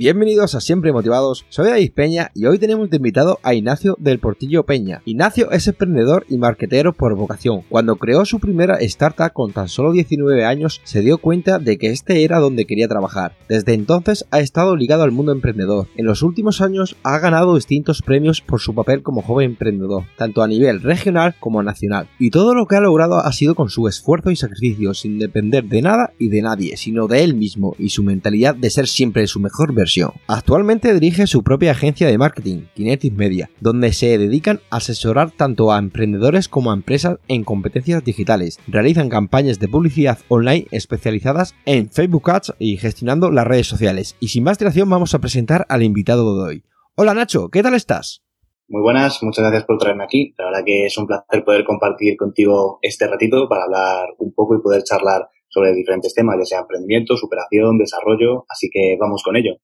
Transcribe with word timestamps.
Bienvenidos 0.00 0.54
a 0.54 0.62
Siempre 0.62 0.94
Motivados, 0.94 1.44
soy 1.50 1.68
David 1.68 1.92
Peña 1.92 2.30
y 2.34 2.46
hoy 2.46 2.58
tenemos 2.58 2.88
de 2.88 2.96
invitado 2.96 3.38
a 3.42 3.52
Ignacio 3.52 3.96
del 3.98 4.18
Portillo 4.18 4.64
Peña. 4.64 5.02
Ignacio 5.04 5.50
es 5.50 5.68
emprendedor 5.68 6.24
y 6.30 6.38
marquetero 6.38 6.94
por 6.94 7.14
vocación. 7.16 7.64
Cuando 7.68 7.96
creó 7.96 8.24
su 8.24 8.40
primera 8.40 8.76
startup 8.76 9.34
con 9.34 9.52
tan 9.52 9.68
solo 9.68 9.92
19 9.92 10.46
años, 10.46 10.80
se 10.84 11.02
dio 11.02 11.18
cuenta 11.18 11.58
de 11.58 11.76
que 11.76 11.90
este 11.90 12.24
era 12.24 12.38
donde 12.38 12.64
quería 12.64 12.88
trabajar. 12.88 13.36
Desde 13.46 13.74
entonces 13.74 14.24
ha 14.30 14.40
estado 14.40 14.74
ligado 14.74 15.02
al 15.02 15.12
mundo 15.12 15.32
emprendedor. 15.32 15.86
En 15.96 16.06
los 16.06 16.22
últimos 16.22 16.62
años 16.62 16.96
ha 17.02 17.18
ganado 17.18 17.56
distintos 17.56 18.00
premios 18.00 18.40
por 18.40 18.62
su 18.62 18.74
papel 18.74 19.02
como 19.02 19.20
joven 19.20 19.50
emprendedor, 19.50 20.04
tanto 20.16 20.42
a 20.42 20.48
nivel 20.48 20.80
regional 20.80 21.34
como 21.38 21.62
nacional. 21.62 22.08
Y 22.18 22.30
todo 22.30 22.54
lo 22.54 22.64
que 22.64 22.76
ha 22.76 22.80
logrado 22.80 23.18
ha 23.18 23.32
sido 23.34 23.54
con 23.54 23.68
su 23.68 23.86
esfuerzo 23.86 24.30
y 24.30 24.36
sacrificio, 24.36 24.94
sin 24.94 25.18
depender 25.18 25.64
de 25.64 25.82
nada 25.82 26.14
y 26.18 26.30
de 26.30 26.40
nadie, 26.40 26.78
sino 26.78 27.06
de 27.06 27.22
él 27.22 27.34
mismo 27.34 27.76
y 27.78 27.90
su 27.90 28.02
mentalidad 28.02 28.54
de 28.54 28.70
ser 28.70 28.88
siempre 28.88 29.26
su 29.26 29.40
mejor 29.40 29.74
versión 29.74 29.89
Actualmente 30.28 30.94
dirige 30.94 31.26
su 31.26 31.42
propia 31.42 31.72
agencia 31.72 32.06
de 32.06 32.18
marketing, 32.18 32.66
Kinetic 32.74 33.14
Media, 33.14 33.50
donde 33.60 33.92
se 33.92 34.18
dedican 34.18 34.60
a 34.70 34.76
asesorar 34.76 35.32
tanto 35.32 35.72
a 35.72 35.78
emprendedores 35.78 36.48
como 36.48 36.70
a 36.70 36.74
empresas 36.74 37.18
en 37.28 37.44
competencias 37.44 38.04
digitales. 38.04 38.58
Realizan 38.68 39.08
campañas 39.08 39.58
de 39.58 39.68
publicidad 39.68 40.18
online 40.28 40.66
especializadas 40.70 41.54
en 41.64 41.90
Facebook 41.90 42.30
Ads 42.30 42.54
y 42.58 42.76
gestionando 42.76 43.30
las 43.30 43.46
redes 43.46 43.66
sociales. 43.66 44.16
Y 44.20 44.28
sin 44.28 44.44
más 44.44 44.58
dilación 44.58 44.88
vamos 44.88 45.14
a 45.14 45.18
presentar 45.18 45.66
al 45.68 45.82
invitado 45.82 46.36
de 46.36 46.48
hoy. 46.48 46.64
Hola 46.94 47.14
Nacho, 47.14 47.48
¿qué 47.48 47.62
tal 47.62 47.74
estás? 47.74 48.22
Muy 48.68 48.82
buenas, 48.82 49.20
muchas 49.22 49.42
gracias 49.42 49.64
por 49.64 49.78
traerme 49.78 50.04
aquí. 50.04 50.32
La 50.38 50.44
verdad 50.44 50.60
que 50.64 50.86
es 50.86 50.96
un 50.96 51.06
placer 51.06 51.44
poder 51.44 51.64
compartir 51.64 52.16
contigo 52.16 52.78
este 52.82 53.08
ratito 53.08 53.48
para 53.48 53.64
hablar 53.64 54.10
un 54.18 54.32
poco 54.32 54.54
y 54.54 54.62
poder 54.62 54.84
charlar 54.84 55.28
sobre 55.48 55.74
diferentes 55.74 56.14
temas, 56.14 56.36
ya 56.38 56.44
sea 56.44 56.60
emprendimiento, 56.60 57.16
superación, 57.16 57.78
desarrollo, 57.78 58.44
así 58.48 58.70
que 58.72 58.96
vamos 59.00 59.22
con 59.24 59.36
ello. 59.36 59.56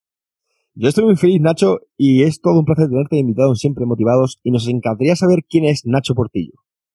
Yo 0.78 0.90
estoy 0.90 1.06
muy 1.06 1.16
feliz, 1.16 1.40
Nacho, 1.40 1.78
y 1.96 2.24
es 2.24 2.42
todo 2.42 2.58
un 2.58 2.66
placer 2.66 2.90
tenerte 2.90 3.16
invitado 3.16 3.48
en 3.48 3.56
Siempre 3.56 3.86
Motivados 3.86 4.38
y 4.42 4.50
nos 4.50 4.68
encantaría 4.68 5.16
saber 5.16 5.38
quién 5.48 5.64
es 5.64 5.86
Nacho 5.86 6.14
Portillo. 6.14 6.52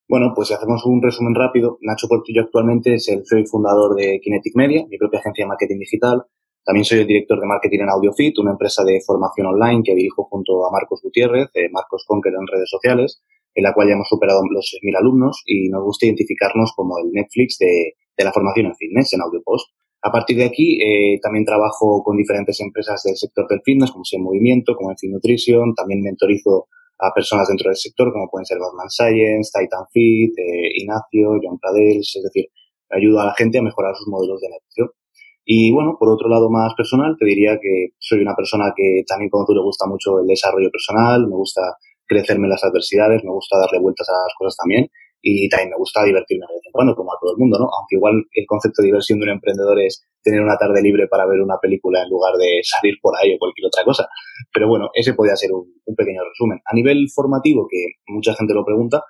Bueno, 0.08 0.30
pues 0.36 0.46
si 0.46 0.54
hacemos 0.54 0.86
un 0.86 1.02
resumen 1.02 1.34
rápido, 1.34 1.78
Nacho 1.80 2.06
Portillo 2.06 2.42
actualmente 2.42 2.94
es 2.94 3.08
el 3.08 3.26
CEO 3.26 3.40
y 3.40 3.46
fundador 3.46 3.96
de 3.96 4.20
Kinetic 4.22 4.54
Media, 4.54 4.86
mi 4.88 4.98
propia 4.98 5.18
agencia 5.18 5.42
de 5.42 5.48
marketing 5.48 5.80
digital. 5.80 6.22
También 6.64 6.84
soy 6.84 7.00
el 7.00 7.08
director 7.08 7.40
de 7.40 7.46
marketing 7.46 7.80
en 7.80 7.90
AudioFit, 7.90 8.38
una 8.38 8.52
empresa 8.52 8.84
de 8.84 9.00
formación 9.04 9.48
online 9.48 9.82
que 9.82 9.96
dirijo 9.96 10.28
junto 10.30 10.64
a 10.64 10.70
Marcos 10.70 11.00
Gutiérrez, 11.02 11.50
eh, 11.54 11.66
Marcos 11.72 12.04
Conquer 12.06 12.34
en 12.38 12.46
redes 12.46 12.70
sociales, 12.70 13.20
en 13.52 13.64
la 13.64 13.74
cual 13.74 13.88
ya 13.88 13.94
hemos 13.94 14.08
superado 14.08 14.42
los 14.48 14.78
6.000 14.80 14.96
alumnos 14.96 15.42
y 15.44 15.70
nos 15.70 15.82
gusta 15.82 16.06
identificarnos 16.06 16.72
como 16.76 17.00
el 17.00 17.10
Netflix 17.10 17.58
de, 17.58 17.94
de 18.16 18.24
la 18.24 18.32
formación 18.32 18.66
en 18.66 18.76
fitness, 18.76 19.12
en 19.12 19.22
AudioPost. 19.22 19.74
A 20.04 20.10
partir 20.10 20.36
de 20.36 20.44
aquí, 20.44 20.82
eh, 20.82 21.20
también 21.22 21.44
trabajo 21.44 22.02
con 22.02 22.16
diferentes 22.16 22.58
empresas 22.60 23.02
del 23.04 23.16
sector 23.16 23.46
del 23.48 23.62
fitness, 23.64 23.92
como 23.92 24.02
en 24.10 24.22
Movimiento, 24.22 24.74
como 24.74 24.90
en 24.90 24.98
Fit 24.98 25.12
Nutrition. 25.12 25.74
También 25.76 26.02
mentorizo 26.02 26.66
a 26.98 27.14
personas 27.14 27.46
dentro 27.46 27.68
del 27.68 27.76
sector, 27.76 28.12
como 28.12 28.28
pueden 28.28 28.44
ser 28.44 28.58
Batman 28.58 28.90
Science, 28.90 29.52
Titan 29.54 29.86
Fit, 29.92 30.36
eh, 30.36 30.74
Ignacio, 30.74 31.38
John 31.40 31.56
Pradels. 31.60 32.16
Es 32.16 32.22
decir, 32.24 32.46
ayudo 32.90 33.20
a 33.20 33.26
la 33.26 33.34
gente 33.34 33.58
a 33.58 33.62
mejorar 33.62 33.94
sus 33.94 34.08
modelos 34.08 34.40
de 34.40 34.48
negocio. 34.48 34.98
Y 35.44 35.72
bueno, 35.72 35.96
por 35.98 36.08
otro 36.08 36.28
lado 36.28 36.50
más 36.50 36.74
personal, 36.74 37.14
te 37.16 37.24
diría 37.24 37.58
que 37.62 37.94
soy 37.98 38.22
una 38.22 38.34
persona 38.34 38.72
que 38.76 39.04
también 39.06 39.30
como 39.30 39.44
tú 39.44 39.54
le 39.54 39.62
gusta 39.62 39.86
mucho 39.86 40.18
el 40.18 40.26
desarrollo 40.26 40.70
personal, 40.70 41.28
me 41.28 41.36
gusta 41.36 41.62
crecerme 42.06 42.46
en 42.46 42.50
las 42.50 42.64
adversidades, 42.64 43.22
me 43.22 43.30
gusta 43.30 43.58
darle 43.58 43.78
vueltas 43.80 44.08
a 44.08 44.12
las 44.12 44.34
cosas 44.36 44.56
también 44.56 44.88
y 45.22 45.48
también 45.48 45.70
me 45.70 45.76
gusta 45.76 46.02
divertirme 46.02 46.44
de 46.48 46.54
vez 46.54 46.66
en 46.66 46.72
cuando, 46.72 46.94
como 46.94 47.12
a 47.12 47.16
todo 47.20 47.32
el 47.32 47.38
mundo, 47.38 47.56
¿no? 47.58 47.70
Aunque 47.70 47.94
igual 47.94 48.26
el 48.34 48.46
concepto 48.46 48.82
de 48.82 48.90
diversión 48.90 49.20
de 49.20 49.30
un 49.30 49.38
emprendedor 49.38 49.78
es 49.80 50.02
tener 50.20 50.42
una 50.42 50.58
tarde 50.58 50.82
libre 50.82 51.06
para 51.06 51.26
ver 51.26 51.40
una 51.40 51.58
película 51.62 52.02
en 52.02 52.10
lugar 52.10 52.34
de 52.34 52.60
salir 52.62 52.94
por 53.00 53.14
ahí 53.16 53.34
o 53.34 53.38
cualquier 53.38 53.66
otra 53.66 53.84
cosa. 53.84 54.08
Pero 54.52 54.68
bueno, 54.68 54.90
ese 54.94 55.14
podría 55.14 55.36
ser 55.36 55.52
un, 55.52 55.70
pequeño 55.96 56.22
resumen. 56.26 56.58
A 56.66 56.74
nivel 56.74 57.06
formativo, 57.14 57.68
que 57.70 58.02
mucha 58.08 58.34
gente 58.34 58.52
lo 58.54 58.64
pregunta, 58.64 59.02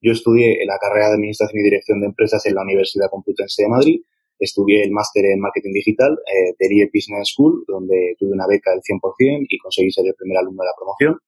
yo 0.00 0.12
estudié 0.12 0.64
la 0.64 0.78
carrera 0.78 1.08
de 1.08 1.14
Administración 1.14 1.60
y 1.60 1.64
Dirección 1.64 2.00
de 2.00 2.06
Empresas 2.06 2.44
en 2.46 2.54
la 2.54 2.62
Universidad 2.62 3.10
Complutense 3.10 3.62
de 3.62 3.68
Madrid, 3.68 4.00
estudié 4.38 4.84
el 4.84 4.92
máster 4.92 5.24
en 5.26 5.40
Marketing 5.40 5.72
Digital 5.74 6.12
eh, 6.14 6.54
de 6.58 6.68
DIE 6.68 6.90
Business 6.94 7.34
School, 7.34 7.64
donde 7.66 8.14
tuve 8.18 8.32
una 8.32 8.46
beca 8.46 8.70
del 8.70 8.80
100% 8.80 9.46
y 9.48 9.58
conseguí 9.58 9.90
ser 9.90 10.06
el 10.06 10.14
primer 10.14 10.38
alumno 10.38 10.62
de 10.62 10.68
la 10.68 10.78
promoción. 10.78 11.18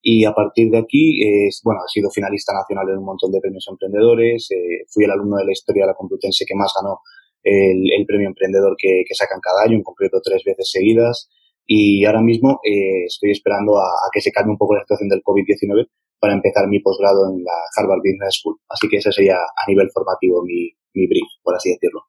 Y 0.00 0.24
a 0.24 0.32
partir 0.32 0.70
de 0.70 0.78
aquí, 0.78 1.20
es, 1.20 1.60
bueno, 1.64 1.80
he 1.84 1.90
sido 1.90 2.10
finalista 2.10 2.52
nacional 2.52 2.88
en 2.90 2.98
un 2.98 3.04
montón 3.04 3.32
de 3.32 3.40
premios 3.40 3.66
emprendedores. 3.68 4.48
Eh, 4.50 4.86
fui 4.88 5.04
el 5.04 5.10
alumno 5.10 5.36
de 5.36 5.46
la 5.46 5.52
historia 5.52 5.84
de 5.84 5.88
la 5.88 5.94
Complutense 5.94 6.44
que 6.46 6.54
más 6.54 6.72
ganó 6.80 7.00
el, 7.42 8.06
premio 8.06 8.28
emprendedor 8.28 8.76
que, 8.78 9.04
sacan 9.14 9.40
cada 9.40 9.64
año, 9.64 9.76
en 9.76 9.82
concreto 9.82 10.20
tres 10.22 10.42
veces 10.44 10.70
seguidas. 10.70 11.28
Y 11.66 12.04
ahora 12.04 12.22
mismo 12.22 12.60
eh, 12.64 13.04
estoy 13.06 13.32
esperando 13.32 13.76
a, 13.78 13.90
que 14.12 14.20
se 14.20 14.32
calme 14.32 14.52
un 14.52 14.58
poco 14.58 14.74
la 14.74 14.82
situación 14.82 15.08
del 15.08 15.22
COVID-19 15.22 15.86
para 16.20 16.34
empezar 16.34 16.66
mi 16.68 16.80
posgrado 16.80 17.30
en 17.30 17.44
la 17.44 17.52
Harvard 17.76 18.00
Business 18.00 18.40
School. 18.40 18.56
Así 18.68 18.88
que 18.88 18.96
ese 18.96 19.12
sería 19.12 19.36
a 19.36 19.68
nivel 19.68 19.88
formativo 19.92 20.42
mi, 20.44 20.70
mi 20.94 21.06
brief, 21.06 21.28
por 21.42 21.54
así 21.54 21.70
decirlo. 21.70 22.02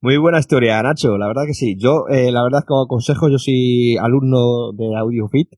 Muy 0.00 0.16
buena 0.16 0.38
historia, 0.38 0.82
Nacho. 0.82 1.18
La 1.18 1.26
verdad 1.26 1.42
que 1.46 1.54
sí. 1.54 1.76
Yo, 1.76 2.06
eh, 2.08 2.30
la 2.30 2.42
verdad, 2.42 2.62
como 2.66 2.86
consejo, 2.86 3.28
yo 3.28 3.38
soy 3.38 3.96
alumno 3.96 4.72
de 4.72 4.94
AudioFit 4.96 5.48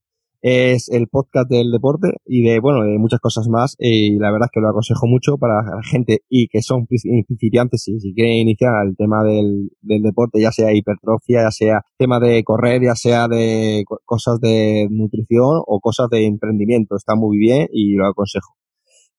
es 0.42 0.88
el 0.88 1.08
podcast 1.08 1.50
del 1.50 1.70
deporte 1.70 2.08
y 2.24 2.42
de, 2.42 2.60
bueno, 2.60 2.84
de 2.84 2.98
muchas 2.98 3.20
cosas 3.20 3.48
más. 3.48 3.76
Y 3.78 4.18
la 4.18 4.30
verdad 4.30 4.46
es 4.46 4.52
que 4.52 4.60
lo 4.60 4.68
aconsejo 4.68 5.06
mucho 5.06 5.36
para 5.38 5.62
la 5.62 5.82
gente 5.82 6.20
y 6.28 6.48
que 6.48 6.62
son 6.62 6.86
principiantes 6.86 7.88
y 7.88 8.00
si 8.00 8.14
quieren 8.14 8.34
iniciar 8.34 8.72
el 8.86 8.96
tema 8.96 9.22
del, 9.24 9.70
del 9.80 10.02
deporte, 10.02 10.40
ya 10.40 10.52
sea 10.52 10.72
hipertrofia, 10.72 11.42
ya 11.42 11.50
sea 11.50 11.82
tema 11.98 12.20
de 12.20 12.42
correr, 12.44 12.82
ya 12.82 12.94
sea 12.94 13.28
de 13.28 13.84
cosas 14.04 14.40
de 14.40 14.88
nutrición 14.90 15.62
o 15.66 15.80
cosas 15.80 16.08
de 16.10 16.26
emprendimiento. 16.26 16.96
Está 16.96 17.14
muy 17.14 17.38
bien 17.38 17.68
y 17.72 17.94
lo 17.94 18.06
aconsejo. 18.06 18.54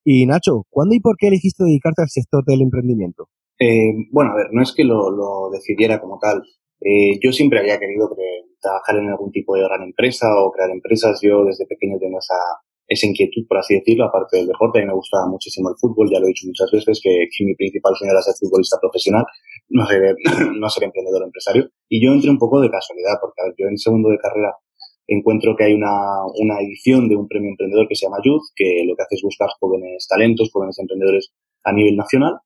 Y 0.03 0.25
Nacho, 0.25 0.65
¿cuándo 0.69 0.95
y 0.95 0.99
por 0.99 1.15
qué 1.17 1.27
elegiste 1.27 1.63
dedicarte 1.63 2.01
al 2.01 2.09
sector 2.09 2.43
del 2.45 2.61
emprendimiento? 2.61 3.27
Eh, 3.59 3.93
bueno, 4.11 4.31
a 4.31 4.35
ver, 4.35 4.47
no 4.51 4.63
es 4.63 4.73
que 4.73 4.83
lo, 4.83 5.11
lo 5.11 5.51
decidiera 5.51 6.01
como 6.01 6.17
tal. 6.19 6.41
Eh, 6.81 7.19
yo 7.21 7.31
siempre 7.31 7.59
había 7.59 7.77
querido 7.77 8.09
trabajar 8.61 8.97
en 8.97 9.09
algún 9.09 9.31
tipo 9.31 9.55
de 9.55 9.63
gran 9.63 9.83
empresa 9.83 10.27
o 10.39 10.51
crear 10.51 10.69
empresas. 10.69 11.19
Yo 11.21 11.43
desde 11.43 11.65
pequeño 11.65 11.97
tengo 11.99 12.19
esa, 12.19 12.35
esa 12.91 13.07
inquietud, 13.07 13.47
por 13.47 13.57
así 13.57 13.75
decirlo, 13.75 14.05
aparte 14.05 14.37
del 14.37 14.47
deporte. 14.47 14.79
A 14.79 14.81
mí 14.81 14.87
me 14.87 14.93
gustaba 14.93 15.25
muchísimo 15.27 15.69
el 15.69 15.75
fútbol, 15.79 16.11
ya 16.11 16.19
lo 16.19 16.25
he 16.25 16.35
dicho 16.35 16.45
muchas 16.45 16.69
veces, 16.71 16.99
que, 17.01 17.27
mi 17.45 17.55
principal 17.55 17.95
sueño 17.95 18.11
era 18.11 18.21
ser 18.21 18.35
futbolista 18.39 18.77
profesional, 18.79 19.23
no 19.69 19.85
ser, 19.87 20.15
no 20.59 20.69
ser 20.69 20.83
emprendedor 20.83 21.23
empresario. 21.23 21.69
Y 21.87 22.03
yo 22.03 22.11
entré 22.11 22.29
un 22.29 22.37
poco 22.37 22.59
de 22.59 22.69
casualidad, 22.69 23.15
porque 23.21 23.41
a 23.41 23.45
ver, 23.45 23.55
yo 23.57 23.67
en 23.67 23.77
segundo 23.77 24.09
de 24.09 24.17
carrera 24.17 24.55
encuentro 25.07 25.55
que 25.57 25.65
hay 25.65 25.73
una, 25.73 26.23
una 26.35 26.59
edición 26.61 27.07
de 27.07 27.15
un 27.15 27.27
premio 27.27 27.49
emprendedor 27.49 27.87
que 27.87 27.95
se 27.95 28.05
llama 28.05 28.19
Youth, 28.23 28.51
que 28.55 28.83
lo 28.85 28.95
que 28.95 29.03
hace 29.03 29.15
es 29.15 29.21
buscar 29.23 29.49
jóvenes 29.59 30.07
talentos, 30.07 30.51
jóvenes 30.51 30.77
emprendedores 30.79 31.31
a 31.63 31.71
nivel 31.71 31.95
nacional. 31.95 32.39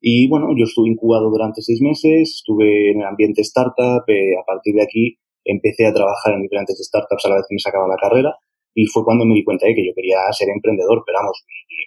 Y 0.00 0.28
bueno, 0.28 0.48
yo 0.56 0.64
estuve 0.64 0.88
incubado 0.88 1.28
durante 1.28 1.60
seis 1.60 1.80
meses, 1.82 2.40
estuve 2.40 2.92
en 2.92 3.00
el 3.00 3.06
ambiente 3.06 3.42
startup, 3.42 4.04
eh, 4.08 4.32
a 4.40 4.44
partir 4.46 4.74
de 4.74 4.82
aquí 4.82 5.18
empecé 5.44 5.86
a 5.86 5.92
trabajar 5.92 6.34
en 6.34 6.42
diferentes 6.42 6.78
startups 6.78 7.24
a 7.24 7.28
la 7.28 7.36
vez 7.36 7.44
que 7.48 7.54
me 7.54 7.60
sacaba 7.60 7.88
la 7.88 7.96
carrera 7.96 8.34
y 8.74 8.86
fue 8.86 9.04
cuando 9.04 9.24
me 9.24 9.34
di 9.34 9.44
cuenta 9.44 9.66
de 9.66 9.74
que 9.74 9.84
yo 9.84 9.92
quería 9.94 10.18
ser 10.32 10.48
emprendedor, 10.48 11.02
pero 11.04 11.18
vamos, 11.18 11.42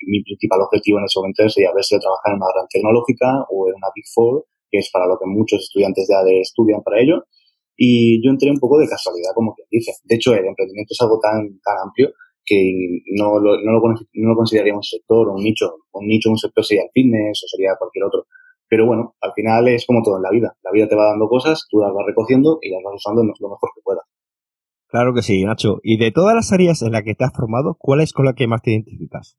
mi, 0.08 0.22
principal 0.24 0.62
objetivo 0.62 1.00
en 1.00 1.06
ese 1.06 1.20
momento 1.20 1.48
sería 1.48 1.72
ver 1.74 1.84
si 1.84 1.98
trabajar 1.98 2.34
en 2.34 2.38
una 2.38 2.52
gran 2.54 2.68
tecnológica 2.68 3.28
o 3.50 3.70
en 3.70 3.76
una 3.76 3.88
Big 3.96 4.06
Four, 4.14 4.46
que 4.70 4.80
es 4.80 4.90
para 4.92 5.08
lo 5.08 5.18
que 5.18 5.26
muchos 5.26 5.62
estudiantes 5.62 6.08
de 6.08 6.42
estudian 6.42 6.82
para 6.84 7.00
ello. 7.00 7.24
Y 7.76 8.22
yo 8.24 8.30
entré 8.30 8.52
un 8.52 8.60
poco 8.60 8.78
de 8.78 8.88
casualidad, 8.88 9.32
como 9.34 9.54
quien 9.56 9.68
dice. 9.72 9.94
De 10.04 10.16
hecho, 10.16 10.34
el 10.34 10.46
emprendimiento 10.46 10.94
es 10.94 11.02
algo 11.02 11.20
tan, 11.20 11.60
tan 11.64 11.78
amplio 11.84 12.12
que 12.46 13.02
no 13.16 13.40
lo, 13.40 13.58
no, 13.62 13.72
lo, 13.72 13.82
no 13.82 14.30
lo 14.30 14.36
consideraría 14.36 14.76
un 14.76 14.84
sector 14.84 15.30
o 15.30 15.34
un 15.34 15.44
nicho. 15.44 15.74
Un 15.94 16.08
nicho, 16.08 16.30
un 16.30 16.38
sector 16.38 16.64
sería 16.64 16.84
el 16.84 16.90
fitness 16.94 17.44
o 17.44 17.48
sería 17.48 17.76
cualquier 17.78 18.06
otro. 18.06 18.26
Pero 18.70 18.86
bueno, 18.86 19.16
al 19.22 19.34
final 19.34 19.68
es 19.68 19.86
como 19.86 20.02
todo 20.04 20.18
en 20.18 20.24
la 20.24 20.32
vida. 20.32 20.56
La 20.64 20.72
vida 20.72 20.88
te 20.88 20.96
va 20.96 21.10
dando 21.10 21.28
cosas, 21.28 21.68
tú 21.70 21.80
las 21.80 21.94
vas 21.94 22.06
recogiendo 22.06 22.60
y 22.62 22.72
las 22.72 22.82
vas 22.84 22.96
usando 22.96 23.24
lo 23.24 23.50
mejor 23.50 23.70
que 23.76 23.82
puedas. 23.84 24.06
Claro 24.88 25.14
que 25.14 25.22
sí, 25.22 25.44
Nacho. 25.44 25.80
Y 25.84 25.98
de 25.98 26.12
todas 26.12 26.36
las 26.36 26.52
áreas 26.52 26.82
en 26.82 26.92
las 26.92 27.04
que 27.04 27.16
te 27.16 27.24
has 27.24 27.34
formado, 27.34 27.76
¿cuál 27.80 28.02
es 28.02 28.14
con 28.14 28.26
la 28.26 28.34
que 28.34 28.48
más 28.48 28.62
te 28.62 28.72
identificas? 28.72 29.38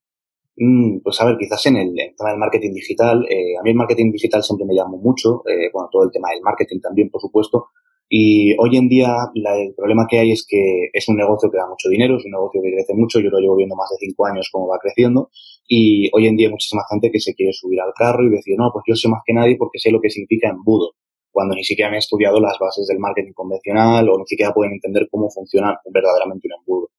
Mm, 0.56 0.98
pues 1.02 1.20
a 1.20 1.26
ver, 1.26 1.36
quizás 1.38 1.66
en 1.66 1.76
el, 1.76 1.94
tema 2.16 2.30
del 2.30 2.38
marketing 2.38 2.72
digital. 2.72 3.24
Eh, 3.28 3.56
a 3.58 3.62
mí 3.62 3.70
el 3.70 3.76
marketing 3.76 4.12
digital 4.12 4.42
siempre 4.42 4.66
me 4.66 4.74
llamó 4.74 4.98
mucho. 4.98 5.42
Eh, 5.46 5.70
bueno, 5.72 5.88
todo 5.90 6.04
el 6.04 6.10
tema 6.10 6.30
del 6.30 6.42
marketing 6.42 6.80
también, 6.80 7.10
por 7.10 7.20
supuesto. 7.20 7.68
Y 8.08 8.54
hoy 8.58 8.76
en 8.76 8.88
día 8.88 9.16
el 9.34 9.74
problema 9.74 10.06
que 10.08 10.18
hay 10.18 10.32
es 10.32 10.46
que 10.48 10.90
es 10.92 11.08
un 11.08 11.16
negocio 11.16 11.50
que 11.50 11.56
da 11.56 11.66
mucho 11.66 11.88
dinero, 11.88 12.16
es 12.16 12.24
un 12.24 12.32
negocio 12.32 12.60
que 12.62 12.70
crece 12.70 12.94
mucho, 12.94 13.18
yo 13.18 13.30
lo 13.30 13.40
llevo 13.40 13.56
viendo 13.56 13.74
más 13.76 13.88
de 13.90 13.96
cinco 14.06 14.26
años 14.26 14.48
cómo 14.52 14.68
va 14.68 14.78
creciendo 14.78 15.30
Y 15.66 16.10
hoy 16.12 16.26
en 16.26 16.36
día 16.36 16.48
hay 16.48 16.52
muchísima 16.52 16.82
gente 16.90 17.10
que 17.10 17.20
se 17.20 17.34
quiere 17.34 17.52
subir 17.52 17.80
al 17.80 17.92
carro 17.94 18.26
y 18.26 18.30
decir, 18.30 18.54
no, 18.58 18.70
pues 18.72 18.84
yo 18.86 18.94
sé 18.94 19.08
más 19.08 19.22
que 19.24 19.32
nadie 19.32 19.56
porque 19.56 19.78
sé 19.78 19.90
lo 19.90 20.00
que 20.00 20.10
significa 20.10 20.48
embudo, 20.48 20.92
cuando 21.30 21.54
ni 21.54 21.64
siquiera 21.64 21.90
han 21.90 21.96
estudiado 21.96 22.40
las 22.40 22.58
bases 22.58 22.86
del 22.86 22.98
marketing 22.98 23.32
convencional 23.32 24.08
o 24.08 24.18
ni 24.18 24.26
siquiera 24.26 24.52
pueden 24.52 24.74
entender 24.74 25.08
cómo 25.10 25.30
funciona 25.30 25.78
verdaderamente 25.92 26.48
un 26.48 26.60
embudo. 26.60 26.90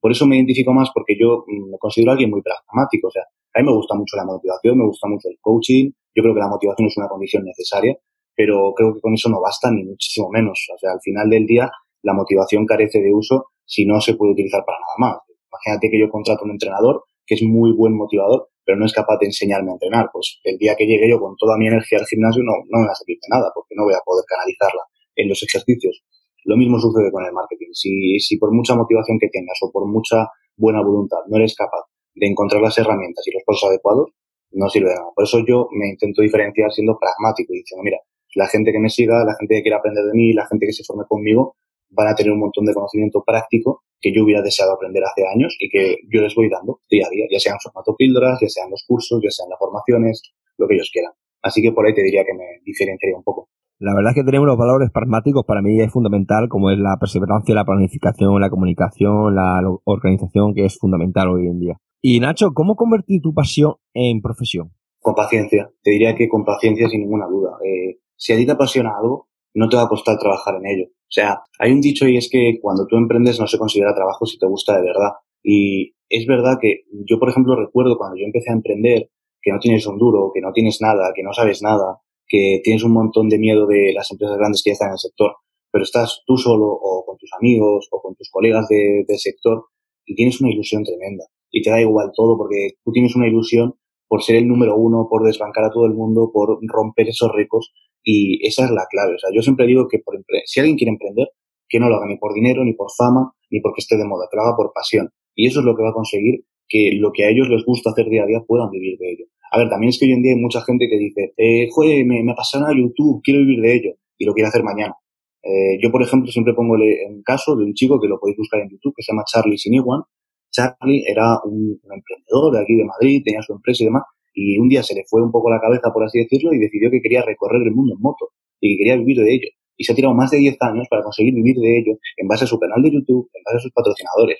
Por 0.00 0.12
eso 0.12 0.26
me 0.26 0.36
identifico 0.36 0.72
más 0.72 0.90
porque 0.94 1.16
yo 1.18 1.44
mm, 1.46 1.70
me 1.70 1.78
considero 1.78 2.12
alguien 2.12 2.30
muy 2.30 2.42
pragmático. 2.42 3.08
O 3.08 3.10
sea, 3.10 3.22
a 3.54 3.60
mí 3.60 3.66
me 3.66 3.74
gusta 3.74 3.94
mucho 3.94 4.16
la 4.16 4.24
motivación, 4.24 4.78
me 4.78 4.86
gusta 4.86 5.08
mucho 5.08 5.28
el 5.28 5.38
coaching. 5.40 5.90
Yo 6.14 6.22
creo 6.22 6.34
que 6.34 6.40
la 6.40 6.48
motivación 6.48 6.88
es 6.88 6.96
una 6.96 7.08
condición 7.08 7.44
necesaria, 7.44 7.96
pero 8.34 8.72
creo 8.74 8.94
que 8.94 9.00
con 9.00 9.14
eso 9.14 9.28
no 9.28 9.40
basta 9.40 9.70
ni 9.70 9.84
muchísimo 9.84 10.28
menos. 10.30 10.68
O 10.74 10.78
sea, 10.78 10.92
al 10.92 11.00
final 11.00 11.28
del 11.30 11.46
día, 11.46 11.70
la 12.02 12.14
motivación 12.14 12.66
carece 12.66 13.00
de 13.00 13.12
uso 13.12 13.46
si 13.64 13.84
no 13.84 14.00
se 14.00 14.14
puede 14.14 14.32
utilizar 14.32 14.64
para 14.64 14.78
nada 14.78 15.12
más. 15.12 15.18
Imagínate 15.50 15.90
que 15.90 15.98
yo 15.98 16.08
contrato 16.08 16.44
un 16.44 16.52
entrenador 16.52 17.04
que 17.28 17.36
es 17.36 17.42
muy 17.44 17.76
buen 17.76 17.92
motivador, 17.92 18.48
pero 18.64 18.80
no 18.80 18.86
es 18.86 18.92
capaz 18.92 19.20
de 19.20 19.26
enseñarme 19.26 19.70
a 19.70 19.76
entrenar. 19.76 20.08
Pues 20.10 20.40
el 20.44 20.56
día 20.56 20.74
que 20.74 20.88
llegue 20.88 21.08
yo 21.08 21.20
con 21.20 21.36
toda 21.36 21.56
mi 21.60 21.68
energía 21.68 22.00
al 22.00 22.06
gimnasio 22.08 22.42
no, 22.42 22.56
no 22.72 22.80
me 22.80 22.86
va 22.88 22.92
a 22.92 22.96
servir 22.96 23.20
de 23.20 23.28
nada, 23.28 23.52
porque 23.54 23.76
no 23.76 23.84
voy 23.84 23.92
a 23.92 24.00
poder 24.00 24.24
canalizarla 24.26 24.82
en 25.14 25.28
los 25.28 25.42
ejercicios. 25.44 26.00
Lo 26.44 26.56
mismo 26.56 26.80
sucede 26.80 27.12
con 27.12 27.24
el 27.24 27.32
marketing. 27.32 27.68
Si, 27.72 28.18
si 28.18 28.38
por 28.38 28.50
mucha 28.52 28.74
motivación 28.74 29.18
que 29.20 29.28
tengas 29.28 29.58
o 29.60 29.70
por 29.70 29.86
mucha 29.86 30.24
buena 30.56 30.80
voluntad 30.80 31.18
no 31.28 31.36
eres 31.36 31.54
capaz 31.54 31.84
de 32.14 32.26
encontrar 32.26 32.62
las 32.62 32.76
herramientas 32.78 33.22
y 33.28 33.32
los 33.32 33.42
pasos 33.44 33.68
adecuados, 33.68 34.10
no 34.52 34.68
sirve 34.68 34.88
de 34.88 34.96
nada. 34.96 35.12
Por 35.14 35.24
eso 35.24 35.44
yo 35.46 35.68
me 35.72 35.88
intento 35.88 36.22
diferenciar 36.22 36.72
siendo 36.72 36.98
pragmático 36.98 37.52
y 37.52 37.60
diciendo, 37.60 37.84
mira, 37.84 37.98
la 38.34 38.48
gente 38.48 38.72
que 38.72 38.78
me 38.80 38.88
siga, 38.88 39.24
la 39.24 39.36
gente 39.38 39.56
que 39.56 39.62
quiera 39.62 39.78
aprender 39.78 40.04
de 40.04 40.12
mí, 40.14 40.32
la 40.32 40.46
gente 40.46 40.66
que 40.66 40.72
se 40.72 40.84
forme 40.84 41.04
conmigo, 41.08 41.56
van 41.90 42.08
a 42.08 42.14
tener 42.14 42.32
un 42.32 42.40
montón 42.40 42.64
de 42.64 42.74
conocimiento 42.74 43.22
práctico 43.24 43.82
que 44.00 44.12
yo 44.14 44.24
hubiera 44.24 44.42
deseado 44.42 44.74
aprender 44.74 45.02
hace 45.04 45.26
años 45.26 45.56
y 45.58 45.68
que 45.68 45.96
yo 46.12 46.20
les 46.20 46.34
voy 46.34 46.48
dando 46.48 46.80
día 46.88 47.06
a 47.06 47.10
día, 47.10 47.26
ya 47.30 47.38
sean 47.38 47.56
formato 47.62 47.94
píldoras, 47.96 48.38
ya 48.40 48.48
sean 48.48 48.70
los 48.70 48.84
cursos, 48.86 49.20
ya 49.22 49.30
sean 49.30 49.48
las 49.50 49.58
formaciones, 49.58 50.22
lo 50.56 50.68
que 50.68 50.74
ellos 50.74 50.90
quieran. 50.92 51.12
Así 51.42 51.62
que 51.62 51.72
por 51.72 51.86
ahí 51.86 51.94
te 51.94 52.02
diría 52.02 52.24
que 52.24 52.34
me 52.34 52.60
diferenciaría 52.64 53.16
un 53.16 53.24
poco. 53.24 53.48
La 53.80 53.94
verdad 53.94 54.10
es 54.10 54.16
que 54.16 54.24
tenemos 54.24 54.48
los 54.48 54.58
valores 54.58 54.90
pragmáticos 54.90 55.44
para 55.46 55.62
mí 55.62 55.80
es 55.80 55.92
fundamental, 55.92 56.48
como 56.48 56.70
es 56.70 56.78
la 56.78 56.96
perseverancia, 56.98 57.54
la 57.54 57.64
planificación, 57.64 58.40
la 58.40 58.50
comunicación, 58.50 59.36
la 59.36 59.60
organización, 59.84 60.52
que 60.52 60.64
es 60.64 60.78
fundamental 60.78 61.28
hoy 61.28 61.46
en 61.46 61.60
día. 61.60 61.76
Y 62.00 62.18
Nacho, 62.18 62.50
¿cómo 62.54 62.74
convertir 62.74 63.22
tu 63.22 63.32
pasión 63.34 63.74
en 63.94 64.20
profesión? 64.20 64.72
Con 65.00 65.14
paciencia. 65.14 65.70
Te 65.82 65.92
diría 65.92 66.16
que 66.16 66.28
con 66.28 66.44
paciencia 66.44 66.88
sin 66.88 67.02
ninguna 67.02 67.26
duda. 67.28 67.56
Eh, 67.64 67.98
si 68.16 68.32
a 68.32 68.36
ti 68.36 68.46
te 68.46 68.52
apasiona 68.52 68.90
algo, 69.00 69.28
no 69.58 69.68
te 69.68 69.76
va 69.76 69.82
a 69.82 69.88
costar 69.88 70.18
trabajar 70.18 70.54
en 70.56 70.66
ello. 70.66 70.88
O 70.90 71.10
sea, 71.10 71.40
hay 71.58 71.72
un 71.72 71.80
dicho 71.80 72.06
y 72.06 72.16
es 72.16 72.28
que 72.30 72.58
cuando 72.60 72.86
tú 72.86 72.96
emprendes 72.96 73.40
no 73.40 73.46
se 73.46 73.58
considera 73.58 73.94
trabajo 73.94 74.24
si 74.26 74.38
te 74.38 74.46
gusta 74.46 74.76
de 74.76 74.82
verdad. 74.82 75.12
Y 75.42 75.94
es 76.08 76.26
verdad 76.26 76.58
que 76.60 76.84
yo, 77.06 77.18
por 77.18 77.30
ejemplo, 77.30 77.56
recuerdo 77.56 77.98
cuando 77.98 78.16
yo 78.16 78.24
empecé 78.24 78.50
a 78.50 78.54
emprender 78.54 79.10
que 79.40 79.52
no 79.52 79.58
tienes 79.58 79.86
un 79.86 79.98
duro, 79.98 80.30
que 80.34 80.40
no 80.40 80.52
tienes 80.52 80.78
nada, 80.80 81.12
que 81.14 81.22
no 81.22 81.32
sabes 81.32 81.62
nada, 81.62 82.00
que 82.26 82.60
tienes 82.62 82.84
un 82.84 82.92
montón 82.92 83.28
de 83.28 83.38
miedo 83.38 83.66
de 83.66 83.92
las 83.94 84.10
empresas 84.10 84.36
grandes 84.36 84.62
que 84.62 84.70
ya 84.70 84.72
están 84.74 84.88
en 84.88 84.92
el 84.92 84.98
sector, 84.98 85.36
pero 85.72 85.84
estás 85.84 86.22
tú 86.26 86.36
solo 86.36 86.66
o 86.68 87.04
con 87.06 87.16
tus 87.16 87.30
amigos 87.38 87.88
o 87.90 88.00
con 88.00 88.14
tus 88.14 88.30
colegas 88.30 88.66
de, 88.68 89.04
sector 89.16 89.64
y 90.04 90.14
tienes 90.14 90.40
una 90.40 90.50
ilusión 90.50 90.84
tremenda. 90.84 91.24
Y 91.50 91.62
te 91.62 91.70
da 91.70 91.80
igual 91.80 92.12
todo 92.14 92.36
porque 92.36 92.76
tú 92.84 92.92
tienes 92.92 93.16
una 93.16 93.26
ilusión 93.26 93.74
por 94.06 94.22
ser 94.22 94.36
el 94.36 94.48
número 94.48 94.76
uno, 94.76 95.06
por 95.08 95.24
desbancar 95.24 95.64
a 95.64 95.70
todo 95.70 95.86
el 95.86 95.94
mundo, 95.94 96.30
por 96.32 96.58
romper 96.62 97.08
esos 97.08 97.30
ricos 97.34 97.72
y 98.02 98.46
esa 98.46 98.64
es 98.64 98.70
la 98.70 98.86
clave. 98.90 99.14
O 99.14 99.18
sea, 99.18 99.30
yo 99.34 99.42
siempre 99.42 99.66
digo 99.66 99.86
que 99.88 99.98
por 99.98 100.14
si 100.44 100.60
alguien 100.60 100.76
quiere 100.76 100.92
emprender, 100.92 101.28
que 101.68 101.78
no 101.78 101.88
lo 101.88 101.96
haga 101.96 102.06
ni 102.06 102.16
por 102.16 102.32
dinero, 102.32 102.64
ni 102.64 102.72
por 102.74 102.88
fama, 102.96 103.32
ni 103.50 103.60
porque 103.60 103.80
esté 103.80 103.96
de 103.96 104.04
moda, 104.04 104.26
que 104.30 104.36
lo 104.36 104.42
haga 104.42 104.56
por 104.56 104.72
pasión. 104.72 105.10
Y 105.34 105.46
eso 105.46 105.60
es 105.60 105.66
lo 105.66 105.76
que 105.76 105.82
va 105.82 105.90
a 105.90 105.94
conseguir 105.94 106.44
que 106.68 106.92
lo 106.98 107.12
que 107.12 107.24
a 107.24 107.30
ellos 107.30 107.48
les 107.48 107.64
gusta 107.64 107.90
hacer 107.90 108.08
día 108.08 108.24
a 108.24 108.26
día 108.26 108.40
puedan 108.46 108.70
vivir 108.70 108.98
de 108.98 109.12
ello. 109.12 109.24
A 109.50 109.58
ver, 109.58 109.68
también 109.70 109.88
es 109.88 109.98
que 109.98 110.04
hoy 110.04 110.12
en 110.12 110.22
día 110.22 110.32
hay 110.34 110.40
mucha 110.40 110.60
gente 110.62 110.86
que 110.88 110.98
dice, 110.98 111.32
eh, 111.36 111.68
joder, 111.70 112.04
me, 112.04 112.22
me 112.22 112.32
apasiona 112.32 112.68
YouTube, 112.76 113.22
quiero 113.22 113.40
vivir 113.40 113.60
de 113.62 113.74
ello, 113.74 113.90
y 114.18 114.26
lo 114.26 114.34
quiere 114.34 114.48
hacer 114.48 114.62
mañana. 114.62 114.94
Eh, 115.42 115.78
yo, 115.80 115.90
por 115.90 116.02
ejemplo, 116.02 116.30
siempre 116.30 116.52
pongo 116.52 116.74
un 116.74 117.22
caso 117.22 117.56
de 117.56 117.64
un 117.64 117.72
chico 117.72 117.98
que 117.98 118.08
lo 118.08 118.20
podéis 118.20 118.36
buscar 118.36 118.60
en 118.60 118.68
YouTube, 118.68 118.92
que 118.94 119.02
se 119.02 119.12
llama 119.12 119.24
Charlie 119.24 119.56
Siniguan. 119.56 120.02
Charlie 120.50 121.04
era 121.06 121.38
un, 121.44 121.80
un 121.82 121.92
emprendedor 121.92 122.54
de 122.54 122.60
aquí 122.60 122.74
de 122.76 122.84
Madrid, 122.84 123.22
tenía 123.24 123.40
su 123.42 123.52
empresa 123.54 123.82
y 123.82 123.86
demás, 123.86 124.02
y 124.34 124.58
un 124.58 124.68
día 124.68 124.82
se 124.82 124.94
le 124.94 125.04
fue 125.08 125.22
un 125.22 125.30
poco 125.30 125.50
la 125.50 125.60
cabeza, 125.60 125.90
por 125.92 126.04
así 126.04 126.18
decirlo, 126.18 126.52
y 126.52 126.58
decidió 126.58 126.90
que 126.90 127.00
quería 127.00 127.22
recorrer 127.22 127.62
el 127.62 127.74
mundo 127.74 127.94
en 127.94 128.00
moto 128.00 128.30
y 128.60 128.74
que 128.74 128.78
quería 128.78 128.96
vivir 128.96 129.18
de 129.18 129.34
ello. 129.34 129.48
Y 129.76 129.84
se 129.84 129.92
ha 129.92 129.94
tirado 129.94 130.14
más 130.14 130.30
de 130.30 130.38
10 130.38 130.56
años 130.60 130.86
para 130.90 131.02
conseguir 131.02 131.34
vivir 131.34 131.56
de 131.56 131.78
ello 131.78 131.98
en 132.16 132.26
base 132.26 132.44
a 132.44 132.46
su 132.46 132.58
canal 132.58 132.82
de 132.82 132.90
YouTube, 132.90 133.30
en 133.32 133.42
base 133.44 133.56
a 133.58 133.60
sus 133.60 133.72
patrocinadores. 133.72 134.38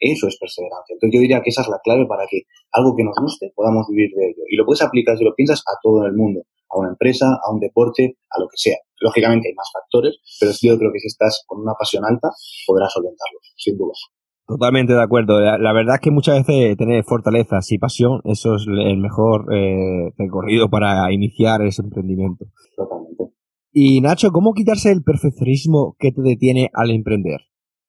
Eso 0.00 0.26
es 0.28 0.38
perseverancia. 0.38 0.94
Entonces 0.94 1.14
yo 1.14 1.20
diría 1.20 1.42
que 1.42 1.50
esa 1.50 1.62
es 1.62 1.68
la 1.68 1.78
clave 1.84 2.06
para 2.06 2.26
que 2.26 2.42
algo 2.72 2.96
que 2.96 3.04
nos 3.04 3.14
guste 3.20 3.52
podamos 3.54 3.86
vivir 3.90 4.10
de 4.16 4.30
ello. 4.30 4.42
Y 4.48 4.56
lo 4.56 4.64
puedes 4.64 4.82
aplicar, 4.82 5.16
si 5.16 5.24
lo 5.24 5.34
piensas, 5.34 5.60
a 5.60 5.78
todo 5.82 6.06
el 6.06 6.14
mundo. 6.14 6.40
A 6.70 6.78
una 6.78 6.90
empresa, 6.90 7.26
a 7.26 7.52
un 7.52 7.60
deporte, 7.60 8.16
a 8.30 8.40
lo 8.40 8.48
que 8.48 8.56
sea. 8.56 8.78
Lógicamente 9.00 9.48
hay 9.48 9.54
más 9.54 9.70
factores, 9.72 10.16
pero 10.40 10.52
yo 10.52 10.78
creo 10.78 10.92
que 10.92 11.00
si 11.00 11.08
estás 11.08 11.44
con 11.46 11.60
una 11.60 11.74
pasión 11.74 12.04
alta, 12.04 12.28
podrás 12.66 12.92
solventarlos, 12.92 13.54
sin 13.56 13.76
duda. 13.76 13.92
Totalmente 14.50 14.94
de 14.94 15.00
acuerdo. 15.00 15.38
La, 15.38 15.72
verdad 15.72 15.94
es 15.94 16.00
que 16.00 16.10
muchas 16.10 16.44
veces 16.44 16.76
tener 16.76 17.04
fortalezas 17.04 17.70
y 17.70 17.78
pasión, 17.78 18.20
eso 18.24 18.56
es 18.56 18.66
el 18.66 18.96
mejor 18.96 19.46
eh, 19.54 20.12
recorrido 20.18 20.68
para 20.68 21.12
iniciar 21.12 21.62
ese 21.62 21.82
emprendimiento. 21.82 22.46
Totalmente. 22.74 23.30
Y 23.72 24.00
Nacho, 24.00 24.32
¿cómo 24.32 24.52
quitarse 24.52 24.90
el 24.90 25.04
perfeccionismo 25.04 25.94
que 26.00 26.10
te 26.10 26.20
detiene 26.22 26.68
al 26.74 26.90
emprender? 26.90 27.42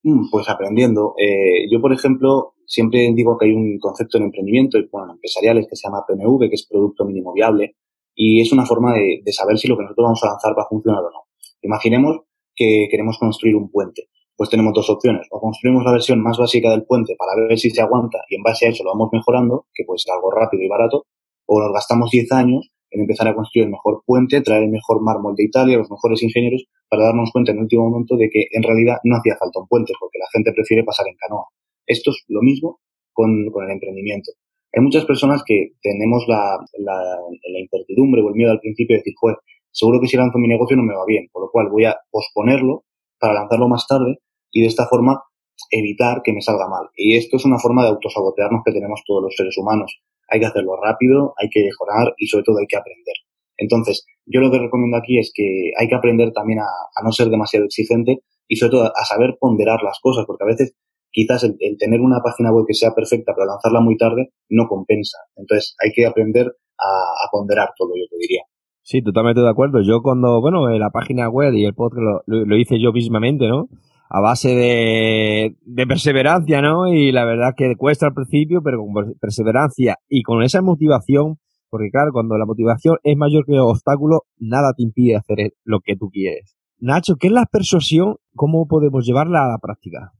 Mm, 0.04 0.30
pues 0.30 0.48
aprendiendo. 0.50 1.16
Eh, 1.18 1.66
yo, 1.72 1.81
por 1.81 1.94
ejemplo, 1.94 2.54
siempre 2.68 3.12
digo 3.16 3.40
que 3.40 3.48
hay 3.48 3.54
un 3.54 3.80
concepto 3.80 4.19
en 4.19 4.25
emprendimiento, 4.25 4.78
bueno, 4.92 5.13
empresariales, 5.13 5.66
que 5.68 5.75
se 5.75 5.88
llama 5.88 6.06
PMV, 6.08 6.48
que 6.48 6.54
es 6.54 6.68
Producto 6.69 7.06
Mínimo 7.06 7.34
Viable, 7.34 7.75
y 8.13 8.40
es 8.40 8.54
una 8.54 8.68
forma 8.68 8.94
de, 8.94 9.24
de 9.25 9.34
saber 9.34 9.58
si 9.58 9.68
lo 9.68 9.75
que 9.78 9.81
nosotros 9.81 10.04
vamos 10.04 10.24
a 10.24 10.28
lanzar 10.28 10.54
va 10.56 10.62
a 10.62 10.69
funcionar 10.69 11.02
o 11.02 11.10
no. 11.10 11.24
Imaginemos 11.63 12.19
que 12.54 12.88
queremos 12.92 13.18
construir 13.18 13.56
un 13.56 13.72
puente 13.72 14.12
pues 14.42 14.50
tenemos 14.50 14.74
dos 14.74 14.90
opciones. 14.90 15.28
O 15.30 15.40
construimos 15.40 15.86
la 15.86 15.92
versión 15.92 16.20
más 16.20 16.36
básica 16.36 16.72
del 16.72 16.82
puente 16.84 17.14
para 17.16 17.38
ver 17.48 17.60
si 17.60 17.70
se 17.70 17.80
aguanta 17.80 18.26
y 18.28 18.38
en 18.38 18.42
base 18.42 18.66
a 18.66 18.70
eso 18.70 18.84
lo 18.84 18.90
vamos 18.90 19.10
mejorando, 19.14 19.68
que 19.72 19.84
puede 19.86 20.00
ser 20.00 20.16
algo 20.16 20.32
rápido 20.32 20.64
y 20.64 20.68
barato, 20.68 21.06
o 21.46 21.62
nos 21.62 21.72
gastamos 21.72 22.10
10 22.10 22.32
años 22.32 22.72
en 22.90 23.02
empezar 23.02 23.28
a 23.28 23.36
construir 23.36 23.66
el 23.66 23.72
mejor 23.72 24.02
puente, 24.04 24.42
traer 24.42 24.64
el 24.64 24.72
mejor 24.72 25.04
mármol 25.04 25.36
de 25.36 25.44
Italia, 25.44 25.78
los 25.78 25.92
mejores 25.92 26.24
ingenieros, 26.24 26.66
para 26.90 27.04
darnos 27.04 27.30
cuenta 27.32 27.52
en 27.52 27.60
el 27.60 27.64
último 27.66 27.88
momento 27.88 28.18
de 28.18 28.32
que 28.32 28.48
en 28.50 28.64
realidad 28.64 28.98
no 29.04 29.18
hacía 29.18 29.38
falta 29.38 29.60
un 29.60 29.68
puente, 29.68 29.94
porque 30.00 30.18
la 30.18 30.26
gente 30.34 30.52
prefiere 30.54 30.84
pasar 30.84 31.06
en 31.08 31.18
canoa. 31.18 31.46
Esto 31.86 32.10
es 32.10 32.26
lo 32.28 32.42
mismo 32.42 32.80
con, 33.14 33.46
con 33.54 33.66
el 33.66 33.74
emprendimiento. 33.74 34.32
Hay 34.74 34.82
muchas 34.82 35.06
personas 35.06 35.44
que 35.46 35.74
tenemos 35.84 36.26
la, 36.28 36.58
la, 36.80 36.98
la 36.98 37.60
incertidumbre 37.60 38.24
o 38.24 38.30
el 38.30 38.34
miedo 38.34 38.50
al 38.50 38.60
principio 38.60 38.96
de 38.96 39.01
decir, 39.01 39.13
joder, 39.22 39.38
seguro 39.70 40.01
que 40.01 40.08
si 40.08 40.18
lanzo 40.18 40.39
mi 40.39 40.48
negocio 40.48 40.75
no 40.75 40.82
me 40.82 40.96
va 40.96 41.06
bien, 41.06 41.30
por 41.32 41.44
lo 41.44 41.51
cual 41.51 41.70
voy 41.70 41.86
a 41.86 41.96
posponerlo 42.10 42.86
para 43.20 43.36
lanzarlo 43.36 43.70
más 43.70 43.86
tarde 43.86 44.18
y 44.51 44.62
de 44.62 44.67
esta 44.67 44.88
forma 44.88 45.24
evitar 45.70 46.22
que 46.24 46.34
me 46.34 46.41
salga 46.41 46.67
mal. 46.67 46.89
Y 46.96 47.17
esto 47.17 47.38
es 47.38 47.46
una 47.46 47.60
forma 47.60 47.84
de 47.84 47.89
autosabotearnos 47.89 48.62
que 48.65 48.72
tenemos 48.72 49.01
todos 49.05 49.24
los 49.24 49.36
seres 49.36 49.58
humanos. 49.58 50.01
Hay 50.29 50.39
que 50.39 50.46
hacerlo 50.46 50.75
rápido, 50.81 51.34
hay 51.38 51.50
que 51.50 51.63
mejorar 51.63 52.13
y 52.17 52.27
sobre 52.27 52.43
todo 52.43 52.58
hay 52.60 52.67
que 52.67 52.77
aprender. 52.77 53.15
Entonces, 53.58 54.05
yo 54.25 54.41
lo 54.41 54.50
que 54.50 54.60
recomiendo 54.60 54.98
aquí 54.98 55.20
es 55.20 55.31
que 55.34 55.72
hay 55.77 55.88
que 55.88 55.96
aprender 55.96 56.31
también 56.31 56.60
a, 56.60 57.03
no 57.03 57.12
ser 57.12 57.27
demasiado 57.27 57.65
exigente 57.65 58.20
y 58.48 58.55
sobre 58.55 58.72
todo 58.72 58.86
a 58.86 59.05
saber 59.05 59.38
ponderar 59.39 59.84
las 59.84 60.00
cosas, 60.01 60.25
porque 60.25 60.43
a 60.43 60.48
veces 60.48 60.75
quizás 61.12 61.43
el, 61.43 61.58
tener 61.77 62.01
una 62.01 62.22
página 62.24 62.51
web 62.51 62.65
que 62.67 62.74
sea 62.74 62.96
perfecta 62.96 63.34
pero 63.36 63.46
lanzarla 63.46 63.81
muy 63.81 63.98
tarde 63.98 64.31
no 64.50 64.67
compensa. 64.67 65.17
Entonces, 65.36 65.75
hay 65.84 65.91
que 65.91 66.05
aprender 66.05 66.48
a, 66.79 67.29
ponderar 67.31 67.70
todo, 67.77 67.91
yo 67.96 68.05
te 68.10 68.17
diría. 68.17 68.41
Sí, 68.81 69.03
totalmente 69.03 69.41
de 69.41 69.50
acuerdo. 69.50 69.81
Yo 69.81 70.01
cuando, 70.01 70.41
bueno, 70.41 70.67
la 70.70 70.89
página 70.89 71.29
web 71.29 71.53
y 71.53 71.65
el 71.65 71.75
podcast 71.75 72.25
lo 72.25 72.58
hice 72.58 72.81
yo 72.81 72.91
mismamente, 72.91 73.48
¿no? 73.48 73.70
A 74.13 74.20
base 74.20 74.50
de, 74.50 75.56
de, 75.62 75.88
perseverancia, 75.88 76.62
¿no? 76.62 76.88
Y 76.88 77.13
la 77.13 77.24
verdad 77.24 77.53
que 77.56 77.75
cuesta 77.77 78.08
al 78.08 78.13
principio, 78.13 78.62
pero 78.62 78.80
con 78.80 79.13
perseverancia 79.22 79.98
y 80.10 80.22
con 80.22 80.44
esa 80.44 80.62
motivación, 80.62 81.38
porque 81.70 81.89
claro, 81.89 82.12
cuando 82.12 82.38
la 82.38 82.46
motivación 82.46 82.98
es 83.03 83.15
mayor 83.15 83.46
que 83.46 83.53
el 83.53 83.60
obstáculo, 83.60 84.24
nada 84.38 84.74
te 84.75 84.84
impide 84.84 85.15
hacer 85.15 85.53
lo 85.63 85.80
que 85.80 85.96
tú 85.96 86.10
quieres. 86.10 86.58
Nacho, 86.80 87.15
¿qué 87.18 87.27
es 87.27 87.34
la 87.34 87.46
persuasión? 87.46 88.18
¿Cómo 88.36 88.68
podemos 88.68 89.06
llevarla 89.06 89.46
a 89.46 89.51
la 89.51 89.60
práctica? 89.60 90.12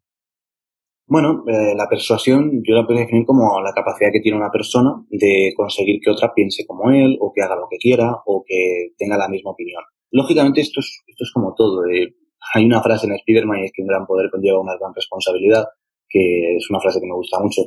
Bueno, 1.08 1.44
eh, 1.48 1.74
la 1.76 1.90
persuasión 1.90 2.62
yo 2.64 2.74
la 2.74 2.88
puedo 2.88 2.98
definir 2.98 3.26
como 3.26 3.60
la 3.60 3.74
capacidad 3.74 4.12
que 4.14 4.22
tiene 4.22 4.38
una 4.38 4.52
persona 4.52 5.04
de 5.10 5.52
conseguir 5.58 6.00
que 6.02 6.12
otra 6.12 6.34
piense 6.34 6.66
como 6.66 6.92
él, 6.92 7.18
o 7.20 7.34
que 7.36 7.42
haga 7.42 7.58
lo 7.58 7.68
que 7.70 7.76
quiera, 7.78 8.16
o 8.26 8.46
que 8.48 8.94
tenga 8.98 9.18
la 9.18 9.28
misma 9.28 9.52
opinión. 9.52 9.84
Lógicamente 10.12 10.62
esto 10.62 10.80
es, 10.80 11.04
esto 11.08 11.24
es 11.26 11.32
como 11.34 11.54
todo. 11.56 11.86
Eh, 11.88 12.16
hay 12.54 12.66
una 12.66 12.82
frase 12.82 13.08
en 13.08 13.18
Spiderman 13.18 13.60
y 13.60 13.66
es 13.66 13.72
que 13.74 13.82
un 13.82 13.88
gran 13.88 14.06
poder 14.06 14.30
conlleva 14.30 14.60
una 14.60 14.78
gran 14.78 14.94
responsabilidad, 14.94 15.66
que 16.10 16.58
es 16.58 16.70
una 16.70 16.80
frase 16.80 17.00
que 17.00 17.08
me 17.08 17.16
gusta 17.16 17.40
mucho. 17.40 17.62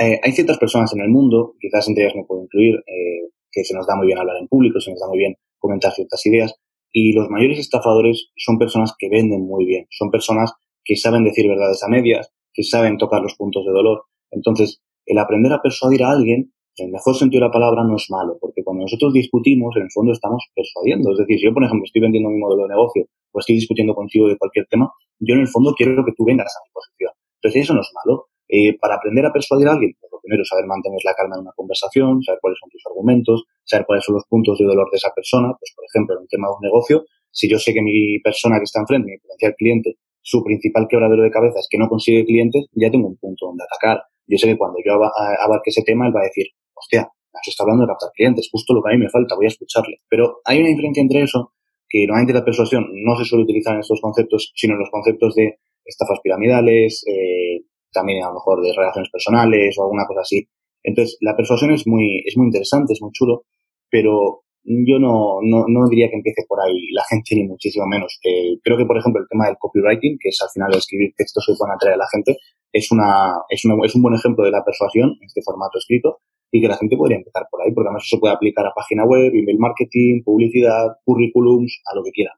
Eh, 0.00 0.20
hay 0.22 0.32
ciertas 0.32 0.58
personas 0.58 0.92
en 0.94 1.00
el 1.00 1.08
mundo, 1.08 1.54
quizás 1.60 1.88
entre 1.88 2.04
ellas 2.04 2.16
me 2.16 2.24
puedo 2.24 2.42
incluir, 2.42 2.74
eh, 2.86 3.30
que 3.50 3.64
se 3.64 3.74
nos 3.74 3.86
da 3.86 3.96
muy 3.96 4.06
bien 4.06 4.18
hablar 4.18 4.36
en 4.40 4.48
público, 4.48 4.80
se 4.80 4.90
nos 4.90 5.00
da 5.00 5.08
muy 5.08 5.18
bien 5.18 5.34
comentar 5.58 5.92
ciertas 5.92 6.24
ideas, 6.26 6.54
y 6.92 7.12
los 7.12 7.28
mayores 7.28 7.58
estafadores 7.58 8.30
son 8.36 8.58
personas 8.58 8.94
que 8.98 9.08
venden 9.08 9.42
muy 9.46 9.64
bien, 9.64 9.86
son 9.90 10.10
personas 10.10 10.52
que 10.84 10.96
saben 10.96 11.24
decir 11.24 11.48
verdades 11.48 11.82
a 11.82 11.88
medias, 11.88 12.30
que 12.52 12.62
saben 12.62 12.98
tocar 12.98 13.22
los 13.22 13.34
puntos 13.34 13.64
de 13.64 13.72
dolor. 13.72 14.04
Entonces, 14.30 14.82
el 15.04 15.18
aprender 15.18 15.52
a 15.52 15.60
persuadir 15.62 16.04
a 16.04 16.10
alguien 16.10 16.52
el 16.76 16.90
mejor 16.90 17.14
sentido 17.14 17.40
de 17.40 17.48
la 17.48 17.52
palabra 17.52 17.84
no 17.84 17.96
es 17.96 18.06
malo, 18.10 18.36
porque 18.40 18.62
cuando 18.62 18.82
nosotros 18.82 19.12
discutimos, 19.12 19.74
en 19.76 19.82
el 19.84 19.92
fondo 19.92 20.12
estamos 20.12 20.44
persuadiendo. 20.54 21.12
Es 21.12 21.18
decir, 21.18 21.38
si 21.38 21.44
yo, 21.46 21.54
por 21.54 21.64
ejemplo, 21.64 21.84
estoy 21.84 22.02
vendiendo 22.02 22.28
mi 22.28 22.38
modelo 22.38 22.64
de 22.64 22.74
negocio 22.74 23.06
o 23.32 23.38
estoy 23.40 23.56
discutiendo 23.56 23.94
contigo 23.94 24.28
de 24.28 24.36
cualquier 24.36 24.66
tema, 24.66 24.90
yo 25.18 25.34
en 25.34 25.40
el 25.40 25.48
fondo 25.48 25.74
quiero 25.74 26.04
que 26.04 26.12
tú 26.12 26.24
vengas 26.24 26.52
a 26.52 26.60
mi 26.64 26.70
posición. 26.72 27.12
Entonces, 27.40 27.62
eso 27.62 27.74
no 27.74 27.80
es 27.80 27.90
malo. 28.04 28.26
Eh, 28.48 28.78
para 28.78 28.94
aprender 28.94 29.26
a 29.26 29.32
persuadir 29.32 29.66
a 29.66 29.72
alguien, 29.72 29.96
pues 29.98 30.12
lo 30.12 30.20
primero 30.20 30.42
es 30.42 30.48
saber 30.48 30.66
mantener 30.66 31.00
la 31.02 31.14
calma 31.14 31.34
en 31.34 31.42
una 31.42 31.52
conversación, 31.56 32.22
saber 32.22 32.38
cuáles 32.40 32.58
son 32.60 32.70
tus 32.70 32.82
argumentos, 32.86 33.44
saber 33.64 33.86
cuáles 33.86 34.04
son 34.04 34.14
los 34.14 34.24
puntos 34.28 34.58
de 34.58 34.66
dolor 34.66 34.86
de 34.92 34.96
esa 34.98 35.10
persona. 35.10 35.50
Pues, 35.58 35.72
por 35.74 35.84
ejemplo, 35.84 36.14
en 36.14 36.22
un 36.22 36.28
tema 36.28 36.46
de 36.48 36.54
un 36.54 36.62
negocio, 36.62 37.04
si 37.30 37.48
yo 37.48 37.58
sé 37.58 37.74
que 37.74 37.82
mi 37.82 38.20
persona 38.20 38.58
que 38.58 38.64
está 38.64 38.80
enfrente, 38.80 39.10
mi 39.10 39.18
potencial 39.18 39.54
cliente, 39.56 39.96
su 40.22 40.42
principal 40.42 40.86
quebradero 40.88 41.22
de 41.22 41.30
cabeza 41.30 41.58
es 41.58 41.68
que 41.70 41.78
no 41.78 41.88
consigue 41.88 42.24
clientes, 42.24 42.66
ya 42.72 42.90
tengo 42.90 43.08
un 43.08 43.16
punto 43.16 43.46
donde 43.46 43.64
atacar. 43.64 44.02
Yo 44.26 44.38
sé 44.38 44.48
que 44.48 44.58
cuando 44.58 44.78
yo 44.84 44.94
abarque 44.94 45.70
ese 45.70 45.82
tema, 45.82 46.06
él 46.06 46.14
va 46.14 46.20
a 46.20 46.24
decir, 46.24 46.46
hostia, 46.86 47.10
se 47.42 47.50
está 47.50 47.64
hablando 47.64 47.84
de 47.84 47.88
captar 47.88 48.10
clientes, 48.14 48.48
justo 48.50 48.72
lo 48.74 48.82
que 48.82 48.90
a 48.90 48.96
mí 48.96 48.98
me 48.98 49.10
falta, 49.10 49.34
voy 49.34 49.46
a 49.46 49.48
escucharle. 49.48 50.00
Pero 50.08 50.40
hay 50.44 50.60
una 50.60 50.68
diferencia 50.68 51.02
entre 51.02 51.22
eso, 51.22 51.52
que 51.88 52.06
normalmente 52.06 52.32
la 52.32 52.44
persuasión 52.44 52.88
no 52.92 53.16
se 53.16 53.24
suele 53.24 53.44
utilizar 53.44 53.74
en 53.74 53.80
estos 53.80 54.00
conceptos, 54.00 54.52
sino 54.54 54.74
en 54.74 54.80
los 54.80 54.90
conceptos 54.90 55.34
de 55.34 55.58
estafas 55.84 56.18
piramidales, 56.22 57.04
eh, 57.06 57.64
también 57.92 58.22
a 58.24 58.28
lo 58.28 58.34
mejor 58.34 58.62
de 58.62 58.72
relaciones 58.74 59.10
personales 59.10 59.76
o 59.78 59.82
alguna 59.84 60.06
cosa 60.06 60.20
así. 60.20 60.48
Entonces, 60.82 61.18
la 61.20 61.36
persuasión 61.36 61.72
es 61.72 61.86
muy, 61.86 62.22
es 62.26 62.36
muy 62.36 62.46
interesante, 62.46 62.92
es 62.92 63.02
muy 63.02 63.10
chulo, 63.12 63.44
pero 63.90 64.42
yo 64.64 64.98
no, 64.98 65.38
no, 65.42 65.64
no 65.68 65.88
diría 65.88 66.08
que 66.08 66.16
empiece 66.16 66.42
por 66.48 66.58
ahí 66.60 66.90
la 66.90 67.04
gente 67.08 67.36
ni 67.36 67.44
muchísimo 67.44 67.86
menos. 67.86 68.18
Eh, 68.24 68.58
creo 68.62 68.76
que, 68.76 68.84
por 68.84 68.98
ejemplo, 68.98 69.22
el 69.22 69.28
tema 69.28 69.46
del 69.46 69.56
copywriting, 69.58 70.18
que 70.20 70.30
es 70.30 70.38
al 70.42 70.50
final 70.52 70.74
escribir 70.74 71.14
textos 71.16 71.44
que 71.46 71.54
puedan 71.56 71.76
atraer 71.76 71.94
a 71.94 71.98
la 71.98 72.08
gente, 72.10 72.36
es, 72.72 72.90
una, 72.90 73.38
es, 73.48 73.64
una, 73.64 73.76
es 73.84 73.94
un 73.94 74.02
buen 74.02 74.14
ejemplo 74.14 74.44
de 74.44 74.50
la 74.50 74.64
persuasión 74.64 75.10
en 75.20 75.26
este 75.26 75.42
formato 75.42 75.78
escrito 75.78 76.18
y 76.50 76.60
que 76.60 76.68
la 76.68 76.76
gente 76.76 76.96
podría 76.96 77.18
empezar 77.18 77.46
por 77.50 77.62
ahí, 77.62 77.72
porque 77.72 77.88
además 77.88 78.04
eso 78.04 78.16
se 78.16 78.20
puede 78.20 78.34
aplicar 78.34 78.66
a 78.66 78.72
página 78.74 79.04
web, 79.04 79.32
email 79.34 79.58
marketing, 79.58 80.22
publicidad, 80.24 80.96
currículums, 81.04 81.82
a 81.90 81.96
lo 81.96 82.02
que 82.04 82.10
quieran. 82.10 82.36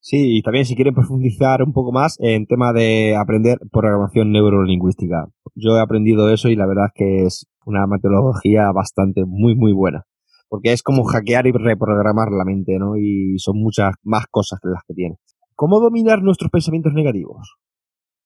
Sí, 0.00 0.38
y 0.38 0.42
también 0.42 0.64
si 0.64 0.76
quieren 0.76 0.94
profundizar 0.94 1.62
un 1.62 1.72
poco 1.72 1.92
más 1.92 2.16
en 2.20 2.46
tema 2.46 2.72
de 2.72 3.16
aprender 3.16 3.58
programación 3.72 4.30
neurolingüística. 4.30 5.26
Yo 5.54 5.76
he 5.76 5.80
aprendido 5.80 6.32
eso 6.32 6.48
y 6.48 6.56
la 6.56 6.66
verdad 6.66 6.86
es 6.86 6.92
que 6.94 7.24
es 7.24 7.46
una 7.66 7.86
metodología 7.86 8.70
bastante 8.72 9.24
muy, 9.26 9.56
muy 9.56 9.72
buena. 9.72 10.04
Porque 10.48 10.72
es 10.72 10.82
como 10.82 11.04
hackear 11.04 11.46
y 11.46 11.52
reprogramar 11.52 12.30
la 12.30 12.44
mente, 12.44 12.78
¿no? 12.78 12.96
Y 12.96 13.38
son 13.38 13.58
muchas 13.58 13.92
más 14.02 14.24
cosas 14.30 14.60
que 14.62 14.68
las 14.70 14.82
que 14.86 14.94
tiene. 14.94 15.16
¿Cómo 15.54 15.78
dominar 15.78 16.22
nuestros 16.22 16.50
pensamientos 16.50 16.94
negativos? 16.94 17.56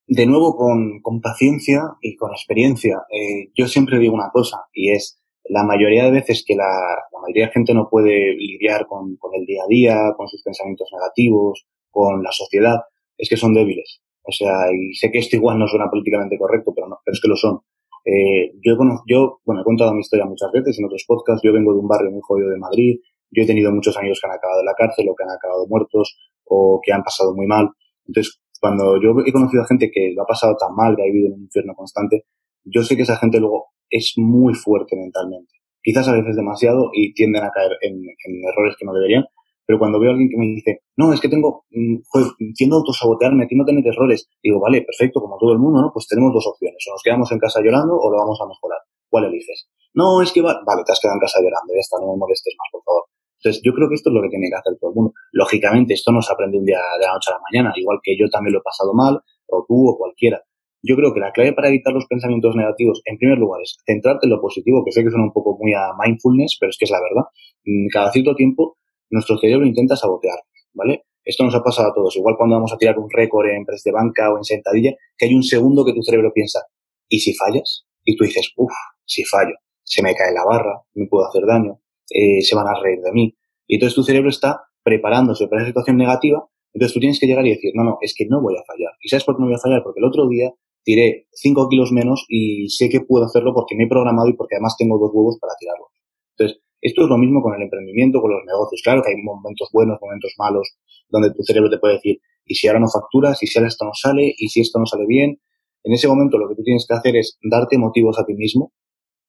De 0.07 0.27
nuevo, 0.27 0.57
con, 0.57 1.01
con 1.01 1.21
paciencia 1.21 1.83
y 2.01 2.17
con 2.17 2.33
experiencia. 2.33 2.99
Eh, 3.11 3.51
yo 3.55 3.67
siempre 3.67 3.99
digo 3.99 4.15
una 4.15 4.31
cosa, 4.33 4.59
y 4.73 4.93
es 4.93 5.23
la 5.45 5.65
mayoría 5.65 6.05
de 6.05 6.11
veces 6.11 6.45
que 6.47 6.55
la, 6.55 6.65
la 6.65 7.21
mayoría 7.21 7.47
de 7.47 7.53
gente 7.53 7.75
no 7.75 7.89
puede 7.89 8.35
lidiar 8.35 8.87
con, 8.87 9.17
con, 9.17 9.33
el 9.35 9.47
día 9.47 9.63
a 9.63 9.69
día, 9.69 10.13
con 10.17 10.29
sus 10.29 10.43
pensamientos 10.43 10.89
negativos, 10.93 11.67
con 11.91 12.23
la 12.23 12.33
sociedad, 12.33 12.81
es 13.17 13.29
que 13.29 13.37
son 13.37 13.55
débiles. 13.55 14.01
O 14.25 14.33
sea, 14.33 14.71
y 14.73 14.95
sé 14.95 15.11
que 15.11 15.19
esto 15.19 15.37
igual 15.37 15.59
no 15.59 15.67
suena 15.67 15.91
políticamente 15.91 16.39
correcto, 16.39 16.73
pero, 16.75 16.89
no, 16.89 16.99
pero 17.05 17.13
es 17.13 17.21
que 17.21 17.29
lo 17.29 17.37
son. 17.37 17.61
Eh, 18.05 18.53
yo, 18.63 18.77
yo, 19.07 19.41
bueno, 19.45 19.63
he 19.63 19.65
contado 19.65 19.95
mi 19.95 20.01
historia 20.01 20.27
muchas 20.27 20.51
veces 20.53 20.79
en 20.79 20.87
otros 20.87 21.05
podcasts. 21.07 21.43
Yo 21.45 21.53
vengo 21.53 21.73
de 21.73 21.81
un 21.81 21.89
barrio 21.89 22.11
muy 22.11 22.21
jodido 22.23 22.51
de 22.51 22.59
Madrid. 22.59 22.99
Yo 23.31 23.43
he 23.43 23.47
tenido 23.47 23.73
muchos 23.73 23.97
amigos 23.97 24.21
que 24.21 24.29
han 24.29 24.37
acabado 24.37 24.61
en 24.61 24.67
la 24.67 24.75
cárcel 24.75 25.09
o 25.09 25.15
que 25.15 25.25
han 25.25 25.31
acabado 25.31 25.67
muertos 25.67 26.19
o 26.45 26.81
que 26.85 26.93
han 26.93 27.03
pasado 27.03 27.35
muy 27.35 27.47
mal. 27.47 27.71
Entonces, 28.07 28.42
cuando 28.63 28.95
yo 29.03 29.11
he 29.27 29.33
conocido 29.33 29.65
a 29.65 29.67
gente 29.67 29.91
que 29.91 30.13
lo 30.15 30.23
ha 30.23 30.27
pasado 30.27 30.55
tan 30.57 30.73
mal, 30.77 30.95
que 30.95 31.03
ha 31.03 31.11
vivido 31.11 31.27
en 31.27 31.35
un 31.35 31.43
infierno 31.51 31.75
constante, 31.75 32.27
yo 32.63 32.85
sé 32.85 32.95
que 32.95 33.03
esa 33.03 33.17
gente 33.17 33.41
luego 33.41 33.75
es 33.91 34.15
muy 34.17 34.55
fuerte 34.55 34.95
mentalmente. 34.95 35.51
Quizás 35.83 36.07
a 36.07 36.13
veces 36.13 36.37
demasiado 36.37 36.91
y 36.95 37.13
tienden 37.13 37.43
a 37.43 37.51
caer 37.51 37.73
en, 37.81 37.99
errores 38.47 38.77
que 38.79 38.87
no 38.87 38.95
deberían, 38.95 39.25
pero 39.67 39.81
cuando 39.81 39.99
veo 39.99 40.11
a 40.11 40.13
alguien 40.13 40.31
que 40.31 40.39
me 40.39 40.47
dice, 40.47 40.79
no, 40.97 41.13
es 41.13 41.21
que 41.21 41.29
tengo, 41.29 41.65
pues, 42.13 42.27
tiendo 42.55 42.77
a 42.77 42.79
autosabotearme, 42.79 43.49
tiendo 43.49 43.65
a 43.65 43.67
tener 43.67 43.85
errores, 43.85 44.31
digo, 44.41 44.61
vale, 44.61 44.83
perfecto, 44.83 45.19
como 45.19 45.39
todo 45.39 45.55
el 45.55 45.59
mundo, 45.59 45.83
¿no? 45.83 45.91
Pues 45.93 46.07
tenemos 46.07 46.33
dos 46.33 46.47
opciones, 46.47 46.79
o 46.87 46.95
nos 46.95 47.03
quedamos 47.03 47.33
en 47.33 47.41
casa 47.41 47.61
llorando 47.61 47.99
o 47.99 48.11
lo 48.13 48.17
vamos 48.17 48.39
a 48.41 48.47
mejorar. 48.47 48.79
¿Cuál 49.11 49.25
eliges? 49.25 49.67
No, 49.93 50.23
es 50.23 50.31
que 50.31 50.41
va, 50.41 50.55
vale, 50.65 50.85
te 50.87 50.93
has 50.93 51.01
quedado 51.03 51.17
en 51.17 51.27
casa 51.27 51.43
llorando, 51.43 51.75
ya 51.75 51.81
está, 51.81 51.99
no 51.99 52.15
me 52.15 52.17
molestes 52.17 52.55
más, 52.57 52.69
por 52.71 52.83
favor. 52.85 53.03
Entonces, 53.43 53.61
yo 53.65 53.73
creo 53.75 53.89
que 53.89 53.97
esto 53.97 54.11
es 54.11 54.15
lo 54.15 54.23
que 54.23 54.29
tiene 54.29 54.47
que 54.49 54.55
hacer 54.55 54.79
todo 54.79 54.91
el 54.91 54.95
mundo. 54.95 55.13
Lógicamente, 55.33 55.95
esto 55.95 56.13
no 56.13 56.23
se 56.23 56.33
aprende 56.33 56.59
un 56.59 56.65
día 56.65 56.79
de 56.79 57.07
la 57.07 57.13
noche 57.13 57.31
a 57.31 57.35
la 57.35 57.43
mañana, 57.43 57.73
igual 57.75 57.99
que 58.01 58.15
yo 58.17 58.31
también 58.31 58.55
lo 58.55 58.61
he 58.61 58.63
pasado 58.63 58.95
mal, 58.95 59.19
o 59.49 59.65
tú, 59.67 59.91
o 59.91 59.99
cualquiera. 59.99 60.41
Yo 60.81 60.95
creo 60.95 61.13
que 61.13 61.19
la 61.19 61.33
clave 61.33 61.53
para 61.53 61.69
evitar 61.69 61.93
los 61.93 62.07
pensamientos 62.07 62.55
negativos, 62.55 63.03
en 63.05 63.19
primer 63.19 63.39
lugar, 63.39 63.61
es 63.63 63.79
centrarte 63.85 64.27
en 64.27 64.31
lo 64.31 64.41
positivo, 64.41 64.85
que 64.85 64.93
sé 64.93 65.03
que 65.03 65.11
suena 65.11 65.25
un 65.25 65.33
poco 65.33 65.59
muy 65.59 65.75
a 65.75 65.91
mindfulness, 65.99 66.57
pero 66.59 66.71
es 66.71 66.79
que 66.79 66.85
es 66.85 66.91
la 66.91 67.01
verdad. 67.01 67.27
Mm, 67.65 67.89
cada 67.93 68.13
cierto 68.13 68.35
tiempo, 68.35 68.79
nuestro 69.11 69.37
cerebro 69.39 69.67
intenta 69.67 69.97
sabotear, 69.97 70.39
¿vale? 70.75 71.05
Esto 71.25 71.45
nos 71.45 71.55
ha 71.55 71.63
pasado 71.63 71.91
a 71.91 71.95
todos. 71.95 72.17
Igual 72.17 72.37
cuando 72.37 72.57
vamos 72.57 72.73
a 72.73 72.79
tirar 72.79 72.99
un 72.99 73.11
récord 73.11 73.47
en 73.47 73.65
press 73.65 73.83
de 73.83 73.93
banca 73.93 74.33
o 74.33 74.39
en 74.39 74.45
sentadilla, 74.45 74.93
que 75.17 75.27
hay 75.27 75.35
un 75.35 75.43
segundo 75.43 75.85
que 75.85 75.95
tu 75.95 76.03
cerebro 76.03 76.33
piensa, 76.33 76.61
¿y 77.09 77.19
si 77.21 77.35
fallas? 77.35 77.87
Y 78.05 78.17
tú 78.17 78.25
dices, 78.25 78.53
uff, 78.57 78.73
si 79.05 79.25
fallo, 79.25 79.55
se 79.83 80.03
me 80.03 80.15
cae 80.15 80.33
la 80.33 80.45
barra, 80.45 80.83
me 80.95 81.07
puedo 81.07 81.27
hacer 81.27 81.43
daño, 81.47 81.82
eh, 82.11 82.43
se 82.43 82.55
van 82.55 82.67
a 82.67 82.81
reír 82.81 83.01
de 83.01 83.13
mí. 83.13 83.37
Y 83.67 83.77
entonces 83.77 83.95
tu 83.95 84.03
cerebro 84.03 84.31
está 84.31 84.63
preparándose 84.83 85.47
para 85.49 85.63
esa 85.63 85.69
situación 85.69 85.97
negativa, 85.97 86.45
entonces 86.73 86.95
tú 86.95 87.01
tienes 87.01 87.21
que 87.21 87.27
llegar 87.27 87.47
y 87.47 87.51
decir, 87.51 87.73
no, 87.75 87.85
no, 87.85 87.99
es 88.01 88.15
que 88.17 88.27
no 88.29 88.41
voy 88.41 88.55
a 88.57 88.65
fallar. 88.67 88.93
¿Y 89.01 89.09
sabes 89.09 89.25
por 89.25 89.37
qué 89.37 89.41
no 89.41 89.47
voy 89.47 89.55
a 89.55 89.63
fallar? 89.63 89.83
Porque 89.83 90.01
el 90.01 90.07
otro 90.07 90.29
día 90.29 90.51
tiré 90.85 91.27
5 91.33 91.69
kilos 91.69 91.93
menos 91.93 92.25
y 92.29 92.69
sé 92.69 92.89
que 92.89 93.01
puedo 93.01 93.25
hacerlo 93.25 93.53
porque 93.55 93.77
me 93.77 93.85
he 93.85 93.89
programado 93.89 94.29
y 94.29 94.35
porque 94.35 94.57
además 94.57 94.77
tengo 94.79 94.99
dos 94.99 95.11
huevos 95.13 95.39
para 95.41 95.53
tirarlos. 95.59 95.89
Entonces, 96.37 96.63
esto 96.81 97.03
es 97.03 97.09
lo 97.09 97.19
mismo 97.19 97.43
con 97.43 97.55
el 97.55 97.63
emprendimiento, 97.63 98.21
con 98.21 98.33
los 98.33 98.43
negocios. 98.45 98.81
Claro 98.83 99.03
que 99.03 99.11
hay 99.11 99.23
momentos 99.23 99.69
buenos, 99.73 99.99
momentos 100.01 100.35
malos, 100.39 100.77
donde 101.09 101.31
tu 101.33 101.43
cerebro 101.45 101.71
te 101.71 101.79
puede 101.79 101.95
decir, 101.95 102.19
¿y 102.45 102.55
si 102.55 102.67
ahora 102.67 102.81
no 102.81 102.89
facturas? 102.89 103.41
¿Y 103.43 103.47
si 103.47 103.59
ahora 103.59 103.69
esto 103.69 103.85
no 103.85 103.93
sale? 103.95 104.35
¿Y 104.37 104.49
si 104.49 104.61
esto 104.61 104.79
no 104.79 104.87
sale 104.87 105.05
bien? 105.07 105.41
En 105.85 105.93
ese 105.93 106.09
momento 106.09 106.39
lo 106.39 106.49
que 106.49 106.57
tú 106.57 106.63
tienes 106.63 106.87
que 106.89 106.95
hacer 106.95 107.17
es 107.17 107.39
darte 107.43 107.79
motivos 107.79 108.19
a 108.19 108.25
ti 108.25 108.35
mismo 108.35 108.73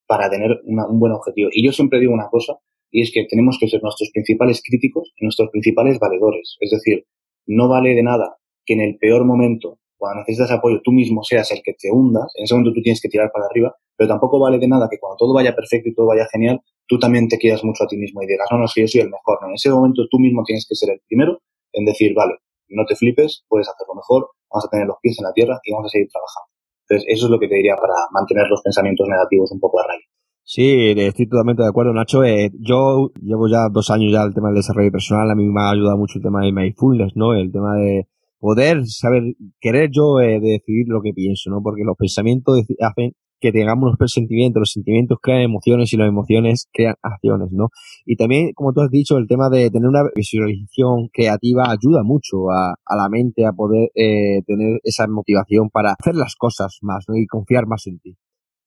para 0.07 0.29
tener 0.29 0.61
un 0.65 0.99
buen 0.99 1.13
objetivo. 1.13 1.49
Y 1.51 1.65
yo 1.65 1.71
siempre 1.71 1.99
digo 1.99 2.13
una 2.13 2.29
cosa, 2.29 2.57
y 2.91 3.01
es 3.01 3.11
que 3.11 3.25
tenemos 3.29 3.57
que 3.59 3.67
ser 3.67 3.81
nuestros 3.81 4.11
principales 4.11 4.61
críticos 4.63 5.11
y 5.17 5.25
nuestros 5.25 5.49
principales 5.49 5.99
valedores. 5.99 6.57
Es 6.59 6.71
decir, 6.71 7.05
no 7.47 7.67
vale 7.67 7.95
de 7.95 8.03
nada 8.03 8.37
que 8.65 8.73
en 8.73 8.81
el 8.81 8.97
peor 8.97 9.25
momento 9.25 9.79
cuando 10.03 10.19
necesitas 10.19 10.51
apoyo 10.51 10.81
tú 10.83 10.91
mismo 10.91 11.23
seas 11.23 11.49
el 11.51 11.61
que 11.63 11.75
te 11.79 11.89
hundas, 11.89 12.27
en 12.35 12.43
ese 12.43 12.53
momento 12.53 12.73
tú 12.73 12.81
tienes 12.81 12.99
que 12.99 13.07
tirar 13.07 13.31
para 13.31 13.45
arriba, 13.45 13.73
pero 13.95 14.09
tampoco 14.09 14.37
vale 14.37 14.59
de 14.59 14.67
nada 14.67 14.89
que 14.91 14.99
cuando 14.99 15.15
todo 15.15 15.33
vaya 15.33 15.55
perfecto 15.55 15.87
y 15.87 15.95
todo 15.95 16.07
vaya 16.07 16.27
genial, 16.29 16.59
tú 16.87 16.99
también 16.99 17.29
te 17.29 17.37
quieras 17.37 17.63
mucho 17.63 17.85
a 17.85 17.87
ti 17.87 17.95
mismo 17.95 18.21
y 18.21 18.27
digas, 18.27 18.45
no, 18.51 18.57
no, 18.57 18.65
que 18.67 18.81
yo 18.81 18.87
soy 18.89 18.99
el 18.99 19.09
mejor. 19.09 19.39
No, 19.41 19.47
en 19.47 19.53
ese 19.53 19.69
momento 19.69 20.03
tú 20.11 20.19
mismo 20.19 20.43
tienes 20.43 20.67
que 20.67 20.75
ser 20.75 20.89
el 20.91 20.99
primero 21.07 21.39
en 21.71 21.85
decir, 21.85 22.13
vale, 22.13 22.33
no 22.67 22.83
te 22.85 22.97
flipes, 22.97 23.45
puedes 23.47 23.69
hacerlo 23.69 23.95
mejor, 23.95 24.27
vamos 24.51 24.65
a 24.65 24.69
tener 24.69 24.87
los 24.87 24.97
pies 25.01 25.17
en 25.19 25.23
la 25.23 25.31
tierra 25.31 25.61
y 25.63 25.71
vamos 25.71 25.87
a 25.87 25.89
seguir 25.89 26.09
trabajando. 26.11 26.52
Entonces, 26.93 27.17
eso 27.17 27.25
es 27.25 27.31
lo 27.31 27.39
que 27.39 27.47
te 27.47 27.55
diría 27.55 27.75
para 27.75 27.93
mantener 28.11 28.45
los 28.49 28.61
pensamientos 28.61 29.07
negativos 29.07 29.51
un 29.51 29.59
poco 29.59 29.79
a 29.79 29.87
raya. 29.87 30.05
Sí, 30.45 30.93
estoy 30.97 31.27
totalmente 31.27 31.63
de 31.63 31.69
acuerdo, 31.69 31.93
Nacho. 31.93 32.23
Eh, 32.23 32.51
yo 32.59 33.11
llevo 33.21 33.47
ya 33.47 33.69
dos 33.71 33.89
años 33.89 34.11
ya 34.11 34.23
el 34.23 34.33
tema 34.33 34.49
del 34.49 34.57
desarrollo 34.57 34.91
personal. 34.91 35.31
A 35.31 35.35
mí 35.35 35.47
me 35.47 35.61
ha 35.61 35.71
ayudado 35.71 35.97
mucho 35.97 36.19
el 36.19 36.23
tema 36.23 36.43
de 36.43 36.51
mindfulness, 36.51 37.15
¿no? 37.15 37.33
El 37.33 37.51
tema 37.51 37.75
de 37.77 38.07
poder 38.39 38.85
saber, 38.85 39.23
querer 39.61 39.89
yo 39.89 40.19
eh, 40.19 40.39
decidir 40.41 40.85
lo 40.89 41.01
que 41.01 41.13
pienso, 41.13 41.49
¿no? 41.49 41.61
Porque 41.63 41.83
los 41.85 41.95
pensamientos 41.97 42.59
hacen 42.81 43.13
que 43.43 43.51
tengamos 43.51 43.93
los 43.99 44.11
sentimientos, 44.13 44.61
los 44.61 44.71
sentimientos 44.71 45.17
crean 45.21 45.41
emociones 45.41 45.91
y 45.91 45.97
las 45.97 46.07
emociones 46.07 46.69
crean 46.71 46.95
acciones, 47.01 47.49
¿no? 47.51 47.71
Y 48.05 48.15
también, 48.15 48.53
como 48.53 48.71
tú 48.71 48.79
has 48.79 48.89
dicho, 48.89 49.17
el 49.17 49.27
tema 49.27 49.49
de 49.49 49.69
tener 49.69 49.89
una 49.89 50.03
visualización 50.15 51.09
creativa 51.11 51.69
ayuda 51.69 52.03
mucho 52.03 52.49
a, 52.51 52.75
a 52.85 52.95
la 52.95 53.09
mente 53.09 53.45
a 53.45 53.51
poder 53.51 53.89
eh, 53.95 54.43
tener 54.47 54.79
esa 54.83 55.07
motivación 55.07 55.69
para 55.69 55.93
hacer 55.99 56.15
las 56.15 56.35
cosas 56.37 56.77
más, 56.81 57.03
¿no? 57.09 57.17
Y 57.17 57.27
confiar 57.27 57.67
más 57.67 57.85
en 57.87 57.99
ti. 57.99 58.15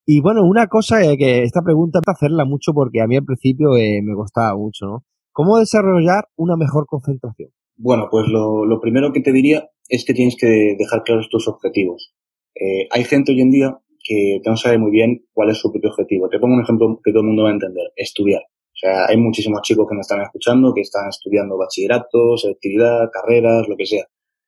Y 0.04 0.20
bueno, 0.20 0.42
una 0.44 0.66
cosa 0.66 1.02
eh, 1.02 1.16
que 1.16 1.42
esta 1.42 1.62
pregunta 1.62 2.00
hacerla 2.06 2.44
mucho 2.44 2.74
porque 2.74 3.00
a 3.00 3.06
mí 3.06 3.16
al 3.16 3.24
principio 3.24 3.78
eh, 3.78 4.02
me 4.04 4.14
costaba 4.14 4.54
mucho, 4.58 4.84
¿no? 4.84 5.04
¿Cómo 5.32 5.58
desarrollar 5.58 6.28
una 6.36 6.56
mejor 6.56 6.84
concentración? 6.86 7.48
Bueno, 7.78 8.08
pues 8.10 8.26
lo, 8.28 8.66
lo, 8.66 8.78
primero 8.78 9.10
que 9.12 9.20
te 9.20 9.32
diría 9.32 9.70
es 9.88 10.04
que 10.04 10.12
tienes 10.12 10.36
que 10.36 10.76
dejar 10.78 11.02
claros 11.02 11.28
tus 11.30 11.48
objetivos. 11.48 12.14
Eh, 12.54 12.88
hay 12.90 13.04
gente 13.04 13.32
hoy 13.32 13.40
en 13.40 13.50
día 13.50 13.78
que 14.06 14.40
no 14.44 14.56
sabe 14.56 14.78
muy 14.78 14.90
bien 14.90 15.26
cuál 15.32 15.50
es 15.50 15.58
su 15.58 15.72
propio 15.72 15.90
objetivo. 15.90 16.28
Te 16.28 16.38
pongo 16.38 16.54
un 16.54 16.62
ejemplo 16.62 17.00
que 17.02 17.10
todo 17.10 17.22
el 17.22 17.28
mundo 17.28 17.42
va 17.42 17.50
a 17.50 17.52
entender. 17.52 17.92
Estudiar. 17.96 18.42
O 18.42 18.78
sea, 18.78 19.06
hay 19.06 19.16
muchísimos 19.16 19.62
chicos 19.62 19.86
que 19.88 19.94
me 19.94 20.02
están 20.02 20.20
escuchando 20.20 20.72
que 20.74 20.82
están 20.82 21.08
estudiando 21.08 21.56
bachillerato, 21.56 22.36
selectividad, 22.36 23.10
carreras, 23.10 23.66
lo 23.68 23.76
que 23.76 23.86
sea. 23.86 24.04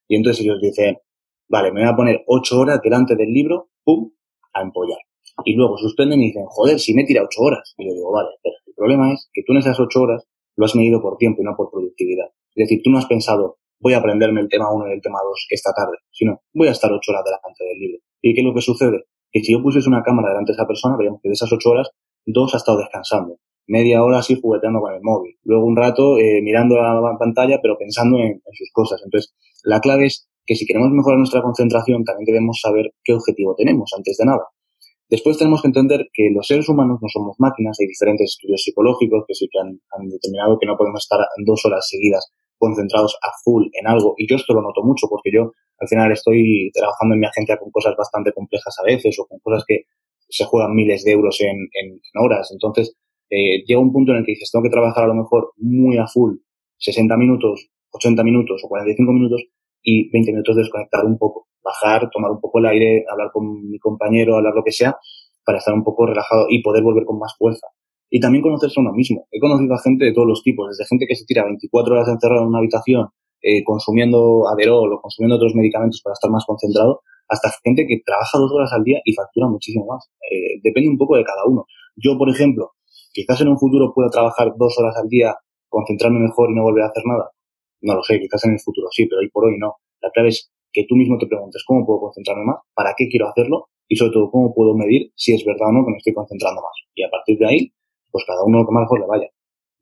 Y 0.06 0.16
entonces 0.16 0.44
ellos 0.44 0.60
dicen, 0.60 0.98
vale, 1.48 1.72
me 1.72 1.80
voy 1.80 1.90
a 1.90 1.96
poner 1.96 2.24
ocho 2.26 2.60
horas 2.60 2.80
delante 2.82 3.16
del 3.16 3.32
libro, 3.32 3.70
pum, 3.82 4.12
a 4.52 4.62
empollar. 4.62 4.98
Y 5.44 5.54
luego 5.54 5.78
suspenden 5.78 6.20
y 6.20 6.26
dicen, 6.26 6.44
joder, 6.46 6.78
si 6.78 6.94
me 6.94 7.04
tira 7.04 7.22
ocho 7.22 7.42
horas. 7.42 7.74
Y 7.78 7.86
yo 7.86 7.94
digo, 7.94 8.12
vale, 8.12 8.28
pero 8.42 8.54
el 8.66 8.74
problema 8.74 9.12
es 9.12 9.28
que 9.32 9.42
tú 9.46 9.52
en 9.52 9.58
esas 9.58 9.80
ocho 9.80 10.02
horas 10.02 10.24
lo 10.56 10.64
has 10.64 10.76
medido 10.76 11.00
por 11.00 11.16
tiempo 11.16 11.40
y 11.40 11.44
no 11.44 11.56
por 11.56 11.70
productividad. 11.70 12.26
Es 12.54 12.68
decir, 12.68 12.80
tú 12.82 12.90
no 12.90 12.98
has 12.98 13.06
pensado, 13.06 13.58
voy 13.80 13.94
a 13.94 13.98
aprenderme 13.98 14.40
el 14.40 14.48
tema 14.48 14.72
1 14.72 14.88
y 14.88 14.92
el 14.92 15.00
tema 15.00 15.20
2 15.22 15.46
esta 15.50 15.72
tarde, 15.72 15.96
sino 16.10 16.42
voy 16.52 16.68
a 16.68 16.72
estar 16.72 16.90
8 16.92 17.12
horas 17.12 17.24
delante 17.24 17.64
del 17.64 17.78
libro. 17.78 17.98
¿Y 18.20 18.34
qué 18.34 18.40
es 18.40 18.46
lo 18.46 18.54
que 18.54 18.60
sucede? 18.60 19.04
Que 19.32 19.40
si 19.40 19.52
yo 19.52 19.62
pusiese 19.62 19.88
una 19.88 20.02
cámara 20.02 20.30
delante 20.30 20.52
de 20.52 20.56
esa 20.56 20.66
persona, 20.66 20.96
veríamos 20.96 21.20
que 21.22 21.28
de 21.28 21.34
esas 21.34 21.52
8 21.52 21.70
horas 21.70 21.90
dos 22.26 22.54
ha 22.54 22.58
estado 22.58 22.78
descansando, 22.78 23.36
media 23.66 24.02
hora 24.02 24.18
así 24.18 24.38
jugueteando 24.40 24.80
con 24.80 24.94
el 24.94 25.00
móvil, 25.02 25.36
luego 25.44 25.64
un 25.64 25.76
rato 25.76 26.18
eh, 26.18 26.40
mirando 26.42 26.76
la 26.76 27.16
pantalla 27.18 27.58
pero 27.62 27.76
pensando 27.78 28.18
en, 28.18 28.32
en 28.44 28.54
sus 28.54 28.70
cosas. 28.72 29.00
Entonces, 29.04 29.34
la 29.64 29.80
clave 29.80 30.06
es 30.06 30.28
que 30.46 30.56
si 30.56 30.66
queremos 30.66 30.90
mejorar 30.90 31.18
nuestra 31.18 31.42
concentración 31.42 32.04
también 32.04 32.26
debemos 32.26 32.60
saber 32.60 32.92
qué 33.04 33.12
objetivo 33.12 33.54
tenemos 33.54 33.92
antes 33.96 34.16
de 34.16 34.24
nada. 34.24 34.44
Después 35.10 35.38
tenemos 35.38 35.62
que 35.62 35.68
entender 35.68 36.08
que 36.12 36.28
los 36.34 36.46
seres 36.46 36.68
humanos 36.68 36.98
no 37.00 37.08
somos 37.08 37.36
máquinas, 37.38 37.78
hay 37.80 37.86
diferentes 37.86 38.36
estudios 38.36 38.62
psicológicos 38.62 39.24
que 39.26 39.34
sí 39.34 39.48
que 39.50 39.58
han, 39.58 40.08
determinado 40.08 40.58
que 40.58 40.66
no 40.66 40.76
podemos 40.76 41.00
estar 41.04 41.20
dos 41.46 41.64
horas 41.64 41.86
seguidas 41.88 42.30
concentrados 42.58 43.16
a 43.22 43.30
full 43.42 43.66
en 43.72 43.86
algo, 43.86 44.14
y 44.16 44.28
yo 44.28 44.36
esto 44.36 44.54
lo 44.54 44.62
noto 44.62 44.82
mucho 44.82 45.06
porque 45.08 45.30
yo 45.32 45.52
al 45.78 45.88
final 45.88 46.12
estoy 46.12 46.70
trabajando 46.74 47.14
en 47.14 47.20
mi 47.20 47.26
agencia 47.26 47.56
con 47.56 47.70
cosas 47.70 47.94
bastante 47.96 48.32
complejas 48.32 48.74
a 48.80 48.84
veces 48.84 49.16
o 49.18 49.26
con 49.26 49.38
cosas 49.38 49.64
que 49.66 49.84
se 50.28 50.44
juegan 50.44 50.74
miles 50.74 51.04
de 51.04 51.12
euros 51.12 51.40
en, 51.40 51.56
en, 51.56 52.00
horas, 52.20 52.50
entonces 52.52 52.96
eh, 53.30 53.64
llega 53.66 53.80
un 53.80 53.92
punto 53.92 54.12
en 54.12 54.18
el 54.18 54.24
que 54.24 54.32
dices, 54.32 54.50
tengo 54.50 54.62
que 54.62 54.70
trabajar 54.70 55.04
a 55.04 55.08
lo 55.08 55.14
mejor 55.14 55.52
muy 55.56 55.96
a 55.96 56.06
full, 56.06 56.36
60 56.78 57.16
minutos, 57.16 57.70
80 57.92 58.22
minutos 58.24 58.62
o 58.64 58.68
45 58.68 59.12
minutos, 59.12 59.44
y 59.82 60.10
20 60.10 60.32
minutos 60.32 60.56
desconectar 60.56 61.04
un 61.04 61.18
poco, 61.18 61.48
bajar, 61.62 62.10
tomar 62.10 62.30
un 62.30 62.40
poco 62.40 62.58
el 62.58 62.66
aire, 62.66 63.04
hablar 63.10 63.30
con 63.32 63.68
mi 63.68 63.78
compañero, 63.78 64.36
hablar 64.36 64.54
lo 64.54 64.64
que 64.64 64.72
sea, 64.72 64.96
para 65.44 65.58
estar 65.58 65.74
un 65.74 65.84
poco 65.84 66.06
relajado 66.06 66.46
y 66.50 66.62
poder 66.62 66.82
volver 66.82 67.04
con 67.04 67.18
más 67.18 67.34
fuerza. 67.38 67.66
Y 68.10 68.20
también 68.20 68.42
conocerse 68.42 68.80
a 68.80 68.82
uno 68.82 68.92
mismo. 68.92 69.26
He 69.30 69.38
conocido 69.38 69.74
a 69.74 69.78
gente 69.78 70.04
de 70.04 70.12
todos 70.12 70.26
los 70.26 70.42
tipos, 70.42 70.68
desde 70.68 70.88
gente 70.88 71.06
que 71.06 71.14
se 71.14 71.24
tira 71.26 71.44
24 71.44 71.94
horas 71.94 72.08
encerrada 72.08 72.42
en 72.42 72.48
una 72.48 72.58
habitación 72.58 73.08
eh, 73.40 73.62
consumiendo 73.62 74.48
aderol 74.48 74.92
o 74.92 75.00
consumiendo 75.00 75.36
otros 75.36 75.54
medicamentos 75.54 76.00
para 76.02 76.14
estar 76.14 76.28
más 76.28 76.44
concentrado, 76.44 77.02
hasta 77.28 77.50
gente 77.62 77.86
que 77.86 78.00
trabaja 78.04 78.38
dos 78.38 78.50
horas 78.52 78.72
al 78.72 78.82
día 78.82 78.98
y 79.04 79.14
factura 79.14 79.46
muchísimo 79.46 79.86
más. 79.86 80.10
Eh, 80.28 80.58
depende 80.62 80.90
un 80.90 80.98
poco 80.98 81.16
de 81.16 81.24
cada 81.24 81.44
uno. 81.46 81.66
Yo, 81.94 82.18
por 82.18 82.28
ejemplo, 82.30 82.72
quizás 83.12 83.40
en 83.40 83.48
un 83.48 83.58
futuro 83.58 83.92
pueda 83.94 84.10
trabajar 84.10 84.54
dos 84.56 84.76
horas 84.78 84.96
al 84.96 85.08
día, 85.08 85.36
concentrarme 85.68 86.18
mejor 86.18 86.50
y 86.50 86.54
no 86.54 86.62
volver 86.62 86.84
a 86.84 86.88
hacer 86.88 87.04
nada. 87.06 87.30
No 87.82 87.94
lo 87.94 88.02
sé, 88.02 88.18
quizás 88.18 88.44
en 88.44 88.52
el 88.54 88.60
futuro 88.60 88.88
sí, 88.90 89.06
pero 89.06 89.20
hoy 89.20 89.30
por 89.30 89.44
hoy 89.44 89.56
no. 89.58 89.76
La 90.00 90.10
clave 90.10 90.30
es 90.30 90.50
que 90.72 90.84
tú 90.88 90.96
mismo 90.96 91.16
te 91.16 91.26
preguntes 91.26 91.62
cómo 91.64 91.86
puedo 91.86 92.00
concentrarme 92.00 92.44
más, 92.44 92.58
para 92.74 92.94
qué 92.96 93.08
quiero 93.08 93.28
hacerlo 93.28 93.68
y 93.86 93.94
sobre 93.94 94.12
todo 94.12 94.30
cómo 94.30 94.52
puedo 94.52 94.74
medir 94.74 95.12
si 95.14 95.32
es 95.32 95.44
verdad 95.44 95.68
o 95.68 95.72
no 95.72 95.84
que 95.84 95.92
me 95.92 95.98
estoy 95.98 96.12
concentrando 96.12 96.60
más. 96.60 96.74
Y 96.94 97.04
a 97.04 97.10
partir 97.10 97.38
de 97.38 97.46
ahí, 97.46 97.72
pues 98.18 98.26
cada 98.26 98.44
uno 98.44 98.64
que 98.66 98.74
mejor 98.74 99.00
le 99.00 99.06
vaya. 99.06 99.26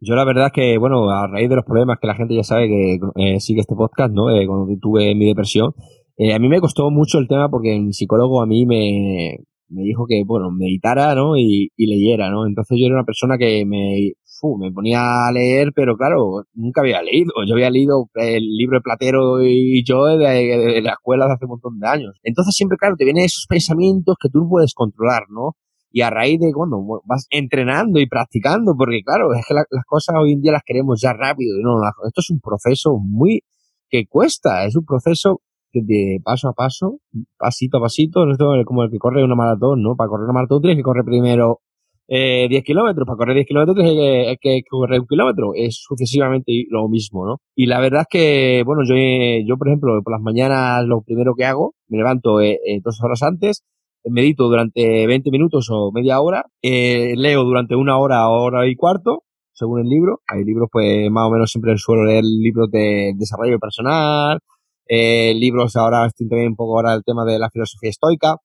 Yo 0.00 0.14
la 0.14 0.24
verdad 0.24 0.46
es 0.46 0.52
que, 0.52 0.78
bueno, 0.78 1.08
a 1.10 1.26
raíz 1.26 1.48
de 1.48 1.56
los 1.56 1.64
problemas 1.64 1.98
que 1.98 2.06
la 2.06 2.14
gente 2.14 2.34
ya 2.34 2.42
sabe 2.42 2.68
que 2.68 2.98
eh, 3.16 3.40
sigue 3.40 3.60
este 3.60 3.74
podcast, 3.74 4.12
¿no? 4.12 4.30
Eh, 4.30 4.46
cuando 4.46 4.66
tuve 4.80 5.14
mi 5.14 5.26
depresión, 5.26 5.72
eh, 6.18 6.34
a 6.34 6.38
mí 6.38 6.48
me 6.48 6.60
costó 6.60 6.90
mucho 6.90 7.18
el 7.18 7.28
tema 7.28 7.48
porque 7.48 7.74
un 7.74 7.92
psicólogo 7.92 8.42
a 8.42 8.46
mí 8.46 8.66
me, 8.66 9.38
me 9.68 9.82
dijo 9.82 10.06
que, 10.06 10.22
bueno, 10.24 10.50
meditara, 10.50 11.14
¿no? 11.14 11.36
Y, 11.36 11.70
y 11.76 11.86
leyera, 11.86 12.30
¿no? 12.30 12.46
Entonces 12.46 12.78
yo 12.78 12.86
era 12.86 12.96
una 12.96 13.04
persona 13.04 13.38
que 13.38 13.64
me, 13.64 14.12
me 14.58 14.72
ponía 14.72 15.26
a 15.26 15.32
leer, 15.32 15.72
pero 15.74 15.96
claro, 15.96 16.44
nunca 16.54 16.80
había 16.80 17.02
leído. 17.02 17.32
Yo 17.46 17.54
había 17.54 17.70
leído 17.70 18.08
el 18.14 18.56
libro 18.56 18.78
de 18.78 18.82
Platero 18.82 19.42
y 19.42 19.82
yo 19.84 20.04
de, 20.06 20.82
la 20.82 20.92
escuela 20.92 21.26
de 21.26 21.32
hace 21.32 21.44
un 21.44 21.50
montón 21.50 21.78
de 21.78 21.88
años. 21.88 22.18
Entonces 22.22 22.54
siempre, 22.54 22.78
claro, 22.78 22.96
te 22.96 23.04
vienen 23.04 23.24
esos 23.24 23.46
pensamientos 23.48 24.16
que 24.20 24.28
tú 24.28 24.48
puedes 24.48 24.74
controlar, 24.74 25.22
¿no? 25.30 25.56
Y 25.90 26.02
a 26.02 26.10
raíz 26.10 26.40
de 26.40 26.52
cuando 26.52 26.78
vas 27.04 27.26
entrenando 27.30 28.00
y 28.00 28.06
practicando, 28.06 28.74
porque 28.76 29.02
claro, 29.02 29.32
es 29.34 29.44
que 29.46 29.54
las 29.54 29.66
cosas 29.86 30.16
hoy 30.20 30.32
en 30.32 30.40
día 30.40 30.52
las 30.52 30.62
queremos 30.64 31.00
ya 31.00 31.12
rápido. 31.12 31.56
No, 31.62 31.78
esto 32.06 32.20
es 32.20 32.30
un 32.30 32.40
proceso 32.40 32.98
muy 33.00 33.42
que 33.88 34.06
cuesta, 34.06 34.66
es 34.66 34.76
un 34.76 34.84
proceso 34.84 35.40
que 35.70 35.80
de 35.84 36.18
paso 36.22 36.48
a 36.48 36.52
paso, 36.52 36.98
pasito 37.38 37.78
a 37.78 37.82
pasito, 37.82 38.26
no 38.26 38.32
es 38.32 38.66
como 38.66 38.82
el 38.84 38.90
que 38.90 38.98
corre 38.98 39.24
una 39.24 39.34
maratón, 39.34 39.82
¿no? 39.82 39.96
Para 39.96 40.08
correr 40.08 40.24
una 40.24 40.34
maratón 40.34 40.60
tienes 40.60 40.76
que 40.76 40.82
correr 40.82 41.04
primero 41.04 41.60
eh, 42.08 42.46
10 42.48 42.64
kilómetros. 42.64 43.06
Para 43.06 43.16
correr 43.16 43.34
10 43.34 43.46
kilómetros 43.46 43.84
hay 43.84 44.36
que, 44.40 44.62
correr 44.68 45.00
un 45.00 45.06
kilómetro. 45.06 45.52
Es 45.54 45.76
sucesivamente 45.82 46.52
lo 46.70 46.88
mismo, 46.88 47.26
¿no? 47.26 47.36
Y 47.54 47.66
la 47.66 47.80
verdad 47.80 48.02
es 48.02 48.06
que, 48.10 48.62
bueno, 48.64 48.82
yo, 48.86 48.94
yo 49.46 49.56
por 49.56 49.68
ejemplo, 49.68 50.00
por 50.02 50.12
las 50.12 50.22
mañanas 50.22 50.84
lo 50.86 51.02
primero 51.02 51.34
que 51.36 51.44
hago, 51.44 51.74
me 51.88 51.98
levanto 51.98 52.40
eh, 52.40 52.58
eh 52.66 52.80
dos 52.82 53.00
horas 53.02 53.22
antes, 53.22 53.64
medito 54.10 54.44
durante 54.48 55.06
20 55.06 55.30
minutos 55.30 55.68
o 55.70 55.90
media 55.92 56.20
hora, 56.20 56.44
eh, 56.62 57.14
leo 57.16 57.44
durante 57.44 57.76
una 57.76 57.98
hora, 57.98 58.28
hora 58.28 58.66
y 58.68 58.76
cuarto, 58.76 59.24
según 59.52 59.80
el 59.80 59.88
libro. 59.88 60.20
Hay 60.28 60.44
libros, 60.44 60.68
pues, 60.70 61.10
más 61.10 61.26
o 61.28 61.30
menos 61.30 61.50
siempre 61.50 61.76
suelo 61.78 62.04
leer 62.04 62.24
libros 62.24 62.70
de 62.70 63.12
desarrollo 63.16 63.58
personal, 63.58 64.38
eh, 64.88 65.34
libros 65.34 65.76
ahora 65.76 66.06
estoy 66.06 66.28
también 66.28 66.50
un 66.50 66.56
poco 66.56 66.76
ahora 66.76 66.94
el 66.94 67.02
tema 67.04 67.24
de 67.24 67.38
la 67.38 67.50
filosofía 67.50 67.90
estoica 67.90 68.36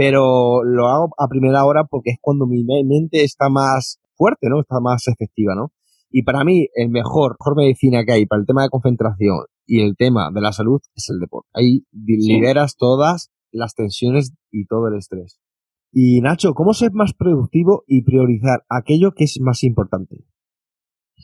pero 0.00 0.64
lo 0.64 0.88
hago 0.88 1.10
a 1.18 1.28
primera 1.28 1.62
hora 1.66 1.84
porque 1.84 2.12
es 2.12 2.16
cuando 2.22 2.46
mi 2.46 2.64
mente 2.64 3.22
está 3.22 3.50
más 3.50 3.98
fuerte, 4.14 4.48
¿no? 4.48 4.60
Está 4.60 4.80
más 4.80 5.06
efectiva, 5.08 5.54
¿no? 5.54 5.72
Y 6.10 6.22
para 6.22 6.42
mí, 6.42 6.68
el 6.74 6.88
mejor, 6.88 7.36
mejor 7.38 7.54
medicina 7.54 8.02
que 8.06 8.12
hay 8.12 8.24
para 8.24 8.40
el 8.40 8.46
tema 8.46 8.62
de 8.62 8.70
concentración 8.70 9.44
y 9.66 9.82
el 9.82 9.96
tema 9.96 10.30
de 10.32 10.40
la 10.40 10.52
salud 10.52 10.80
es 10.94 11.10
el 11.10 11.20
deporte. 11.20 11.50
Ahí 11.52 11.84
liberas 11.92 12.76
todas 12.76 13.30
las 13.52 13.74
tensiones 13.74 14.34
y 14.50 14.66
todo 14.66 14.88
el 14.88 14.98
estrés. 14.98 15.40
Y 15.92 16.20
Nacho, 16.20 16.54
¿cómo 16.54 16.72
ser 16.72 16.92
más 16.92 17.14
productivo 17.14 17.84
y 17.86 18.02
priorizar 18.02 18.64
aquello 18.68 19.12
que 19.12 19.24
es 19.24 19.38
más 19.40 19.64
importante? 19.64 20.24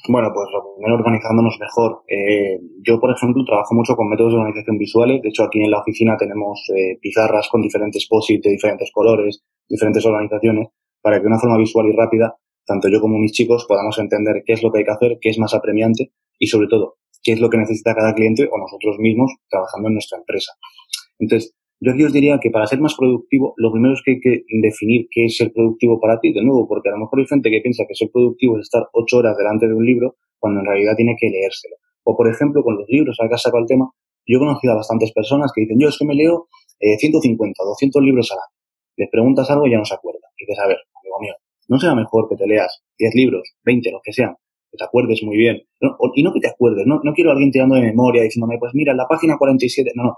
Bueno, 0.09 0.31
pues 0.35 0.49
lo 0.53 0.75
primero 0.75 0.97
organizándonos 0.97 1.59
mejor. 1.59 2.03
Eh, 2.09 2.61
yo, 2.83 3.01
por 3.01 3.11
ejemplo, 3.11 3.45
trabajo 3.45 3.75
mucho 3.75 3.97
con 3.97 4.09
métodos 4.09 4.33
de 4.33 4.39
organización 4.39 4.79
visuales. 4.79 5.23
De 5.23 5.31
hecho, 5.31 5.45
aquí 5.45 5.63
en 5.63 5.71
la 5.71 5.81
oficina 5.81 6.17
tenemos 6.17 6.63
eh, 6.77 6.99
pizarras 7.01 7.49
con 7.49 7.63
diferentes 7.63 8.07
posits 8.09 8.43
de 8.43 8.51
diferentes 8.51 8.91
colores, 8.93 9.43
diferentes 9.69 10.05
organizaciones, 10.05 10.69
para 11.01 11.17
que 11.17 11.23
de 11.23 11.29
una 11.29 11.39
forma 11.39 11.57
visual 11.57 11.87
y 11.87 11.97
rápida, 11.97 12.37
tanto 12.67 12.89
yo 12.89 13.01
como 13.01 13.19
mis 13.19 13.33
chicos 13.33 13.65
podamos 13.67 13.99
entender 13.99 14.43
qué 14.45 14.53
es 14.53 14.63
lo 14.63 14.71
que 14.71 14.79
hay 14.79 14.85
que 14.85 14.91
hacer, 14.91 15.19
qué 15.21 15.31
es 15.31 15.39
más 15.39 15.55
apremiante 15.55 16.13
y, 16.39 16.49
sobre 16.49 16.69
todo, 16.69 16.97
qué 17.23 17.33
es 17.33 17.41
lo 17.41 17.49
que 17.49 17.59
necesita 17.59 17.95
cada 17.95 18.15
cliente 18.15 18.49
o 18.51 18.59
nosotros 18.59 18.99
mismos 18.99 19.33
trabajando 19.49 19.89
en 19.89 19.95
nuestra 19.95 20.19
empresa. 20.19 20.53
Entonces, 21.19 21.55
yo 21.79 21.93
aquí 21.93 22.05
os 22.05 22.13
diría 22.13 22.39
que 22.41 22.51
para 22.51 22.67
ser 22.67 22.81
más 22.81 22.95
productivo, 22.97 23.53
lo 23.59 23.71
primero 23.71 23.93
es 23.93 24.01
que 24.03 24.13
hay 24.13 24.21
que 24.21 24.45
definir 24.63 25.09
qué 25.11 25.27
es 25.27 25.37
ser 25.37 25.53
productivo 25.53 26.01
para 26.01 26.19
ti, 26.21 26.33
de 26.33 26.43
nuevo, 26.43 26.67
porque 26.67 26.89
a 26.89 26.93
lo 26.93 26.99
mejor 26.99 27.21
hay 27.21 27.27
gente 27.27 27.51
que 27.51 27.61
piensa 27.61 27.85
que 27.87 27.95
ser 27.95 28.09
productivo 28.11 28.57
es 28.57 28.63
estar 28.63 28.89
ocho 28.93 29.19
horas 29.19 29.37
delante 29.37 29.69
de 29.69 29.75
un 29.75 29.85
libro, 29.85 30.17
cuando 30.39 30.61
en 30.61 30.67
realidad 30.67 30.97
tiene 30.97 31.17
que 31.21 31.29
leérselo. 31.29 31.77
O, 32.05 32.17
por 32.17 32.29
ejemplo, 32.29 32.63
con 32.63 32.77
los 32.77 32.89
libros, 32.89 33.19
acá 33.21 33.37
saco 33.37 33.59
el 33.59 33.67
tema, 33.67 33.91
yo 34.27 34.39
he 34.39 34.41
conocido 34.41 34.73
a 34.73 34.77
bastantes 34.77 35.13
personas 35.13 35.53
que 35.55 35.63
dicen, 35.63 35.77
yo 35.79 35.89
es 35.89 35.99
que 35.99 36.07
me 36.07 36.15
leo 36.15 36.49
eh, 36.81 36.97
150, 36.97 37.63
200 37.63 38.03
libros 38.03 38.33
al 38.33 38.39
año. 38.39 38.57
Les 38.97 39.11
preguntas 39.11 39.51
algo 39.51 39.67
y 39.67 39.73
ya 39.73 39.79
no 39.79 39.85
se 39.85 39.95
acuerdan. 39.95 40.31
Y 40.39 40.47
dices, 40.47 40.59
a 40.65 40.69
ver, 40.69 40.79
amigo 40.99 41.17
mío, 41.21 41.35
¿no 41.69 41.79
será 41.79 41.95
mejor 41.95 42.27
que 42.31 42.37
te 42.37 42.47
leas 42.47 42.85
10 42.99 43.15
libros, 43.15 43.43
20, 43.65 43.91
los 43.91 44.01
que 44.03 44.15
sean, 44.15 44.35
que 44.71 44.79
te 44.79 44.85
acuerdes 44.85 45.23
muy 45.23 45.37
bien? 45.37 45.61
y 46.15 46.23
no 46.23 46.33
que 46.33 46.41
te 46.41 46.49
acuerdes, 46.49 46.87
no, 46.87 47.01
no 47.05 47.13
quiero 47.13 47.31
a 47.31 47.33
alguien 47.35 47.51
tirando 47.51 47.75
de 47.75 47.83
memoria 47.83 48.23
diciéndome, 48.23 48.57
pues 48.59 48.73
mira, 48.75 48.93
en 48.93 48.99
la 48.99 49.07
página 49.07 49.37
47, 49.37 49.93
no, 49.95 50.05
no, 50.05 50.17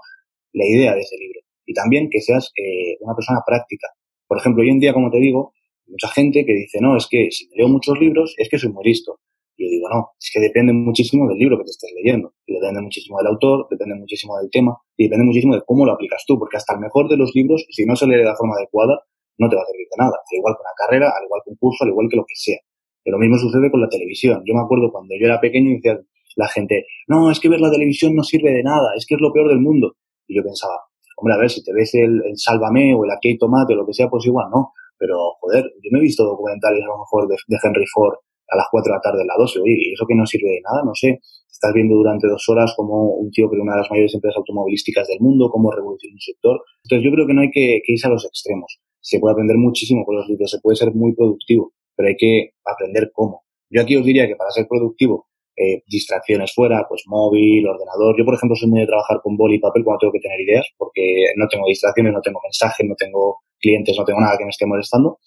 la 0.53 0.65
idea 0.65 0.95
de 0.95 1.01
ese 1.01 1.17
libro 1.17 1.41
y 1.69 1.73
también 1.73 2.09
que 2.09 2.19
seas 2.19 2.51
eh, 2.57 2.97
una 3.01 3.13
persona 3.13 3.41
práctica. 3.45 3.87
Por 4.27 4.39
ejemplo, 4.39 4.63
hoy 4.63 4.71
en 4.71 4.79
día, 4.79 4.91
como 4.91 5.11
te 5.11 5.19
digo, 5.19 5.53
mucha 5.85 6.07
gente 6.07 6.43
que 6.43 6.53
dice, 6.53 6.79
no, 6.81 6.97
es 6.97 7.05
que 7.07 7.29
si 7.29 7.47
leo 7.53 7.67
muchos 7.69 7.99
libros 7.99 8.33
es 8.37 8.49
que 8.49 8.57
soy 8.57 8.73
muy 8.73 8.83
listo. 8.85 9.19
Y 9.55 9.65
yo 9.65 9.69
digo, 9.69 9.87
no, 9.89 10.09
es 10.19 10.31
que 10.33 10.39
depende 10.39 10.73
muchísimo 10.73 11.29
del 11.29 11.37
libro 11.37 11.59
que 11.59 11.65
te 11.65 11.69
estés 11.69 11.93
leyendo. 11.95 12.33
Y 12.47 12.55
depende 12.55 12.81
muchísimo 12.81 13.19
del 13.19 13.27
autor, 13.27 13.67
depende 13.69 13.93
muchísimo 13.93 14.35
del 14.39 14.49
tema 14.49 14.75
y 14.97 15.03
depende 15.03 15.25
muchísimo 15.25 15.53
de 15.53 15.61
cómo 15.63 15.85
lo 15.85 15.93
aplicas 15.93 16.23
tú, 16.25 16.39
porque 16.39 16.57
hasta 16.57 16.73
el 16.73 16.79
mejor 16.79 17.07
de 17.07 17.17
los 17.17 17.35
libros, 17.35 17.67
si 17.69 17.85
no 17.85 17.95
se 17.95 18.07
lee 18.07 18.17
de 18.17 18.25
la 18.25 18.35
forma 18.35 18.55
adecuada, 18.55 18.97
no 19.37 19.47
te 19.47 19.55
va 19.55 19.61
a 19.61 19.65
servir 19.65 19.85
de 19.91 19.97
nada. 20.03 20.17
Al 20.17 20.37
igual 20.37 20.55
que 20.57 20.61
una 20.65 20.75
carrera, 20.75 21.13
al 21.15 21.25
igual 21.25 21.41
que 21.45 21.51
un 21.51 21.57
curso, 21.57 21.83
al 21.83 21.91
igual 21.91 22.07
que 22.09 22.17
lo 22.17 22.25
que 22.25 22.35
sea. 22.35 22.57
Y 23.05 23.11
lo 23.11 23.19
mismo 23.19 23.37
sucede 23.37 23.69
con 23.69 23.79
la 23.79 23.89
televisión. 23.89 24.41
Yo 24.43 24.55
me 24.55 24.61
acuerdo 24.61 24.91
cuando 24.91 25.13
yo 25.19 25.25
era 25.25 25.39
pequeño 25.39 25.69
y 25.69 25.75
decía 25.75 25.99
la 26.35 26.47
gente, 26.47 26.87
no, 27.07 27.29
es 27.29 27.39
que 27.39 27.49
ver 27.49 27.61
la 27.61 27.69
televisión 27.69 28.15
no 28.15 28.23
sirve 28.23 28.51
de 28.51 28.63
nada, 28.63 28.95
es 28.95 29.05
que 29.05 29.15
es 29.15 29.21
lo 29.21 29.31
peor 29.31 29.49
del 29.49 29.59
mundo. 29.59 29.97
Y 30.27 30.35
yo 30.35 30.43
pensaba, 30.43 30.88
Hombre, 31.19 31.35
a 31.35 31.37
ver, 31.37 31.49
si 31.49 31.61
te 31.61 31.73
ves 31.73 31.93
el, 31.95 32.21
Sálvame 32.35 32.95
o 32.95 33.03
el 33.03 33.11
Aquí 33.11 33.37
tomate 33.37 33.73
o 33.73 33.77
lo 33.77 33.85
que 33.85 33.93
sea, 33.93 34.07
pues 34.07 34.25
igual 34.25 34.47
no. 34.51 34.71
Pero, 34.97 35.35
joder, 35.39 35.65
yo 35.83 35.89
no 35.91 35.99
he 35.99 36.01
visto 36.01 36.23
documentales 36.23 36.81
a 36.83 36.87
lo 36.87 36.99
mejor 36.99 37.27
de, 37.27 37.35
Henry 37.61 37.85
Ford 37.93 38.15
a 38.47 38.55
las 38.55 38.65
4 38.71 38.89
de 38.89 38.95
la 38.95 39.01
tarde 39.01 39.21
en 39.21 39.27
la 39.27 39.35
12. 39.37 39.59
Oye, 39.59 39.75
¿y 39.77 39.93
eso 39.93 40.05
que 40.07 40.15
no 40.15 40.25
sirve 40.25 40.49
de 40.49 40.61
nada? 40.61 40.83
No 40.83 40.95
sé. 40.95 41.19
Estás 41.51 41.73
viendo 41.73 41.95
durante 41.95 42.27
dos 42.27 42.47
horas 42.47 42.73
como 42.75 43.15
un 43.15 43.31
tío 43.31 43.49
creó 43.49 43.63
una 43.63 43.73
de 43.73 43.81
las 43.81 43.91
mayores 43.91 44.15
empresas 44.15 44.37
automovilísticas 44.37 45.07
del 45.07 45.19
mundo, 45.19 45.49
cómo 45.51 45.71
revolucionó 45.71 46.15
un 46.15 46.19
sector. 46.21 46.61
Entonces, 46.83 47.03
yo 47.03 47.11
creo 47.11 47.27
que 47.27 47.33
no 47.33 47.41
hay 47.41 47.51
que, 47.51 47.81
que 47.83 47.93
irse 47.93 48.07
a 48.07 48.11
los 48.11 48.25
extremos. 48.25 48.79
Se 49.01 49.19
puede 49.19 49.33
aprender 49.33 49.57
muchísimo 49.57 50.05
con 50.05 50.15
los 50.15 50.27
libros, 50.27 50.49
se 50.49 50.59
puede 50.61 50.77
ser 50.77 50.93
muy 50.93 51.13
productivo, 51.13 51.73
pero 51.95 52.07
hay 52.07 52.15
que 52.17 52.51
aprender 52.63 53.11
cómo. 53.13 53.43
Yo 53.69 53.81
aquí 53.81 53.95
os 53.97 54.05
diría 54.05 54.27
que 54.27 54.35
para 54.35 54.51
ser 54.51 54.67
productivo 54.67 55.28
eh, 55.59 55.83
distracciones 55.87 56.53
fuera, 56.55 56.85
pues 56.87 57.03
móvil, 57.05 57.67
ordenador. 57.67 58.15
Yo, 58.17 58.23
por 58.23 58.33
ejemplo, 58.35 58.55
soy 58.55 58.69
muy 58.69 58.79
de 58.79 58.87
trabajar 58.87 59.19
con 59.21 59.35
boli 59.35 59.57
y 59.57 59.59
papel 59.59 59.83
cuando 59.83 59.99
tengo 59.99 60.13
que 60.13 60.23
tener 60.23 60.39
ideas, 60.39 60.65
porque 60.77 61.35
no 61.35 61.47
tengo 61.49 61.67
distracciones, 61.67 62.13
no 62.13 62.21
tengo 62.21 62.39
mensajes, 62.41 62.87
no 62.87 62.95
tengo 62.95 63.43
clientes, 63.59 63.93
no 63.99 64.05
tengo 64.05 64.21
nada 64.21 64.37
que 64.37 64.45
me 64.45 64.51
esté 64.51 64.65
molestando. 64.65 65.19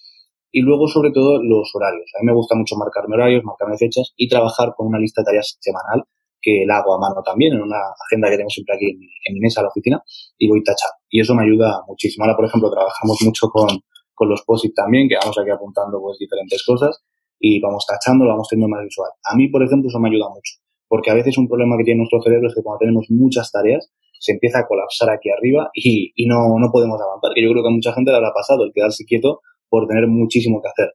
Y 0.50 0.62
luego, 0.62 0.88
sobre 0.88 1.10
todo, 1.12 1.42
los 1.42 1.68
horarios. 1.74 2.08
A 2.16 2.22
mí 2.22 2.26
me 2.26 2.34
gusta 2.34 2.56
mucho 2.56 2.76
marcarme 2.76 3.14
horarios, 3.14 3.44
marcarme 3.44 3.76
fechas 3.76 4.14
y 4.16 4.26
trabajar 4.26 4.72
con 4.74 4.86
una 4.86 4.98
lista 4.98 5.20
de 5.20 5.26
tareas 5.26 5.58
semanal 5.60 6.04
que 6.40 6.64
la 6.66 6.78
hago 6.78 6.94
a 6.96 6.98
mano 6.98 7.22
también 7.22 7.52
en 7.52 7.60
una 7.60 7.78
agenda 8.08 8.30
que 8.30 8.36
tengo 8.36 8.48
siempre 8.48 8.74
aquí 8.74 8.88
en 8.88 9.34
mi, 9.34 9.40
mesa, 9.40 9.60
en 9.60 9.64
la 9.64 9.68
oficina, 9.68 10.02
y 10.38 10.48
voy 10.48 10.64
tachando. 10.64 10.96
Y 11.10 11.20
eso 11.20 11.34
me 11.34 11.44
ayuda 11.44 11.84
muchísimo. 11.86 12.24
Ahora, 12.24 12.36
por 12.36 12.46
ejemplo, 12.46 12.70
trabajamos 12.70 13.18
mucho 13.22 13.48
con, 13.48 13.68
con 14.14 14.28
los 14.30 14.42
POSIT 14.42 14.74
también, 14.74 15.08
que 15.08 15.16
vamos 15.20 15.36
aquí 15.38 15.50
apuntando 15.50 16.00
pues 16.00 16.18
diferentes 16.18 16.64
cosas 16.64 17.04
y 17.42 17.60
vamos 17.60 17.84
tachando, 17.86 18.24
lo 18.24 18.30
vamos 18.30 18.46
teniendo 18.48 18.70
más 18.70 18.84
visual. 18.84 19.10
A 19.24 19.34
mí, 19.36 19.48
por 19.48 19.62
ejemplo, 19.64 19.88
eso 19.90 19.98
me 19.98 20.08
ayuda 20.08 20.28
mucho, 20.30 20.62
porque 20.86 21.10
a 21.10 21.14
veces 21.14 21.36
un 21.36 21.48
problema 21.48 21.76
que 21.76 21.82
tiene 21.84 21.98
nuestro 21.98 22.22
cerebro 22.22 22.46
es 22.46 22.54
que 22.54 22.62
cuando 22.62 22.78
tenemos 22.78 23.06
muchas 23.10 23.50
tareas, 23.50 23.90
se 24.20 24.32
empieza 24.32 24.60
a 24.60 24.66
colapsar 24.68 25.10
aquí 25.10 25.28
arriba 25.30 25.68
y, 25.74 26.12
y 26.14 26.26
no, 26.26 26.56
no 26.56 26.70
podemos 26.70 27.00
avanzar, 27.02 27.34
que 27.34 27.42
yo 27.42 27.50
creo 27.50 27.64
que 27.64 27.68
a 27.68 27.74
mucha 27.74 27.92
gente 27.92 28.12
le 28.12 28.16
habrá 28.18 28.32
pasado 28.32 28.62
el 28.62 28.72
quedarse 28.72 29.04
quieto 29.04 29.40
por 29.68 29.88
tener 29.88 30.06
muchísimo 30.06 30.62
que 30.62 30.68
hacer. 30.68 30.94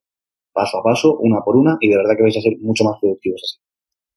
Paso 0.54 0.80
a 0.80 0.84
paso, 0.84 1.18
una 1.20 1.42
por 1.44 1.58
una, 1.58 1.78
y 1.82 1.90
de 1.90 1.98
verdad 1.98 2.16
que 2.16 2.24
vais 2.24 2.38
a 2.38 2.42
ser 2.42 2.54
mucho 2.62 2.86
más 2.86 2.96
productivos 3.02 3.42
así. 3.44 3.60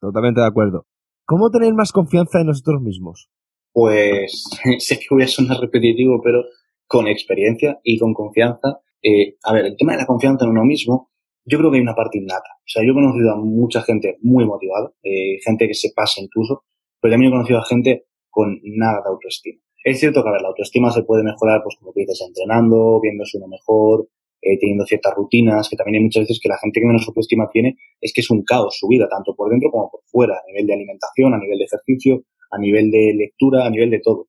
Totalmente 0.00 0.40
de 0.40 0.46
acuerdo. 0.46 0.86
¿Cómo 1.26 1.50
tener 1.50 1.74
más 1.74 1.90
confianza 1.90 2.40
en 2.40 2.46
nosotros 2.46 2.80
mismos? 2.80 3.28
Pues 3.72 4.44
sé 4.78 4.98
que 4.98 5.06
voy 5.10 5.24
a 5.24 5.28
sonar 5.28 5.58
repetitivo, 5.60 6.20
pero 6.22 6.44
con 6.86 7.08
experiencia 7.08 7.80
y 7.82 7.98
con 7.98 8.14
confianza. 8.14 8.78
Eh, 9.02 9.36
a 9.42 9.52
ver, 9.52 9.66
el 9.66 9.76
tema 9.76 9.92
de 9.92 9.98
la 9.98 10.06
confianza 10.06 10.44
en 10.44 10.52
uno 10.52 10.64
mismo, 10.64 11.10
yo 11.44 11.58
creo 11.58 11.70
que 11.70 11.78
hay 11.78 11.82
una 11.82 11.94
parte 11.94 12.18
innata. 12.18 12.50
O 12.58 12.68
sea, 12.68 12.84
yo 12.84 12.92
he 12.92 12.94
conocido 12.94 13.32
a 13.32 13.36
mucha 13.36 13.82
gente 13.82 14.16
muy 14.22 14.44
motivada, 14.44 14.92
eh, 15.02 15.38
gente 15.44 15.66
que 15.66 15.74
se 15.74 15.90
pasa 15.94 16.20
incluso, 16.20 16.64
pero 17.00 17.12
también 17.12 17.32
he 17.32 17.34
conocido 17.34 17.58
a 17.58 17.64
gente 17.64 18.06
con 18.30 18.60
nada 18.62 19.02
de 19.02 19.10
autoestima. 19.10 19.60
Es 19.82 19.98
cierto 19.98 20.22
que, 20.22 20.28
a 20.28 20.32
ver, 20.32 20.42
la 20.42 20.48
autoestima 20.48 20.90
se 20.90 21.02
puede 21.02 21.24
mejorar, 21.24 21.62
pues 21.62 21.76
como 21.76 21.92
dices, 21.94 22.20
entrenando, 22.26 23.00
viéndose 23.00 23.38
uno 23.38 23.48
mejor, 23.48 24.08
eh, 24.42 24.58
teniendo 24.58 24.84
ciertas 24.84 25.14
rutinas, 25.14 25.68
que 25.68 25.76
también 25.76 25.96
hay 25.96 26.04
muchas 26.04 26.22
veces 26.22 26.38
que 26.42 26.48
la 26.48 26.58
gente 26.58 26.80
que 26.80 26.86
menos 26.86 27.06
autoestima 27.08 27.48
tiene 27.50 27.76
es 28.00 28.12
que 28.12 28.20
es 28.20 28.30
un 28.30 28.42
caos 28.42 28.76
su 28.78 28.88
vida, 28.88 29.08
tanto 29.08 29.34
por 29.34 29.50
dentro 29.50 29.70
como 29.70 29.90
por 29.90 30.00
fuera, 30.04 30.34
a 30.34 30.46
nivel 30.46 30.66
de 30.66 30.74
alimentación, 30.74 31.34
a 31.34 31.38
nivel 31.38 31.58
de 31.58 31.64
ejercicio, 31.64 32.24
a 32.50 32.58
nivel 32.58 32.90
de 32.90 33.14
lectura, 33.16 33.66
a 33.66 33.70
nivel 33.70 33.90
de 33.90 34.00
todo. 34.00 34.28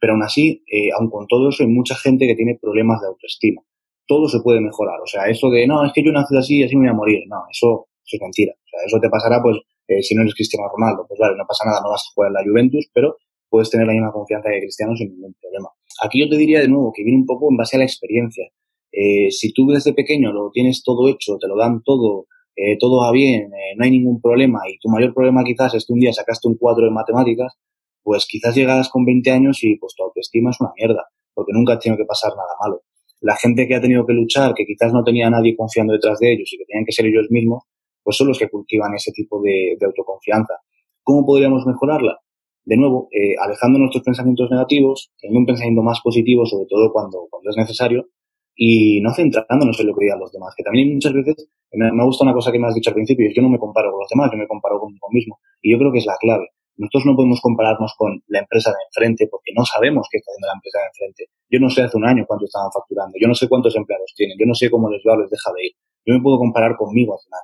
Pero 0.00 0.14
aún 0.14 0.22
así, 0.22 0.62
eh, 0.70 0.90
aun 0.98 1.10
con 1.10 1.26
todo 1.26 1.48
eso, 1.50 1.62
hay 1.62 1.68
mucha 1.68 1.94
gente 1.94 2.26
que 2.26 2.34
tiene 2.34 2.58
problemas 2.60 3.00
de 3.00 3.08
autoestima. 3.08 3.62
Todo 4.08 4.26
se 4.26 4.40
puede 4.40 4.60
mejorar. 4.60 4.98
O 5.00 5.06
sea, 5.06 5.28
eso 5.28 5.48
de, 5.50 5.68
no, 5.68 5.84
es 5.84 5.92
que 5.92 6.02
yo 6.02 6.10
nací 6.10 6.36
así 6.36 6.56
y 6.58 6.64
así 6.64 6.74
me 6.74 6.88
voy 6.88 6.90
a 6.90 6.94
morir. 6.94 7.20
No, 7.28 7.36
eso, 7.48 7.86
es 8.04 8.20
mentira. 8.20 8.52
O 8.56 8.68
sea, 8.68 8.80
eso 8.84 8.98
te 8.98 9.08
pasará, 9.08 9.40
pues, 9.40 9.58
eh, 9.86 10.02
si 10.02 10.16
no 10.16 10.22
eres 10.22 10.34
Cristiano 10.34 10.66
Ronaldo. 10.74 11.06
Pues 11.06 11.20
vale, 11.20 11.36
no 11.36 11.44
pasa 11.46 11.64
nada, 11.64 11.80
no 11.84 11.90
vas 11.90 12.02
a 12.02 12.12
jugar 12.12 12.30
en 12.30 12.34
la 12.34 12.42
Juventus, 12.42 12.90
pero 12.92 13.16
puedes 13.48 13.70
tener 13.70 13.86
la 13.86 13.92
misma 13.92 14.10
confianza 14.10 14.48
que 14.50 14.60
Cristiano 14.60 14.96
sin 14.96 15.10
ningún 15.14 15.34
problema. 15.40 15.68
Aquí 16.02 16.20
yo 16.20 16.28
te 16.28 16.36
diría 16.36 16.60
de 16.60 16.68
nuevo 16.68 16.92
que 16.94 17.04
viene 17.04 17.20
un 17.20 17.26
poco 17.26 17.48
en 17.50 17.56
base 17.56 17.76
a 17.76 17.78
la 17.78 17.84
experiencia. 17.84 18.48
Eh, 18.92 19.30
si 19.30 19.52
tú 19.52 19.66
desde 19.68 19.92
pequeño 19.92 20.32
lo 20.32 20.50
tienes 20.50 20.82
todo 20.82 21.08
hecho, 21.08 21.36
te 21.38 21.48
lo 21.48 21.56
dan 21.56 21.82
todo, 21.82 22.26
eh, 22.56 22.76
todo 22.78 23.02
va 23.02 23.12
bien, 23.12 23.52
eh, 23.52 23.74
no 23.76 23.84
hay 23.84 23.90
ningún 23.90 24.20
problema 24.20 24.60
y 24.68 24.78
tu 24.78 24.88
mayor 24.88 25.14
problema 25.14 25.44
quizás 25.44 25.74
es 25.74 25.86
que 25.86 25.92
un 25.92 26.00
día 26.00 26.12
sacaste 26.12 26.48
un 26.48 26.56
cuadro 26.56 26.86
de 26.86 26.90
matemáticas, 26.90 27.54
pues 28.02 28.26
quizás 28.26 28.54
llegas 28.54 28.88
con 28.88 29.04
20 29.04 29.30
años 29.30 29.62
y 29.62 29.76
pues 29.76 29.94
tu 29.94 30.02
autoestima 30.04 30.50
es 30.50 30.60
una 30.60 30.72
mierda, 30.76 31.04
porque 31.34 31.52
nunca 31.52 31.74
ha 31.74 31.78
tenido 31.78 31.98
que 31.98 32.06
pasar 32.06 32.30
nada 32.30 32.48
malo. 32.60 32.82
La 33.20 33.36
gente 33.36 33.66
que 33.66 33.74
ha 33.74 33.80
tenido 33.80 34.06
que 34.06 34.12
luchar, 34.12 34.54
que 34.54 34.64
quizás 34.64 34.92
no 34.92 35.02
tenía 35.02 35.26
a 35.26 35.30
nadie 35.30 35.56
confiando 35.56 35.92
detrás 35.92 36.18
de 36.18 36.32
ellos 36.32 36.52
y 36.52 36.58
que 36.58 36.64
tenían 36.64 36.84
que 36.84 36.92
ser 36.92 37.06
ellos 37.06 37.26
mismos, 37.30 37.64
pues 38.02 38.16
son 38.16 38.28
los 38.28 38.38
que 38.38 38.48
cultivan 38.48 38.94
ese 38.94 39.12
tipo 39.12 39.40
de, 39.42 39.76
autoconfianza. 39.84 40.54
¿Cómo 41.02 41.26
podríamos 41.26 41.66
mejorarla? 41.66 42.18
De 42.64 42.76
nuevo, 42.76 43.08
alejando 43.42 43.78
nuestros 43.78 44.04
pensamientos 44.04 44.50
negativos, 44.50 45.10
teniendo 45.20 45.40
un 45.40 45.46
pensamiento 45.46 45.82
más 45.82 46.00
positivo, 46.02 46.46
sobre 46.46 46.66
todo 46.68 46.92
cuando, 46.92 47.26
cuando 47.30 47.50
es 47.50 47.56
necesario, 47.56 48.06
y 48.54 49.00
no 49.00 49.14
centrándonos 49.14 49.78
en 49.78 49.86
lo 49.86 49.94
que 49.94 50.04
digan 50.04 50.18
los 50.18 50.32
demás, 50.32 50.52
que 50.56 50.64
también 50.64 50.92
muchas 50.92 51.12
veces 51.12 51.48
me, 51.72 52.04
gusta 52.04 52.24
una 52.24 52.34
cosa 52.34 52.50
que 52.50 52.58
me 52.58 52.66
has 52.66 52.74
dicho 52.74 52.90
al 52.90 52.94
principio, 52.94 53.24
y 53.24 53.28
es 53.28 53.34
que 53.34 53.40
yo 53.40 53.42
no 53.42 53.50
me 53.50 53.58
comparo 53.58 53.90
con 53.90 54.00
los 54.00 54.08
demás, 54.08 54.30
yo 54.32 54.38
me 54.38 54.48
comparo 54.48 54.80
conmigo 54.80 55.06
mismo. 55.12 55.38
Y 55.62 55.72
yo 55.72 55.78
creo 55.78 55.92
que 55.92 55.98
es 55.98 56.06
la 56.06 56.16
clave. 56.18 56.48
Nosotros 56.78 57.06
no 57.06 57.16
podemos 57.16 57.40
compararnos 57.40 57.92
con 57.98 58.22
la 58.28 58.38
empresa 58.38 58.70
de 58.70 58.78
enfrente 58.86 59.26
porque 59.26 59.50
no 59.54 59.64
sabemos 59.64 60.06
qué 60.10 60.18
está 60.18 60.30
haciendo 60.30 60.46
la 60.46 60.58
empresa 60.58 60.78
de 60.78 60.86
enfrente. 60.86 61.22
Yo 61.50 61.58
no 61.58 61.68
sé 61.68 61.82
hace 61.82 61.96
un 61.96 62.06
año 62.06 62.24
cuánto 62.26 62.46
estaban 62.46 62.70
facturando, 62.70 63.18
yo 63.20 63.26
no 63.26 63.34
sé 63.34 63.48
cuántos 63.48 63.74
empleados 63.74 64.14
tienen, 64.14 64.38
yo 64.38 64.46
no 64.46 64.54
sé 64.54 64.70
cómo 64.70 64.88
les 64.88 65.02
va 65.02 65.14
o 65.14 65.20
les 65.20 65.30
deja 65.30 65.50
de 65.52 65.66
ir. 65.66 65.72
Yo 66.06 66.14
me 66.14 66.22
puedo 66.22 66.38
comparar 66.38 66.76
conmigo 66.76 67.14
al 67.14 67.20
final. 67.20 67.42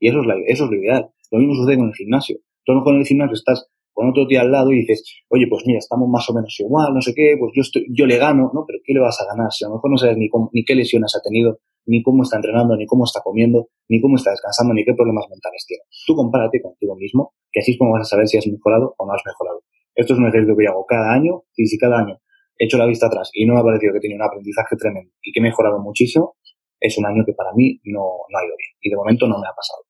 Y 0.00 0.08
eso 0.08 0.20
es, 0.20 0.26
la, 0.26 0.34
eso 0.48 0.64
es 0.64 0.70
lo 0.70 0.76
ideal. 0.76 1.10
Lo 1.30 1.38
mismo 1.38 1.54
sucede 1.54 1.76
con 1.76 1.88
el 1.88 1.94
gimnasio. 1.94 2.38
Tú 2.64 2.72
a 2.72 2.74
lo 2.74 2.80
mejor 2.80 2.94
en 2.94 3.00
el 3.00 3.06
gimnasio 3.06 3.34
estás 3.34 3.68
con 3.92 4.08
otro 4.08 4.26
tío 4.26 4.40
al 4.40 4.50
lado 4.50 4.72
y 4.72 4.80
dices, 4.80 5.04
oye, 5.28 5.46
pues 5.48 5.62
mira, 5.66 5.78
estamos 5.78 6.08
más 6.08 6.28
o 6.30 6.32
menos 6.32 6.58
igual, 6.58 6.94
no 6.94 7.02
sé 7.02 7.12
qué, 7.14 7.36
pues 7.38 7.52
yo, 7.54 7.60
estoy, 7.60 7.86
yo 7.92 8.06
le 8.06 8.16
gano, 8.16 8.50
¿no? 8.54 8.64
Pero 8.66 8.78
¿qué 8.82 8.94
le 8.94 9.00
vas 9.00 9.20
a 9.20 9.26
ganar? 9.26 9.52
Si 9.52 9.64
a 9.64 9.68
lo 9.68 9.74
mejor 9.74 9.90
no 9.90 9.98
sabes 9.98 10.16
ni, 10.16 10.28
ni 10.52 10.64
qué 10.64 10.74
lesiones 10.74 11.14
ha 11.14 11.20
tenido, 11.20 11.58
ni 11.86 12.02
cómo 12.02 12.22
está 12.22 12.36
entrenando, 12.36 12.76
ni 12.76 12.86
cómo 12.86 13.04
está 13.04 13.20
comiendo, 13.22 13.68
ni 13.88 14.00
cómo 14.00 14.16
está 14.16 14.30
descansando, 14.30 14.74
ni 14.74 14.84
qué 14.84 14.94
problemas 14.94 15.26
mentales 15.28 15.64
tiene. 15.66 15.82
Tú 16.06 16.14
compárate 16.14 16.60
contigo 16.62 16.96
mismo, 16.96 17.34
que 17.50 17.60
así 17.60 17.72
es 17.72 17.78
como 17.78 17.92
vas 17.92 18.02
a 18.02 18.10
saber 18.10 18.28
si 18.28 18.38
has 18.38 18.46
mejorado 18.46 18.94
o 18.96 19.06
no 19.06 19.12
has 19.12 19.22
mejorado. 19.24 19.62
Esto 19.94 20.14
es 20.14 20.18
un 20.20 20.28
ejercicio 20.28 20.56
que 20.56 20.64
yo 20.64 20.70
hago 20.70 20.86
cada 20.86 21.12
año, 21.12 21.42
y 21.56 21.66
si 21.66 21.78
cada 21.78 21.98
año 21.98 22.20
he 22.58 22.66
hecho 22.66 22.78
la 22.78 22.86
vista 22.86 23.06
atrás 23.06 23.30
y 23.32 23.46
no 23.46 23.54
me 23.54 23.60
ha 23.60 23.64
parecido 23.64 23.92
que 23.94 24.00
tenía 24.00 24.16
un 24.16 24.22
aprendizaje 24.22 24.76
tremendo 24.76 25.12
y 25.22 25.32
que 25.32 25.40
he 25.40 25.42
mejorado 25.42 25.80
muchísimo, 25.80 26.36
es 26.78 26.96
un 26.98 27.06
año 27.06 27.24
que 27.24 27.32
para 27.32 27.52
mí 27.54 27.80
no, 27.84 28.00
no 28.00 28.38
ha 28.38 28.44
ido 28.44 28.56
bien. 28.56 28.72
Y 28.80 28.90
de 28.90 28.96
momento 28.96 29.26
no 29.26 29.38
me 29.38 29.46
ha 29.46 29.54
pasado 29.54 29.82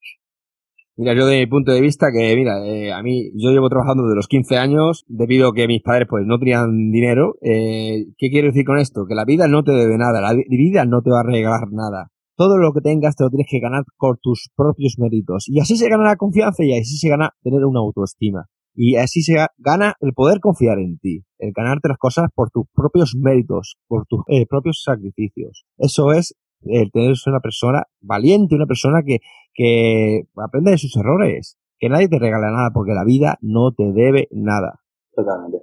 Mira, 0.97 1.15
yo 1.15 1.27
de 1.27 1.39
mi 1.39 1.47
punto 1.47 1.73
de 1.73 1.81
vista 1.81 2.09
que, 2.13 2.37
mira, 2.37 2.67
eh, 2.67 2.93
a 2.93 3.03
mí, 3.03 3.31
yo 3.35 3.51
llevo 3.51 3.69
trabajando 3.69 4.03
desde 4.05 4.17
los 4.17 4.29
15 4.29 4.59
años 4.59 5.05
debido 5.09 5.49
a 5.49 5.55
que 5.55 5.67
mis 5.67 5.83
padres 5.83 6.07
pues 6.11 6.27
no 6.27 6.39
tenían 6.39 6.91
dinero. 6.91 7.37
Eh, 7.41 8.07
¿Qué 8.19 8.29
quiero 8.31 8.49
decir 8.49 8.65
con 8.65 8.79
esto? 8.79 9.07
Que 9.07 9.15
la 9.15 9.25
vida 9.25 9.49
no 9.49 9.63
te 9.63 9.73
debe 9.73 9.97
nada, 9.97 10.21
la 10.21 10.35
vida 10.35 10.85
no 10.85 11.01
te 11.01 11.11
va 11.11 11.21
a 11.21 11.25
regalar 11.25 11.73
nada. 11.73 12.09
Todo 12.37 12.59
lo 12.59 12.73
que 12.73 12.81
tengas 12.81 13.17
te 13.17 13.25
lo 13.25 13.31
tienes 13.31 13.47
que 13.49 13.61
ganar 13.61 13.85
por 13.99 14.19
tus 14.19 14.51
propios 14.57 14.97
méritos. 14.99 15.45
Y 15.49 15.61
así 15.61 15.77
se 15.77 15.89
gana 15.89 16.05
la 16.05 16.17
confianza 16.17 16.65
y 16.65 16.79
así 16.79 16.97
se 16.97 17.09
gana 17.09 17.31
tener 17.43 17.65
una 17.65 17.81
autoestima. 17.81 18.47
Y 18.75 18.97
así 18.97 19.23
se 19.23 19.37
gana 19.59 19.95
el 20.01 20.13
poder 20.13 20.41
confiar 20.41 20.79
en 20.79 20.99
ti, 20.99 21.23
el 21.39 21.53
ganarte 21.53 21.89
las 21.89 21.99
cosas 21.99 22.29
por 22.35 22.51
tus 22.51 22.65
propios 22.73 23.15
méritos, 23.19 23.77
por 23.89 24.07
tus 24.07 24.21
eh, 24.29 24.47
propios 24.47 24.83
sacrificios. 24.85 25.65
Eso 25.77 26.13
es 26.13 26.35
el 26.63 26.91
tener 26.91 27.15
una 27.27 27.41
persona 27.41 27.85
valiente, 28.01 28.55
una 28.55 28.67
persona 28.67 29.03
que, 29.05 29.19
que 29.55 30.23
aprende 30.37 30.73
de 30.73 30.79
sus 30.79 30.97
errores, 30.97 31.59
que 31.79 31.89
nadie 31.89 32.09
te 32.09 32.19
regala 32.19 32.51
nada 32.51 32.71
porque 32.73 32.93
la 32.93 33.05
vida 33.05 33.39
no 33.41 33.73
te 33.73 33.93
debe 33.93 34.29
nada. 34.31 34.81
Totalmente. 35.15 35.59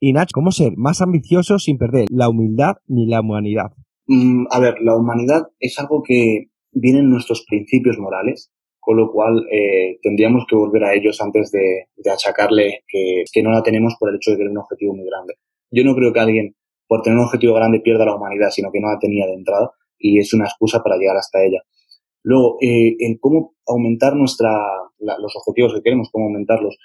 Y 0.00 0.12
Nach, 0.12 0.30
¿cómo 0.32 0.52
ser 0.52 0.74
más 0.76 1.02
ambicioso 1.02 1.58
sin 1.58 1.76
perder 1.76 2.06
la 2.10 2.28
humildad 2.28 2.76
ni 2.86 3.06
la 3.06 3.20
humanidad? 3.20 3.72
Mm, 4.06 4.46
a 4.50 4.60
ver, 4.60 4.76
la 4.80 4.96
humanidad 4.96 5.48
es 5.58 5.78
algo 5.78 6.02
que 6.06 6.46
viene 6.70 7.00
en 7.00 7.10
nuestros 7.10 7.44
principios 7.46 7.98
morales, 7.98 8.52
con 8.78 8.96
lo 8.96 9.10
cual 9.10 9.44
eh, 9.50 9.98
tendríamos 10.02 10.44
que 10.48 10.54
volver 10.54 10.84
a 10.84 10.94
ellos 10.94 11.20
antes 11.20 11.50
de, 11.50 11.88
achacarle 12.10 12.84
que, 12.86 13.24
que, 13.30 13.42
no 13.42 13.50
la 13.50 13.62
tenemos 13.62 13.96
por 13.98 14.08
el 14.08 14.16
hecho 14.16 14.30
de 14.30 14.36
tener 14.36 14.52
un 14.52 14.58
objetivo 14.58 14.94
muy 14.94 15.04
grande. 15.04 15.34
Yo 15.70 15.84
no 15.84 15.94
creo 15.96 16.12
que 16.12 16.20
alguien, 16.20 16.54
por 16.86 17.02
tener 17.02 17.18
un 17.18 17.24
objetivo 17.24 17.54
grande, 17.54 17.80
pierda 17.80 18.06
la 18.06 18.14
humanidad, 18.14 18.50
sino 18.50 18.70
que 18.70 18.80
no 18.80 18.88
la 18.88 18.98
tenía 18.98 19.26
de 19.26 19.34
entrada 19.34 19.72
y 19.98 20.18
es 20.18 20.32
una 20.34 20.44
excusa 20.44 20.82
para 20.82 20.96
llegar 20.96 21.16
hasta 21.16 21.44
ella. 21.44 21.62
Luego, 22.22 22.56
eh, 22.60 22.96
el 22.98 23.18
cómo 23.20 23.54
aumentar 23.66 24.14
nuestra, 24.14 24.50
los 24.98 25.34
objetivos 25.36 25.74
que 25.74 25.82
queremos, 25.82 26.08
cómo 26.12 26.26
aumentarlos. 26.26 26.76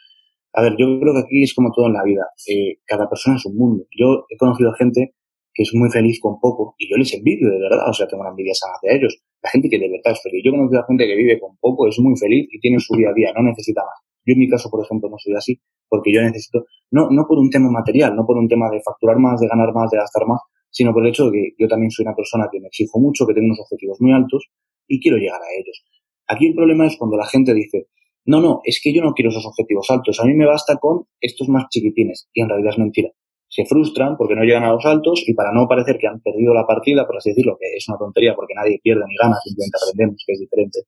A 0.54 0.62
ver, 0.62 0.76
yo 0.78 1.00
creo 1.00 1.14
que 1.14 1.20
aquí 1.20 1.44
es 1.44 1.54
como 1.54 1.72
todo 1.72 1.88
en 1.88 1.94
la 1.94 2.04
vida. 2.04 2.24
Eh, 2.48 2.78
cada 2.86 3.10
persona 3.10 3.38
es 3.38 3.46
un 3.46 3.58
mundo. 3.58 3.86
Yo 3.98 4.26
he 4.30 4.38
conocido 4.38 4.70
a 4.70 4.78
gente 4.78 5.16
que 5.54 5.64
es 5.64 5.72
muy 5.74 5.90
feliz 5.90 6.20
con 6.20 6.40
poco 6.40 6.74
y 6.78 6.90
yo 6.90 6.98
les 6.98 7.14
envidio 7.14 7.50
de 7.50 7.60
verdad, 7.60 7.88
o 7.88 7.94
sea, 7.94 8.08
tengo 8.08 8.22
una 8.22 8.32
envidia 8.32 8.54
sana 8.54 8.74
hacia 8.74 8.96
ellos. 8.96 9.22
La 9.42 9.50
gente 9.50 9.70
que 9.70 9.78
de 9.78 9.90
verdad 9.90 10.14
es 10.14 10.22
feliz. 10.22 10.42
Yo 10.44 10.50
he 10.50 10.56
conocido 10.56 10.82
a 10.82 10.86
gente 10.88 11.06
que 11.06 11.16
vive 11.16 11.40
con 11.40 11.58
poco, 11.58 11.88
es 11.88 12.00
muy 12.00 12.18
feliz 12.18 12.48
y 12.52 12.60
tiene 12.60 12.80
su 12.80 12.96
día 12.96 13.10
a 13.10 13.14
día, 13.14 13.34
no 13.36 13.44
necesita 13.44 13.82
más. 13.82 14.00
Yo 14.26 14.34
en 14.34 14.40
mi 14.40 14.50
caso, 14.50 14.70
por 14.70 14.84
ejemplo, 14.84 15.10
no 15.10 15.18
soy 15.20 15.36
así, 15.36 15.60
porque 15.90 16.14
yo 16.14 16.22
necesito, 16.22 16.66
no, 16.92 17.10
no 17.12 17.26
por 17.28 17.38
un 17.38 17.50
tema 17.50 17.70
material, 17.70 18.16
no 18.16 18.26
por 18.26 18.38
un 18.38 18.48
tema 18.48 18.70
de 18.72 18.82
facturar 18.82 19.20
más, 19.20 19.40
de 19.40 19.48
ganar 19.48 19.74
más, 19.74 19.92
de 19.92 19.98
gastar 19.98 20.26
más, 20.26 20.40
sino 20.74 20.92
por 20.92 21.04
el 21.04 21.10
hecho 21.10 21.30
de 21.30 21.32
que 21.32 21.56
yo 21.58 21.68
también 21.68 21.92
soy 21.92 22.04
una 22.04 22.16
persona 22.16 22.50
que 22.52 22.60
me 22.60 22.68
exijo 22.68 23.00
mucho, 23.00 23.28
que 23.28 23.34
tengo 23.34 23.46
unos 23.46 23.60
objetivos 23.60 24.02
muy 24.02 24.12
altos 24.12 24.50
y 24.88 25.00
quiero 25.00 25.18
llegar 25.18 25.40
a 25.40 25.54
ellos. 25.56 25.86
Aquí 26.28 26.48
el 26.48 26.56
problema 26.56 26.88
es 26.88 26.98
cuando 26.98 27.16
la 27.16 27.28
gente 27.28 27.54
dice, 27.54 27.88
no, 28.26 28.42
no, 28.42 28.62
es 28.64 28.82
que 28.82 28.92
yo 28.92 29.04
no 29.04 29.14
quiero 29.14 29.30
esos 29.30 29.46
objetivos 29.46 29.86
altos, 29.92 30.20
a 30.20 30.26
mí 30.26 30.34
me 30.34 30.46
basta 30.46 30.78
con 30.78 31.06
estos 31.22 31.48
más 31.48 31.66
chiquitines, 31.70 32.28
y 32.34 32.42
en 32.42 32.50
realidad 32.50 32.72
es 32.74 32.80
mentira. 32.80 33.10
Se 33.48 33.66
frustran 33.66 34.18
porque 34.18 34.34
no 34.34 34.44
llegan 34.44 34.64
a 34.64 34.72
los 34.72 34.84
altos 34.86 35.24
y 35.28 35.36
para 35.36 35.54
no 35.54 35.68
parecer 35.68 36.00
que 36.00 36.08
han 36.08 36.20
perdido 36.22 36.56
la 36.56 36.66
partida, 36.66 37.06
por 37.06 37.18
así 37.18 37.30
decirlo, 37.30 37.56
que 37.60 37.68
es 37.78 37.88
una 37.88 38.00
tontería 38.00 38.34
porque 38.34 38.56
nadie 38.56 38.80
pierde 38.82 39.04
ni 39.08 39.16
gana, 39.16 39.36
simplemente 39.44 39.78
aprendemos 39.78 40.24
que 40.26 40.34
es 40.34 40.40
diferente, 40.40 40.80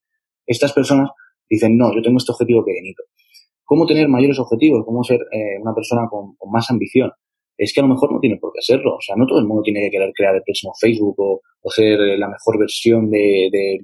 estas 0.48 0.74
personas 0.74 1.12
dicen, 1.48 1.78
no, 1.78 1.94
yo 1.94 2.02
tengo 2.02 2.18
este 2.18 2.32
objetivo 2.32 2.66
pequeñito. 2.66 3.04
¿Cómo 3.64 3.86
tener 3.86 4.08
mayores 4.08 4.40
objetivos? 4.40 4.84
¿Cómo 4.84 5.04
ser 5.04 5.22
eh, 5.32 5.62
una 5.62 5.76
persona 5.76 6.08
con 6.10 6.36
más 6.52 6.72
ambición? 6.72 7.12
Es 7.58 7.74
que 7.74 7.80
a 7.80 7.84
lo 7.84 7.90
mejor 7.90 8.12
no 8.12 8.20
tiene 8.20 8.38
por 8.38 8.52
qué 8.54 8.62
serlo. 8.62 8.96
O 8.96 9.02
sea, 9.02 9.16
no 9.16 9.26
todo 9.26 9.40
el 9.40 9.48
mundo 9.48 9.64
tiene 9.64 9.82
que 9.82 9.92
querer 9.92 10.12
crear 10.14 10.36
el 10.36 10.44
próximo 10.44 10.74
Facebook 10.80 11.16
o, 11.18 11.42
ser 11.70 12.00
la 12.20 12.30
mejor 12.30 12.60
versión 12.60 13.10
del 13.10 13.50
de, 13.52 13.80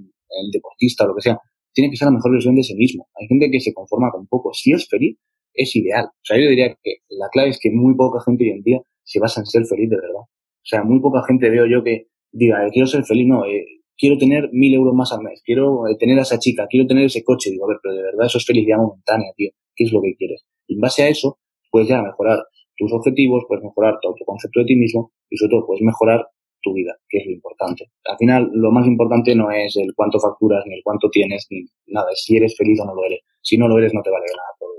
deportista 0.52 1.06
o 1.06 1.08
lo 1.08 1.16
que 1.16 1.22
sea. 1.22 1.40
Tiene 1.74 1.90
que 1.90 1.98
ser 1.98 2.08
la 2.08 2.14
mejor 2.14 2.32
versión 2.32 2.56
de 2.56 2.64
sí 2.64 2.76
mismo. 2.76 3.08
Hay 3.16 3.28
gente 3.28 3.50
que 3.50 3.60
se 3.60 3.74
conforma 3.74 4.12
con 4.12 4.28
poco. 4.28 4.54
Si 4.54 4.72
es 4.72 4.88
feliz, 4.88 5.18
es 5.54 5.76
ideal. 5.76 6.06
O 6.06 6.24
sea, 6.24 6.38
yo 6.38 6.50
diría 6.50 6.76
que 6.84 6.98
la 7.10 7.28
clave 7.32 7.50
es 7.50 7.60
que 7.60 7.72
muy 7.72 7.96
poca 7.96 8.20
gente 8.26 8.44
hoy 8.44 8.52
en 8.52 8.62
día 8.62 8.80
se 9.04 9.20
basa 9.20 9.42
en 9.42 9.46
ser 9.46 9.66
feliz 9.66 9.90
de 9.90 9.96
verdad. 9.96 10.22
O 10.22 10.64
sea, 10.64 10.84
muy 10.84 11.00
poca 11.00 11.24
gente 11.28 11.50
veo 11.50 11.66
yo 11.66 11.84
que 11.84 12.08
diga, 12.32 12.66
eh, 12.66 12.70
quiero 12.72 12.88
ser 12.88 13.04
feliz, 13.04 13.28
no, 13.28 13.46
eh, 13.46 13.66
quiero 13.98 14.18
tener 14.18 14.50
mil 14.52 14.74
euros 14.74 14.94
más 14.94 15.12
al 15.12 15.22
mes, 15.22 15.42
quiero 15.44 15.88
eh, 15.88 15.96
tener 16.00 16.20
a 16.20 16.22
esa 16.22 16.40
chica, 16.40 16.68
quiero 16.70 16.88
tener 16.88 17.06
ese 17.06 17.24
coche. 17.24 17.50
Digo, 17.52 17.66
a 17.66 17.70
ver, 17.70 17.78
pero 17.82 17.96
de 17.96 18.04
verdad 18.04 18.28
eso 18.28 18.38
es 18.38 18.46
felicidad 18.46 18.78
momentánea, 18.78 19.32
tío. 19.36 19.50
¿Qué 19.76 19.86
es 19.86 19.92
lo 19.92 20.02
que 20.02 20.16
quieres? 20.16 20.46
Y 20.68 20.76
en 20.76 20.82
base 20.82 21.04
a 21.04 21.08
eso, 21.10 21.40
puedes 21.72 21.88
ya 21.88 22.02
mejorar 22.02 22.40
tus 22.82 22.92
objetivos, 22.94 23.46
puedes 23.48 23.64
mejorar 23.64 24.00
tu 24.02 24.10
autoconcepto 24.10 24.62
de 24.62 24.66
ti 24.66 24.76
mismo 24.76 25.12
y 25.30 25.38
sobre 25.38 25.52
todo 25.52 25.68
puedes 25.68 25.84
mejorar 25.84 26.26
tu 26.64 26.74
vida, 26.74 26.94
que 27.08 27.20
es 27.20 27.26
lo 27.28 27.34
importante. 27.34 27.86
Al 28.06 28.18
final, 28.18 28.50
lo 28.54 28.72
más 28.72 28.88
importante 28.88 29.36
no 29.36 29.52
es 29.52 29.76
el 29.78 29.94
cuánto 29.96 30.20
facturas, 30.20 30.64
ni 30.66 30.76
el 30.76 30.82
cuánto 30.84 31.10
tienes, 31.10 31.46
ni 31.52 31.66
nada, 31.88 32.08
si 32.14 32.38
eres 32.38 32.56
feliz 32.58 32.80
o 32.82 32.86
no 32.86 32.96
lo 32.96 33.06
eres. 33.06 33.22
Si 33.42 33.58
no 33.58 33.68
lo 33.68 33.78
eres, 33.78 33.94
no 33.94 34.02
te 34.02 34.10
vale 34.10 34.26
nada 34.26 34.50
todo 34.60 34.72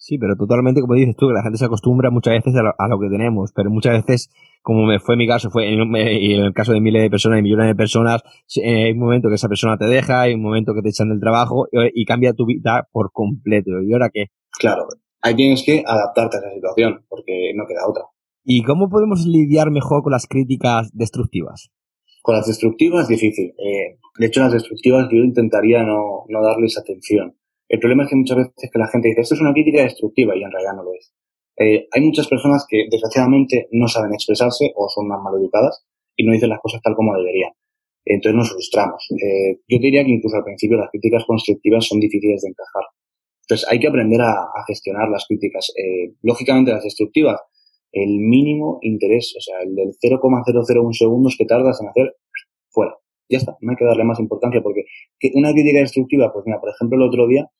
Sí, 0.00 0.16
pero 0.16 0.36
totalmente, 0.36 0.80
como 0.80 0.94
dices 0.94 1.16
tú, 1.16 1.28
que 1.28 1.34
la 1.34 1.42
gente 1.42 1.58
se 1.58 1.66
acostumbra 1.66 2.10
muchas 2.10 2.34
veces 2.34 2.54
a 2.56 2.88
lo, 2.88 2.98
que 2.98 3.08
tenemos, 3.10 3.52
pero 3.52 3.68
muchas 3.68 4.06
veces, 4.06 4.30
como 4.62 4.86
me 4.86 5.00
fue 5.00 5.16
mi 5.16 5.26
caso, 5.26 5.50
fue 5.50 5.70
en, 5.70 5.80
en, 5.80 6.44
el 6.44 6.54
caso 6.54 6.72
de 6.72 6.80
miles 6.80 7.02
de 7.02 7.10
personas 7.10 7.40
y 7.40 7.42
millones 7.42 7.66
de 7.66 7.74
personas, 7.74 8.22
eh, 8.56 8.84
hay 8.86 8.92
un 8.92 9.00
momento 9.00 9.28
que 9.28 9.34
esa 9.34 9.48
persona 9.48 9.76
te 9.76 9.86
deja, 9.86 10.22
hay 10.22 10.34
un 10.34 10.40
momento 10.40 10.72
que 10.72 10.82
te 10.82 10.88
echan 10.88 11.10
del 11.10 11.20
trabajo 11.20 11.66
y, 11.72 12.04
cambia 12.06 12.32
tu 12.32 12.46
vida 12.46 12.88
por 12.90 13.10
completo. 13.12 13.82
¿Y 13.82 13.92
ahora 13.92 14.08
qué? 14.10 14.26
Claro, 14.58 14.86
ahí 15.22 15.34
tienes 15.34 15.62
que 15.64 15.82
adaptarte 15.86 16.36
a 16.36 16.40
esa 16.40 16.54
situación, 16.54 17.04
porque 17.08 17.52
no 17.54 17.64
queda 17.66 17.88
otra. 17.88 18.04
¿Y 18.44 18.62
cómo 18.62 18.88
podemos 18.88 19.26
lidiar 19.26 19.70
mejor 19.70 20.02
con 20.02 20.12
las 20.12 20.26
críticas 20.26 20.90
destructivas? 20.92 21.70
Con 22.22 22.36
las 22.36 22.46
destructivas 22.46 23.02
es 23.02 23.08
difícil. 23.08 23.54
Eh, 23.58 23.98
de 24.18 24.26
hecho, 24.26 24.40
las 24.40 24.52
destructivas 24.52 25.08
yo 25.10 25.18
intentaría 25.18 25.82
no, 25.82 26.24
no 26.28 26.42
darles 26.42 26.78
atención 26.78 27.34
el 27.68 27.80
problema 27.80 28.04
es 28.04 28.08
que 28.08 28.16
muchas 28.16 28.36
veces 28.38 28.70
que 28.72 28.78
la 28.78 28.88
gente 28.88 29.08
dice, 29.08 29.20
esto 29.20 29.34
es 29.34 29.40
una 29.40 29.52
crítica 29.52 29.82
destructiva 29.82 30.34
y 30.34 30.42
en 30.42 30.50
realidad 30.50 30.74
no 30.74 30.84
lo 30.84 30.94
es. 30.94 31.12
Eh, 31.58 31.86
hay 31.92 32.00
muchas 32.02 32.26
personas 32.26 32.64
que 32.68 32.86
desgraciadamente 32.90 33.68
no 33.72 33.88
saben 33.88 34.14
expresarse 34.14 34.72
o 34.74 34.88
son 34.88 35.06
más 35.08 35.20
maleducadas 35.22 35.84
y 36.16 36.24
no 36.24 36.32
dicen 36.32 36.48
las 36.48 36.60
cosas 36.60 36.80
tal 36.82 36.94
como 36.94 37.14
deberían. 37.14 37.52
Entonces 38.06 38.36
nos 38.36 38.50
frustramos. 38.50 39.04
Eh, 39.12 39.60
yo 39.68 39.78
diría 39.78 40.02
que 40.02 40.12
incluso 40.12 40.36
al 40.36 40.44
principio 40.44 40.78
las 40.78 40.88
críticas 40.90 41.24
constructivas 41.26 41.84
son 41.84 42.00
difíciles 42.00 42.40
de 42.40 42.48
encajar. 42.48 42.84
Entonces 43.48 43.66
hay 43.70 43.80
que 43.80 43.88
aprender 43.88 44.20
a, 44.20 44.46
gestionar 44.66 45.08
las 45.08 45.24
críticas. 45.26 45.72
Eh, 45.74 46.12
lógicamente 46.22 46.70
las 46.70 46.84
destructivas, 46.84 47.40
el 47.92 48.18
mínimo 48.18 48.78
interés, 48.82 49.34
o 49.38 49.40
sea, 49.40 49.62
el 49.62 49.74
del 49.74 49.94
0,001 49.98 50.92
segundos 50.92 51.34
que 51.38 51.46
tardas 51.46 51.80
en 51.80 51.88
hacer, 51.88 52.14
fuera. 52.68 52.94
Ya 53.30 53.38
está, 53.38 53.56
no 53.60 53.70
hay 53.70 53.76
que 53.76 53.86
darle 53.86 54.04
más 54.04 54.20
importancia 54.20 54.60
porque 54.62 54.84
una 55.34 55.52
crítica 55.52 55.80
destructiva, 55.80 56.30
pues 56.32 56.44
mira, 56.46 56.60
por 56.60 56.70
ejemplo, 56.70 56.98
el 56.98 57.08
otro 57.08 57.26
día 57.26 57.50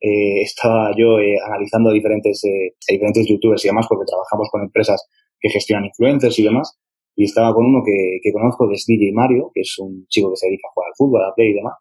eh, 0.00 0.42
estaba 0.42 0.92
yo 0.96 1.18
eh, 1.18 1.36
analizando 1.44 1.90
a 1.90 1.92
diferentes, 1.94 2.44
eh, 2.44 2.76
diferentes 2.86 3.26
youtubers 3.26 3.64
y 3.64 3.68
demás, 3.68 3.86
porque 3.88 4.04
trabajamos 4.06 4.48
con 4.50 4.62
empresas 4.62 5.08
que 5.40 5.48
gestionan 5.48 5.86
influencers 5.86 6.38
y 6.38 6.44
demás, 6.44 6.78
y 7.16 7.24
estaba 7.24 7.54
con 7.54 7.64
uno 7.64 7.82
que, 7.84 8.20
que 8.22 8.32
conozco, 8.32 8.68
que 8.68 8.74
es 8.74 8.84
DJ 8.86 9.12
Mario, 9.14 9.50
que 9.54 9.62
es 9.62 9.78
un 9.78 10.06
chico 10.08 10.30
que 10.30 10.36
se 10.36 10.46
dedica 10.46 10.68
a 10.68 10.72
jugar 10.72 10.88
al 10.88 10.96
fútbol, 10.96 11.24
a 11.24 11.34
play 11.34 11.50
y 11.50 11.54
demás, 11.54 11.74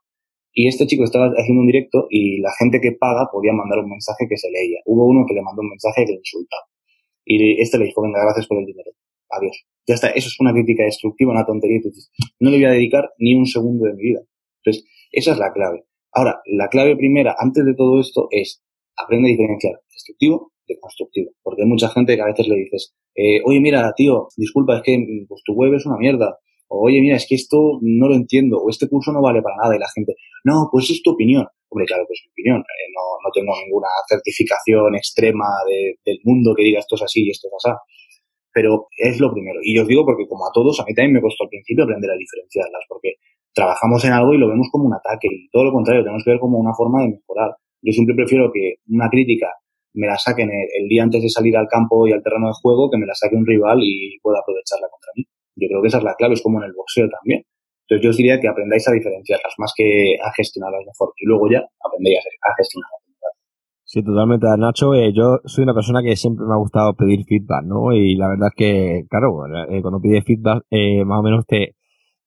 y 0.57 0.67
este 0.67 0.87
chico 0.87 1.03
estaba 1.03 1.29
haciendo 1.37 1.61
un 1.61 1.67
directo 1.67 2.07
y 2.09 2.41
la 2.41 2.49
gente 2.57 2.81
que 2.81 2.93
paga 2.93 3.29
podía 3.31 3.53
mandar 3.53 3.77
un 3.77 3.91
mensaje 3.91 4.25
que 4.27 4.37
se 4.37 4.49
leía. 4.49 4.79
Hubo 4.85 5.05
uno 5.05 5.23
que 5.27 5.35
le 5.35 5.43
mandó 5.43 5.61
un 5.61 5.69
mensaje 5.69 6.03
que 6.03 6.13
le 6.13 6.17
insultaba. 6.17 6.63
Y 7.23 7.61
este 7.61 7.77
le 7.77 7.85
dijo, 7.85 8.01
venga, 8.01 8.23
gracias 8.23 8.47
por 8.47 8.57
el 8.57 8.65
dinero. 8.65 8.89
Adiós. 9.29 9.67
Ya 9.85 9.93
está, 9.93 10.09
eso 10.09 10.29
es 10.29 10.39
una 10.39 10.53
crítica 10.53 10.83
destructiva, 10.83 11.31
una 11.31 11.45
tontería. 11.45 11.77
Entonces, 11.77 12.09
no 12.39 12.49
le 12.49 12.57
voy 12.57 12.65
a 12.65 12.71
dedicar 12.71 13.11
ni 13.19 13.35
un 13.35 13.45
segundo 13.45 13.85
de 13.85 13.93
mi 13.93 14.01
vida. 14.01 14.21
Entonces, 14.63 14.89
esa 15.11 15.33
es 15.33 15.37
la 15.37 15.53
clave. 15.53 15.85
Ahora, 16.11 16.41
la 16.47 16.69
clave 16.69 16.95
primera, 16.95 17.35
antes 17.37 17.63
de 17.63 17.75
todo 17.75 17.99
esto, 17.99 18.27
es 18.31 18.63
aprende 18.97 19.29
a 19.29 19.33
diferenciar 19.33 19.79
destructivo 19.93 20.53
de 20.67 20.79
constructivo. 20.79 21.33
Porque 21.43 21.61
hay 21.61 21.67
mucha 21.67 21.89
gente 21.89 22.15
que 22.15 22.21
a 22.23 22.33
veces 22.33 22.47
le 22.47 22.55
dices, 22.55 22.95
eh, 23.13 23.41
oye, 23.45 23.59
mira, 23.59 23.93
tío, 23.95 24.29
disculpa, 24.35 24.77
es 24.77 24.81
que 24.81 24.97
pues, 25.29 25.43
tu 25.45 25.53
web 25.53 25.75
es 25.75 25.85
una 25.85 25.97
mierda. 25.97 26.39
O, 26.67 26.87
oye, 26.87 26.99
mira, 26.99 27.15
es 27.15 27.27
que 27.29 27.35
esto 27.35 27.77
no 27.81 28.07
lo 28.07 28.15
entiendo. 28.15 28.57
O 28.57 28.71
este 28.71 28.89
curso 28.89 29.11
no 29.11 29.21
vale 29.21 29.43
para 29.43 29.55
nada. 29.57 29.75
Y 29.75 29.79
la 29.79 29.87
gente, 29.93 30.15
no, 30.47 30.69
pues 30.71 30.89
es 30.89 31.03
tu 31.03 31.11
opinión. 31.11 31.45
Hombre, 31.69 31.85
claro, 31.85 32.05
pues 32.07 32.19
es 32.23 32.27
mi 32.27 32.31
opinión. 32.31 32.59
Eh, 32.63 32.87
no, 32.95 33.03
no 33.19 33.29
tengo 33.35 33.51
ninguna 33.59 33.91
certificación 34.07 34.95
extrema 34.95 35.47
del 35.67 36.19
mundo 36.23 36.55
que 36.55 36.63
diga 36.63 36.79
esto 36.79 36.95
es 36.95 37.03
así 37.03 37.27
y 37.27 37.31
esto 37.31 37.47
es 37.51 37.53
así. 37.59 37.75
Pero 38.53 38.87
es 38.97 39.19
lo 39.19 39.31
primero. 39.31 39.59
Y 39.61 39.77
os 39.77 39.87
digo 39.87 40.05
porque 40.05 40.25
como 40.27 40.47
a 40.47 40.51
todos, 40.53 40.79
a 40.79 40.85
mí 40.85 40.93
también 40.95 41.13
me 41.13 41.21
costó 41.21 41.43
al 41.43 41.49
principio 41.49 41.83
aprender 41.83 42.09
a 42.09 42.15
diferenciarlas. 42.15 42.83
Porque 42.87 43.19
trabajamos 43.57 44.05
en 44.05 44.13
algo 44.13 44.33
y 44.33 44.37
lo 44.37 44.47
vemos 44.47 44.69
como 44.71 44.85
un 44.85 44.93
ataque 44.93 45.27
y 45.27 45.49
todo 45.49 45.65
lo 45.65 45.71
contrario, 45.73 46.03
tenemos 46.03 46.23
que 46.23 46.29
ver 46.29 46.39
como 46.39 46.59
una 46.59 46.73
forma 46.73 47.01
de 47.01 47.09
mejorar. 47.09 47.57
Yo 47.81 47.91
siempre 47.91 48.15
prefiero 48.15 48.51
que 48.53 48.75
una 48.87 49.09
crítica 49.09 49.49
me 49.93 50.05
la 50.05 50.17
saquen 50.17 50.49
el, 50.51 50.87
día 50.87 51.01
antes 51.01 51.23
de 51.23 51.29
salir 51.29 51.57
al 51.57 51.67
campo 51.67 52.07
y 52.07 52.13
al 52.13 52.21
terreno 52.21 52.47
de 52.47 52.53
juego, 52.61 52.89
que 52.91 52.97
me 52.97 53.07
la 53.07 53.15
saque 53.15 53.35
un 53.35 53.47
rival 53.47 53.79
y 53.81 54.19
pueda 54.21 54.39
aprovecharla 54.39 54.87
contra 54.89 55.11
mí. 55.15 55.25
Yo 55.55 55.67
creo 55.67 55.81
que 55.81 55.87
esa 55.87 55.97
es 55.97 56.03
la 56.03 56.13
clave, 56.13 56.35
es 56.35 56.41
como 56.43 56.59
en 56.59 56.65
el 56.65 56.73
boxeo 56.73 57.09
también. 57.09 57.43
Entonces 57.87 58.03
yo 58.03 58.09
os 58.09 58.17
diría 58.17 58.39
que 58.39 58.49
aprendáis 58.49 58.87
a 58.87 58.91
diferenciarlas 58.91 59.53
más 59.57 59.71
que 59.75 60.17
a 60.21 60.31
gestionarlas 60.35 60.83
mejor 60.85 61.13
y 61.17 61.25
luego 61.25 61.49
ya 61.49 61.63
aprendéis 61.79 62.19
a 62.19 62.53
gestionarlas. 62.57 63.07
Sí, 63.85 64.03
totalmente, 64.03 64.45
Nacho. 64.57 64.93
Eh, 64.93 65.13
yo 65.13 65.39
soy 65.45 65.63
una 65.63 65.73
persona 65.73 66.03
que 66.03 66.17
siempre 66.17 66.45
me 66.45 66.53
ha 66.53 66.57
gustado 66.57 66.93
pedir 66.93 67.23
feedback, 67.23 67.63
¿no? 67.63 67.93
Y 67.93 68.15
la 68.17 68.27
verdad 68.27 68.49
es 68.49 68.55
que, 68.57 69.05
claro, 69.09 69.45
eh, 69.69 69.81
cuando 69.81 70.01
pides 70.01 70.25
feedback, 70.25 70.63
eh, 70.69 71.05
más 71.05 71.19
o 71.19 71.23
menos 71.23 71.45
te, 71.45 71.77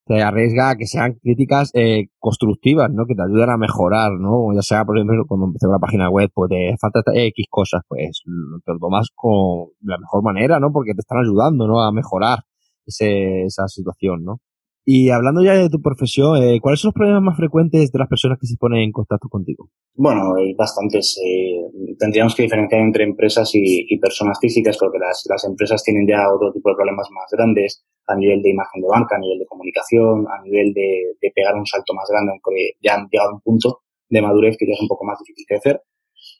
te 0.05 0.23
arriesga 0.23 0.71
a 0.71 0.75
que 0.75 0.87
sean 0.87 1.13
críticas 1.21 1.69
eh, 1.75 2.07
constructivas, 2.17 2.89
¿no? 2.91 3.05
Que 3.05 3.13
te 3.13 3.21
ayuden 3.21 3.51
a 3.51 3.57
mejorar, 3.57 4.13
¿no? 4.13 4.51
Ya 4.55 4.63
sea, 4.63 4.85
por 4.85 4.97
ejemplo, 4.97 5.23
cuando 5.27 5.45
empecé 5.47 5.67
una 5.67 5.77
página 5.77 6.09
web, 6.09 6.31
pues 6.33 6.49
te 6.49 6.75
falta 6.81 7.01
X 7.13 7.45
cosas, 7.47 7.81
pues 7.87 8.23
te 8.65 8.73
lo 8.73 8.79
tomas 8.79 9.09
con 9.13 9.67
la 9.81 9.99
mejor 9.99 10.23
manera, 10.23 10.59
¿no? 10.59 10.71
Porque 10.71 10.95
te 10.95 11.01
están 11.01 11.19
ayudando, 11.19 11.67
¿no? 11.67 11.81
A 11.83 11.91
mejorar 11.91 12.39
ese, 12.87 13.43
esa 13.43 13.67
situación, 13.67 14.23
¿no? 14.23 14.39
Y 14.83 15.11
hablando 15.11 15.43
ya 15.43 15.53
de 15.53 15.69
tu 15.69 15.79
profesión, 15.79 16.41
eh, 16.41 16.59
¿cuáles 16.59 16.79
son 16.79 16.89
los 16.89 16.95
problemas 16.95 17.21
más 17.21 17.37
frecuentes 17.37 17.91
de 17.91 17.99
las 17.99 18.07
personas 18.07 18.39
que 18.39 18.47
se 18.47 18.57
ponen 18.57 18.81
en 18.81 18.91
contacto 18.91 19.29
contigo? 19.29 19.69
Bueno, 19.93 20.33
hay 20.35 20.53
bastantes. 20.55 21.19
Eh, 21.23 21.95
tendríamos 21.99 22.33
que 22.33 22.43
diferenciar 22.43 22.81
entre 22.81 23.03
empresas 23.03 23.51
y, 23.53 23.97
personas 23.99 24.39
físicas 24.41 24.77
porque 24.79 24.97
las, 24.97 25.23
las, 25.29 25.45
empresas 25.45 25.83
tienen 25.83 26.07
ya 26.07 26.25
otro 26.33 26.51
tipo 26.51 26.69
de 26.69 26.75
problemas 26.75 27.07
más 27.11 27.25
grandes 27.31 27.85
a 28.07 28.15
nivel 28.15 28.41
de 28.41 28.49
imagen 28.49 28.81
de 28.81 28.87
banca, 28.87 29.15
a 29.15 29.19
nivel 29.19 29.37
de 29.37 29.45
comunicación, 29.45 30.25
a 30.27 30.41
nivel 30.43 30.73
de, 30.73 31.13
de 31.21 31.31
pegar 31.35 31.55
un 31.55 31.65
salto 31.67 31.93
más 31.93 32.09
grande, 32.09 32.31
aunque 32.31 32.73
ya 32.81 32.95
han 32.95 33.07
llegado 33.11 33.29
a 33.29 33.33
un 33.35 33.41
punto 33.41 33.81
de 34.09 34.21
madurez 34.21 34.57
que 34.57 34.65
ya 34.65 34.73
es 34.73 34.81
un 34.81 34.87
poco 34.87 35.05
más 35.05 35.19
difícil 35.19 35.45
crecer. 35.47 35.81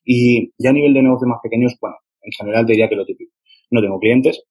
Y 0.04 0.52
ya 0.58 0.72
a 0.72 0.74
nivel 0.74 0.94
de 0.96 1.04
negocios 1.04 1.30
más 1.30 1.40
pequeños, 1.44 1.78
bueno, 1.80 1.98
en 2.22 2.32
general 2.32 2.66
diría 2.66 2.90
que 2.90 2.96
lo 2.96 3.06
típico. 3.06 3.34
No 3.70 3.82
tengo 3.82 4.00
clientes, 4.00 4.44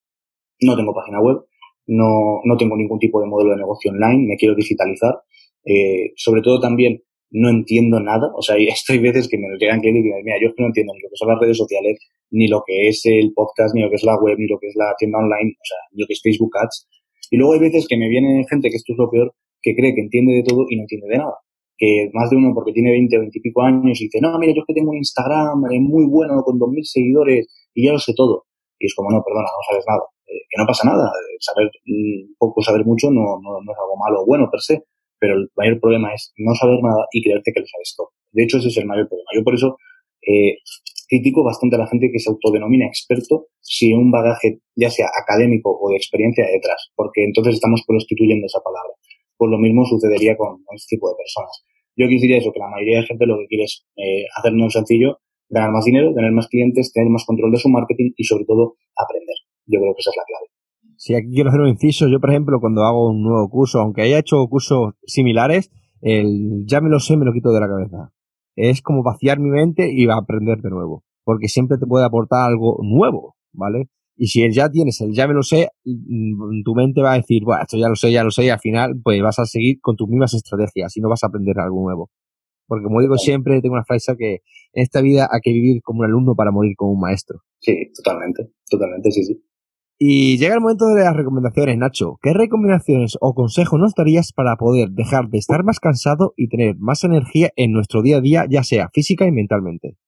no 0.60 0.76
tengo 0.76 0.94
página 0.94 1.20
web, 1.20 1.44
no, 1.90 2.40
no 2.44 2.56
tengo 2.56 2.76
ningún 2.76 2.98
tipo 2.98 3.20
de 3.20 3.26
modelo 3.26 3.50
de 3.50 3.58
negocio 3.58 3.90
online, 3.90 4.26
me 4.26 4.36
quiero 4.36 4.54
digitalizar. 4.54 5.14
Eh, 5.66 6.12
sobre 6.16 6.40
todo 6.40 6.60
también 6.60 7.02
no 7.30 7.50
entiendo 7.50 8.00
nada. 8.00 8.30
O 8.34 8.42
sea, 8.42 8.56
estoy 8.58 8.98
veces 8.98 9.28
que 9.28 9.38
me 9.38 9.48
lo 9.48 9.58
llegan 9.58 9.80
que 9.80 9.88
dicen, 9.92 10.22
mira, 10.24 10.38
yo 10.40 10.48
es 10.48 10.54
que 10.54 10.62
no 10.62 10.68
entiendo 10.68 10.94
ni 10.94 11.00
lo 11.02 11.08
que 11.10 11.16
son 11.16 11.28
las 11.28 11.40
redes 11.40 11.56
sociales, 11.56 11.98
ni 12.30 12.46
lo 12.46 12.62
que 12.64 12.88
es 12.88 13.02
el 13.04 13.32
podcast, 13.34 13.74
ni 13.74 13.82
lo 13.82 13.90
que 13.90 13.96
es 13.96 14.04
la 14.04 14.16
web, 14.20 14.38
ni 14.38 14.46
lo 14.46 14.58
que 14.58 14.68
es 14.68 14.76
la 14.76 14.94
tienda 14.98 15.18
online, 15.18 15.50
o 15.50 15.66
sea, 15.66 15.78
ni 15.92 16.02
lo 16.02 16.06
que 16.06 16.12
es 16.14 16.22
Facebook 16.22 16.56
Ads. 16.62 16.88
Y 17.30 17.36
luego 17.36 17.54
hay 17.54 17.60
veces 17.60 17.86
que 17.88 17.96
me 17.96 18.08
viene 18.08 18.44
gente, 18.48 18.70
que 18.70 18.76
esto 18.76 18.92
es 18.92 18.98
lo 18.98 19.10
peor, 19.10 19.34
que 19.62 19.74
cree 19.74 19.94
que 19.94 20.00
entiende 20.00 20.34
de 20.34 20.42
todo 20.42 20.66
y 20.68 20.76
no 20.76 20.82
entiende 20.82 21.08
de 21.08 21.18
nada. 21.18 21.34
Que 21.76 22.10
más 22.12 22.30
de 22.30 22.36
uno, 22.36 22.52
porque 22.54 22.72
tiene 22.72 22.90
20 22.90 23.16
o 23.16 23.20
20 23.20 23.38
y 23.38 23.40
pico 23.40 23.62
años, 23.62 24.00
y 24.00 24.04
dice, 24.04 24.20
no, 24.20 24.38
mira, 24.38 24.52
yo 24.52 24.60
es 24.60 24.66
que 24.66 24.74
tengo 24.74 24.90
un 24.90 24.98
Instagram 24.98 25.64
eh, 25.72 25.80
muy 25.80 26.06
bueno, 26.06 26.42
con 26.42 26.58
2.000 26.58 26.82
seguidores, 26.84 27.46
y 27.74 27.86
ya 27.86 27.92
lo 27.92 27.98
sé 27.98 28.12
todo. 28.14 28.44
Y 28.78 28.86
es 28.86 28.94
como, 28.94 29.10
no, 29.10 29.22
perdona, 29.24 29.48
no 29.48 29.62
sabes 29.70 29.84
nada. 29.86 30.02
Eh, 30.30 30.46
que 30.48 30.56
no 30.58 30.66
pasa 30.66 30.86
nada. 30.86 31.10
Saber 31.40 31.70
poco, 32.38 32.62
saber 32.62 32.84
mucho 32.86 33.10
no, 33.10 33.42
no, 33.42 33.60
no 33.64 33.72
es 33.72 33.78
algo 33.78 33.96
malo 33.98 34.22
o 34.22 34.26
bueno 34.26 34.48
per 34.50 34.60
se, 34.60 34.84
pero 35.18 35.34
el 35.34 35.50
mayor 35.56 35.80
problema 35.80 36.14
es 36.14 36.32
no 36.38 36.54
saber 36.54 36.78
nada 36.82 37.06
y 37.12 37.22
creerte 37.22 37.52
que 37.52 37.60
lo 37.60 37.66
sabes 37.66 37.94
todo. 37.96 38.10
De 38.32 38.44
hecho, 38.44 38.58
ese 38.58 38.68
es 38.68 38.76
el 38.78 38.86
mayor 38.86 39.08
problema. 39.08 39.30
Yo 39.34 39.42
por 39.42 39.54
eso 39.54 39.76
eh, 40.22 40.62
critico 41.08 41.42
bastante 41.42 41.76
a 41.76 41.80
la 41.80 41.88
gente 41.88 42.10
que 42.12 42.18
se 42.18 42.30
autodenomina 42.30 42.86
experto 42.86 43.48
sin 43.60 43.98
un 43.98 44.10
bagaje, 44.10 44.60
ya 44.76 44.90
sea 44.90 45.08
académico 45.10 45.74
o 45.74 45.90
de 45.90 45.96
experiencia 45.96 46.46
detrás, 46.46 46.92
porque 46.94 47.24
entonces 47.24 47.54
estamos 47.54 47.82
prostituyendo 47.86 48.46
esa 48.46 48.60
palabra. 48.62 48.94
Pues 49.36 49.50
lo 49.50 49.58
mismo 49.58 49.84
sucedería 49.84 50.36
con, 50.36 50.62
este 50.76 50.96
tipo 50.96 51.10
de 51.10 51.16
personas. 51.16 51.64
Yo 51.96 52.06
quisiera 52.08 52.38
eso, 52.38 52.52
que 52.52 52.60
la 52.60 52.68
mayoría 52.68 53.00
de 53.00 53.06
gente 53.06 53.26
lo 53.26 53.38
que 53.38 53.46
quiere 53.46 53.64
es 53.64 53.84
eh, 53.96 54.24
hacer 54.38 54.52
muy 54.52 54.70
sencillo, 54.70 55.18
ganar 55.48 55.72
más 55.72 55.84
dinero, 55.84 56.14
tener 56.14 56.30
más 56.30 56.46
clientes, 56.46 56.92
tener 56.92 57.10
más 57.10 57.24
control 57.26 57.50
de 57.50 57.58
su 57.58 57.68
marketing 57.68 58.12
y 58.16 58.24
sobre 58.24 58.44
todo 58.44 58.76
aprender. 58.94 59.36
Yo 59.70 59.78
creo 59.80 59.94
que 59.94 60.00
esa 60.00 60.10
es 60.10 60.16
la 60.16 60.24
clave. 60.24 60.46
Si 60.96 61.14
aquí 61.14 61.30
quiero 61.32 61.48
hacer 61.48 61.60
un 61.60 61.68
inciso, 61.68 62.08
yo 62.08 62.20
por 62.20 62.30
ejemplo 62.30 62.60
cuando 62.60 62.82
hago 62.82 63.10
un 63.10 63.22
nuevo 63.22 63.48
curso, 63.48 63.80
aunque 63.80 64.02
haya 64.02 64.18
hecho 64.18 64.46
cursos 64.48 64.94
similares, 65.06 65.70
el 66.00 66.64
ya 66.66 66.80
me 66.80 66.90
lo 66.90 66.98
sé, 66.98 67.16
me 67.16 67.24
lo 67.24 67.32
quito 67.32 67.52
de 67.52 67.60
la 67.60 67.68
cabeza. 67.68 68.12
Es 68.56 68.82
como 68.82 69.02
vaciar 69.02 69.38
mi 69.38 69.48
mente 69.48 69.90
y 69.90 70.06
va 70.06 70.14
a 70.14 70.20
aprender 70.20 70.58
de 70.60 70.70
nuevo. 70.70 71.04
Porque 71.24 71.48
siempre 71.48 71.78
te 71.78 71.86
puede 71.86 72.04
aportar 72.04 72.50
algo 72.50 72.78
nuevo, 72.82 73.36
¿vale? 73.52 73.88
Y 74.16 74.26
si 74.26 74.46
ya 74.52 74.68
tienes 74.68 75.00
el 75.00 75.12
ya 75.14 75.26
me 75.26 75.32
lo 75.32 75.42
sé, 75.42 75.68
mm, 75.84 76.62
tu 76.64 76.74
mente 76.74 77.00
va 77.00 77.12
a 77.12 77.16
decir, 77.16 77.42
bueno, 77.44 77.62
esto 77.62 77.78
ya 77.78 77.88
lo 77.88 77.96
sé, 77.96 78.12
ya 78.12 78.22
lo 78.22 78.30
sé, 78.30 78.44
y 78.44 78.48
al 78.50 78.58
final 78.58 79.00
pues 79.02 79.22
vas 79.22 79.38
a 79.38 79.46
seguir 79.46 79.78
con 79.80 79.96
tus 79.96 80.08
mismas 80.08 80.34
estrategias 80.34 80.94
y 80.96 81.00
no 81.00 81.08
vas 81.08 81.24
a 81.24 81.28
aprender 81.28 81.58
algo 81.58 81.80
nuevo. 81.82 82.10
Porque 82.66 82.84
como 82.84 83.00
digo 83.00 83.16
siempre, 83.16 83.62
tengo 83.62 83.74
una 83.74 83.84
frase 83.84 84.14
que 84.18 84.42
en 84.74 84.82
esta 84.82 85.00
vida 85.00 85.28
hay 85.32 85.40
que 85.42 85.52
vivir 85.52 85.80
como 85.82 86.00
un 86.00 86.06
alumno 86.06 86.34
para 86.34 86.50
morir 86.50 86.74
como 86.76 86.92
un 86.92 87.00
maestro. 87.00 87.40
Sí, 87.60 87.74
totalmente, 87.96 88.52
totalmente, 88.68 89.10
sí, 89.10 89.24
sí. 89.24 89.42
Y 90.02 90.38
llega 90.38 90.54
el 90.54 90.62
momento 90.62 90.86
de 90.86 91.04
las 91.04 91.14
recomendaciones, 91.14 91.76
Nacho. 91.76 92.18
¿Qué 92.22 92.32
recomendaciones 92.32 93.18
o 93.20 93.34
consejos 93.34 93.78
nos 93.78 93.94
darías 93.94 94.32
para 94.32 94.56
poder 94.56 94.88
dejar 94.92 95.28
de 95.28 95.36
estar 95.36 95.62
más 95.62 95.78
cansado 95.78 96.32
y 96.38 96.48
tener 96.48 96.76
más 96.78 97.04
energía 97.04 97.50
en 97.54 97.72
nuestro 97.72 98.00
día 98.00 98.16
a 98.16 98.20
día, 98.22 98.46
ya 98.48 98.62
sea 98.62 98.88
física 98.94 99.26
y 99.26 99.30
mentalmente? 99.30 99.98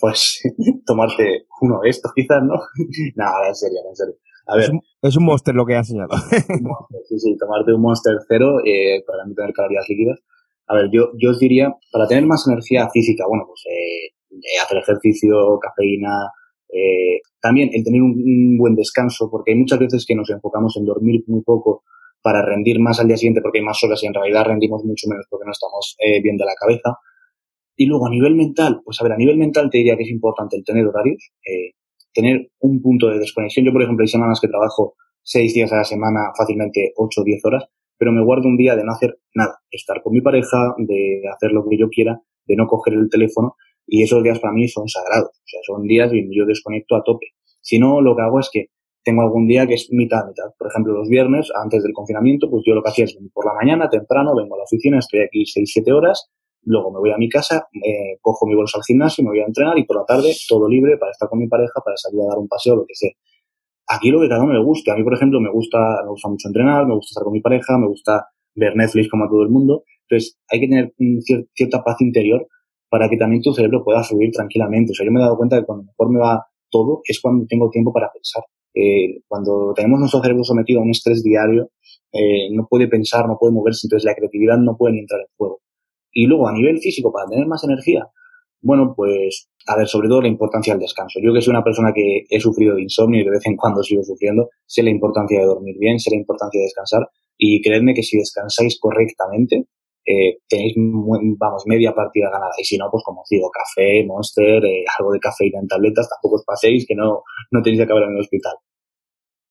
Pues 0.00 0.40
tomarte 0.86 1.44
uno 1.60 1.80
de 1.82 1.90
estos 1.90 2.14
quizás, 2.14 2.42
¿no? 2.42 2.54
Nada, 3.14 3.48
en 3.48 3.54
serio, 3.54 3.78
en 3.86 3.94
serio. 3.94 4.14
A 4.46 4.56
ver. 4.56 4.70
Es 5.02 5.16
un, 5.18 5.24
monster 5.26 5.54
lo 5.54 5.66
que 5.66 5.74
ha 5.74 5.78
enseñado. 5.80 6.16
sí, 7.06 7.18
sí, 7.18 7.36
tomarte 7.36 7.74
un 7.74 7.82
monster 7.82 8.16
cero 8.26 8.60
eh, 8.64 9.04
para 9.06 9.26
no 9.26 9.34
tener 9.34 9.52
calorías 9.52 9.84
líquidas. 9.86 10.18
A 10.66 10.76
ver, 10.76 10.88
yo, 10.90 11.10
yo 11.20 11.32
os 11.32 11.38
diría, 11.38 11.76
para 11.92 12.06
tener 12.06 12.24
más 12.24 12.48
energía 12.48 12.88
física, 12.88 13.26
bueno, 13.28 13.44
pues 13.46 13.60
eh, 13.66 14.14
eh 14.30 14.60
hacer 14.64 14.78
ejercicio, 14.78 15.58
cafeína, 15.60 16.32
eh, 16.72 17.20
también 17.40 17.70
el 17.72 17.84
tener 17.84 18.02
un, 18.02 18.58
buen 18.58 18.74
descanso, 18.74 19.28
porque 19.30 19.52
hay 19.52 19.58
muchas 19.58 19.78
veces 19.78 20.04
que 20.06 20.14
nos 20.14 20.30
enfocamos 20.30 20.76
en 20.76 20.84
dormir 20.84 21.22
muy 21.26 21.42
poco 21.42 21.84
para 22.22 22.44
rendir 22.44 22.80
más 22.80 22.98
al 22.98 23.06
día 23.06 23.16
siguiente 23.16 23.40
porque 23.40 23.58
hay 23.58 23.64
más 23.64 23.82
horas 23.84 24.02
y 24.02 24.06
en 24.06 24.14
realidad 24.14 24.44
rendimos 24.46 24.84
mucho 24.84 25.08
menos 25.08 25.26
porque 25.30 25.46
no 25.46 25.52
estamos 25.52 25.96
eh, 25.98 26.20
bien 26.22 26.36
de 26.36 26.44
la 26.44 26.54
cabeza. 26.58 26.98
Y 27.76 27.86
luego 27.86 28.06
a 28.06 28.10
nivel 28.10 28.34
mental, 28.34 28.80
pues 28.84 29.00
a 29.00 29.04
ver, 29.04 29.12
a 29.12 29.16
nivel 29.16 29.36
mental 29.36 29.68
te 29.70 29.78
diría 29.78 29.96
que 29.96 30.02
es 30.02 30.10
importante 30.10 30.56
el 30.56 30.64
tener 30.64 30.86
horarios, 30.86 31.30
eh, 31.44 31.72
tener 32.12 32.50
un 32.60 32.80
punto 32.80 33.08
de 33.08 33.18
desconexión. 33.18 33.66
Yo, 33.66 33.72
por 33.72 33.82
ejemplo, 33.82 34.02
hay 34.02 34.08
semanas 34.08 34.40
que 34.40 34.48
trabajo 34.48 34.94
seis 35.22 35.54
días 35.54 35.72
a 35.72 35.76
la 35.76 35.84
semana, 35.84 36.32
fácilmente 36.36 36.92
ocho 36.96 37.20
o 37.20 37.24
diez 37.24 37.44
horas, 37.44 37.64
pero 37.98 38.12
me 38.12 38.24
guardo 38.24 38.48
un 38.48 38.56
día 38.56 38.74
de 38.74 38.84
no 38.84 38.92
hacer 38.92 39.18
nada, 39.34 39.58
estar 39.70 40.02
con 40.02 40.12
mi 40.14 40.20
pareja, 40.20 40.74
de 40.78 41.22
hacer 41.32 41.52
lo 41.52 41.64
que 41.68 41.78
yo 41.78 41.88
quiera, 41.88 42.20
de 42.46 42.56
no 42.56 42.66
coger 42.66 42.94
el 42.94 43.08
teléfono 43.10 43.54
y 43.86 44.02
esos 44.02 44.22
días 44.22 44.38
para 44.40 44.52
mí 44.52 44.68
son 44.68 44.88
sagrados. 44.88 45.30
O 45.30 45.46
sea, 45.46 45.60
son 45.66 45.82
días 45.84 46.12
y 46.12 46.26
yo 46.36 46.44
desconecto 46.44 46.96
a 46.96 47.02
tope. 47.04 47.26
Si 47.60 47.78
no, 47.78 48.00
lo 48.00 48.16
que 48.16 48.22
hago 48.22 48.40
es 48.40 48.50
que 48.52 48.66
tengo 49.04 49.22
algún 49.22 49.46
día 49.46 49.66
que 49.66 49.74
es 49.74 49.88
mitad, 49.92 50.26
mitad. 50.26 50.50
Por 50.58 50.68
ejemplo, 50.68 50.92
los 50.92 51.08
viernes, 51.08 51.48
antes 51.54 51.82
del 51.82 51.92
confinamiento, 51.92 52.50
pues 52.50 52.64
yo 52.66 52.74
lo 52.74 52.82
que 52.82 52.90
hacía 52.90 53.04
es 53.04 53.14
venir 53.14 53.30
por 53.32 53.46
la 53.46 53.54
mañana, 53.54 53.88
temprano, 53.88 54.34
vengo 54.34 54.56
a 54.56 54.58
la 54.58 54.64
oficina, 54.64 54.98
estoy 54.98 55.20
aquí 55.20 55.44
6-7 55.44 55.92
horas, 55.92 56.28
luego 56.62 56.90
me 56.90 56.98
voy 56.98 57.12
a 57.12 57.16
mi 57.16 57.28
casa, 57.28 57.68
eh, 57.72 58.18
cojo 58.20 58.46
mi 58.46 58.56
bolsa 58.56 58.78
al 58.78 58.84
gimnasio, 58.84 59.22
me 59.22 59.30
voy 59.30 59.40
a 59.40 59.46
entrenar 59.46 59.78
y 59.78 59.84
por 59.84 59.98
la 59.98 60.04
tarde 60.04 60.34
todo 60.48 60.68
libre 60.68 60.98
para 60.98 61.12
estar 61.12 61.28
con 61.28 61.38
mi 61.38 61.46
pareja, 61.46 61.80
para 61.84 61.96
salir 61.96 62.20
a 62.22 62.26
dar 62.30 62.38
un 62.38 62.48
paseo, 62.48 62.74
lo 62.74 62.84
que 62.84 62.94
sea. 62.94 63.12
Aquí 63.88 64.10
lo 64.10 64.20
que 64.20 64.28
cada 64.28 64.42
uno 64.42 64.52
le 64.52 64.64
guste. 64.64 64.90
A 64.90 64.96
mí, 64.96 65.04
por 65.04 65.14
ejemplo, 65.14 65.40
me 65.40 65.52
gusta, 65.52 65.78
me 66.02 66.10
gusta 66.10 66.28
mucho 66.28 66.48
entrenar, 66.48 66.86
me 66.86 66.94
gusta 66.94 67.10
estar 67.12 67.22
con 67.22 67.32
mi 67.32 67.40
pareja, 67.40 67.78
me 67.78 67.86
gusta 67.86 68.26
ver 68.56 68.74
Netflix 68.74 69.08
como 69.08 69.24
a 69.24 69.28
todo 69.28 69.44
el 69.44 69.50
mundo. 69.50 69.84
Entonces, 70.08 70.36
hay 70.50 70.60
que 70.60 70.66
tener 70.66 70.94
cierta 71.54 71.84
paz 71.84 72.00
interior 72.00 72.48
para 72.88 73.08
que 73.08 73.16
también 73.16 73.42
tu 73.42 73.52
cerebro 73.52 73.84
pueda 73.84 74.02
fluir 74.02 74.30
tranquilamente. 74.32 74.92
O 74.92 74.94
sea, 74.94 75.06
yo 75.06 75.12
me 75.12 75.20
he 75.20 75.22
dado 75.22 75.36
cuenta 75.36 75.58
que 75.58 75.66
cuando 75.66 75.84
mejor 75.84 76.10
me 76.10 76.20
va 76.20 76.46
todo 76.70 77.00
es 77.04 77.20
cuando 77.20 77.46
tengo 77.46 77.70
tiempo 77.70 77.92
para 77.92 78.10
pensar. 78.12 78.42
Eh, 78.74 79.22
cuando 79.26 79.72
tenemos 79.74 80.00
nuestro 80.00 80.20
cerebro 80.20 80.44
sometido 80.44 80.80
a 80.80 80.82
un 80.82 80.90
estrés 80.90 81.22
diario, 81.22 81.70
eh, 82.12 82.50
no 82.52 82.66
puede 82.68 82.88
pensar, 82.88 83.26
no 83.26 83.36
puede 83.38 83.52
moverse, 83.52 83.86
entonces 83.86 84.04
la 84.04 84.14
creatividad 84.14 84.58
no 84.58 84.76
puede 84.76 84.94
ni 84.94 85.00
entrar 85.00 85.20
en 85.20 85.26
juego. 85.36 85.60
Y 86.12 86.26
luego, 86.26 86.48
a 86.48 86.52
nivel 86.52 86.78
físico, 86.78 87.12
para 87.12 87.28
tener 87.28 87.46
más 87.46 87.64
energía, 87.64 88.06
bueno, 88.62 88.94
pues, 88.96 89.48
a 89.66 89.76
ver, 89.76 89.86
sobre 89.86 90.08
todo 90.08 90.22
la 90.22 90.28
importancia 90.28 90.72
del 90.72 90.80
descanso. 90.80 91.20
Yo 91.22 91.32
que 91.32 91.40
soy 91.40 91.52
una 91.52 91.62
persona 91.62 91.92
que 91.94 92.24
he 92.28 92.40
sufrido 92.40 92.74
de 92.74 92.82
insomnio 92.82 93.20
y 93.20 93.24
de 93.24 93.30
vez 93.30 93.46
en 93.46 93.56
cuando 93.56 93.82
sigo 93.82 94.02
sufriendo, 94.02 94.48
sé 94.66 94.82
la 94.82 94.90
importancia 94.90 95.38
de 95.38 95.46
dormir 95.46 95.76
bien, 95.78 95.98
sé 95.98 96.10
la 96.10 96.16
importancia 96.16 96.58
de 96.58 96.64
descansar 96.64 97.08
y 97.38 97.60
creedme 97.62 97.94
que 97.94 98.02
si 98.02 98.16
descansáis 98.16 98.78
correctamente, 98.80 99.66
eh, 100.06 100.38
tenéis, 100.48 100.74
vamos, 100.76 101.64
media 101.66 101.92
partida 101.92 102.30
ganada. 102.30 102.52
Y 102.58 102.64
si 102.64 102.78
no, 102.78 102.86
pues 102.90 103.02
como 103.04 103.22
digo, 103.28 103.50
café, 103.50 104.04
monster, 104.06 104.64
eh, 104.64 104.84
algo 104.98 105.12
de 105.12 105.18
cafeína 105.18 105.58
en 105.60 105.66
tabletas, 105.66 106.08
tampoco 106.08 106.36
os 106.36 106.44
paséis 106.44 106.86
que 106.86 106.94
no, 106.94 107.22
no 107.50 107.62
tenéis 107.62 107.80
que 107.80 107.84
acabar 107.84 108.04
en 108.04 108.14
el 108.14 108.20
hospital. 108.20 108.54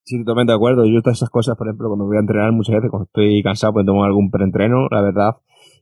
Sí, 0.05 0.19
totalmente 0.19 0.51
de 0.53 0.57
acuerdo. 0.57 0.85
Yo 0.85 1.01
todas 1.01 1.17
esas 1.17 1.29
cosas, 1.29 1.57
por 1.57 1.67
ejemplo, 1.67 1.89
cuando 1.89 2.05
voy 2.05 2.17
a 2.17 2.21
entrenar 2.21 2.51
muchas 2.51 2.75
veces, 2.75 2.89
cuando 2.89 3.05
estoy 3.05 3.43
cansado, 3.43 3.73
pues 3.73 3.85
tomo 3.85 4.03
algún 4.03 4.31
preentreno, 4.31 4.87
la 4.89 5.01
verdad. 5.01 5.31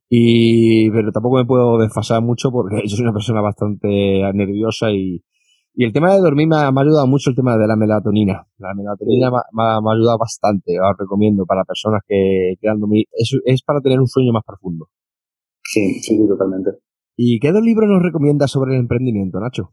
Y, 0.10 0.90
pero 0.92 1.12
tampoco 1.12 1.38
me 1.38 1.46
puedo 1.46 1.78
desfasar 1.78 2.22
mucho 2.22 2.52
porque 2.52 2.82
yo 2.86 2.96
soy 2.96 3.04
una 3.04 3.14
persona 3.14 3.42
bastante 3.42 4.22
nerviosa 4.34 4.92
y, 4.92 5.24
y 5.76 5.86
el 5.86 5.94
tema 5.94 6.14
de 6.14 6.22
dormir 6.22 6.48
me 6.48 6.56
ha, 6.56 6.68
ayudado 6.68 7.08
mucho 7.08 7.32
el 7.32 7.36
tema 7.36 7.58
de 7.58 7.68
la 7.68 7.76
melatonina. 7.76 8.46
La 8.58 8.74
melatonina 8.76 9.32
me, 9.32 9.64
ha, 9.64 9.78
ayudado 9.78 10.18
bastante, 10.20 10.80
os 10.80 10.98
recomiendo 10.98 11.46
para 11.46 11.64
personas 11.64 12.02
que 12.08 12.56
quieran 12.60 12.80
dormir. 12.80 13.06
Es, 13.12 13.36
es 13.46 13.64
para 13.64 13.82
tener 13.82 14.00
un 14.00 14.08
sueño 14.08 14.32
más 14.32 14.44
profundo. 14.46 14.90
Sí, 15.64 16.00
sí, 16.02 16.28
totalmente. 16.28 16.72
¿Y 17.16 17.40
qué 17.40 17.52
dos 17.52 17.64
libros 17.64 17.90
nos 17.90 18.04
recomiendas 18.04 18.52
sobre 18.52 18.76
el 18.76 18.82
emprendimiento, 18.82 19.40
Nacho? 19.40 19.72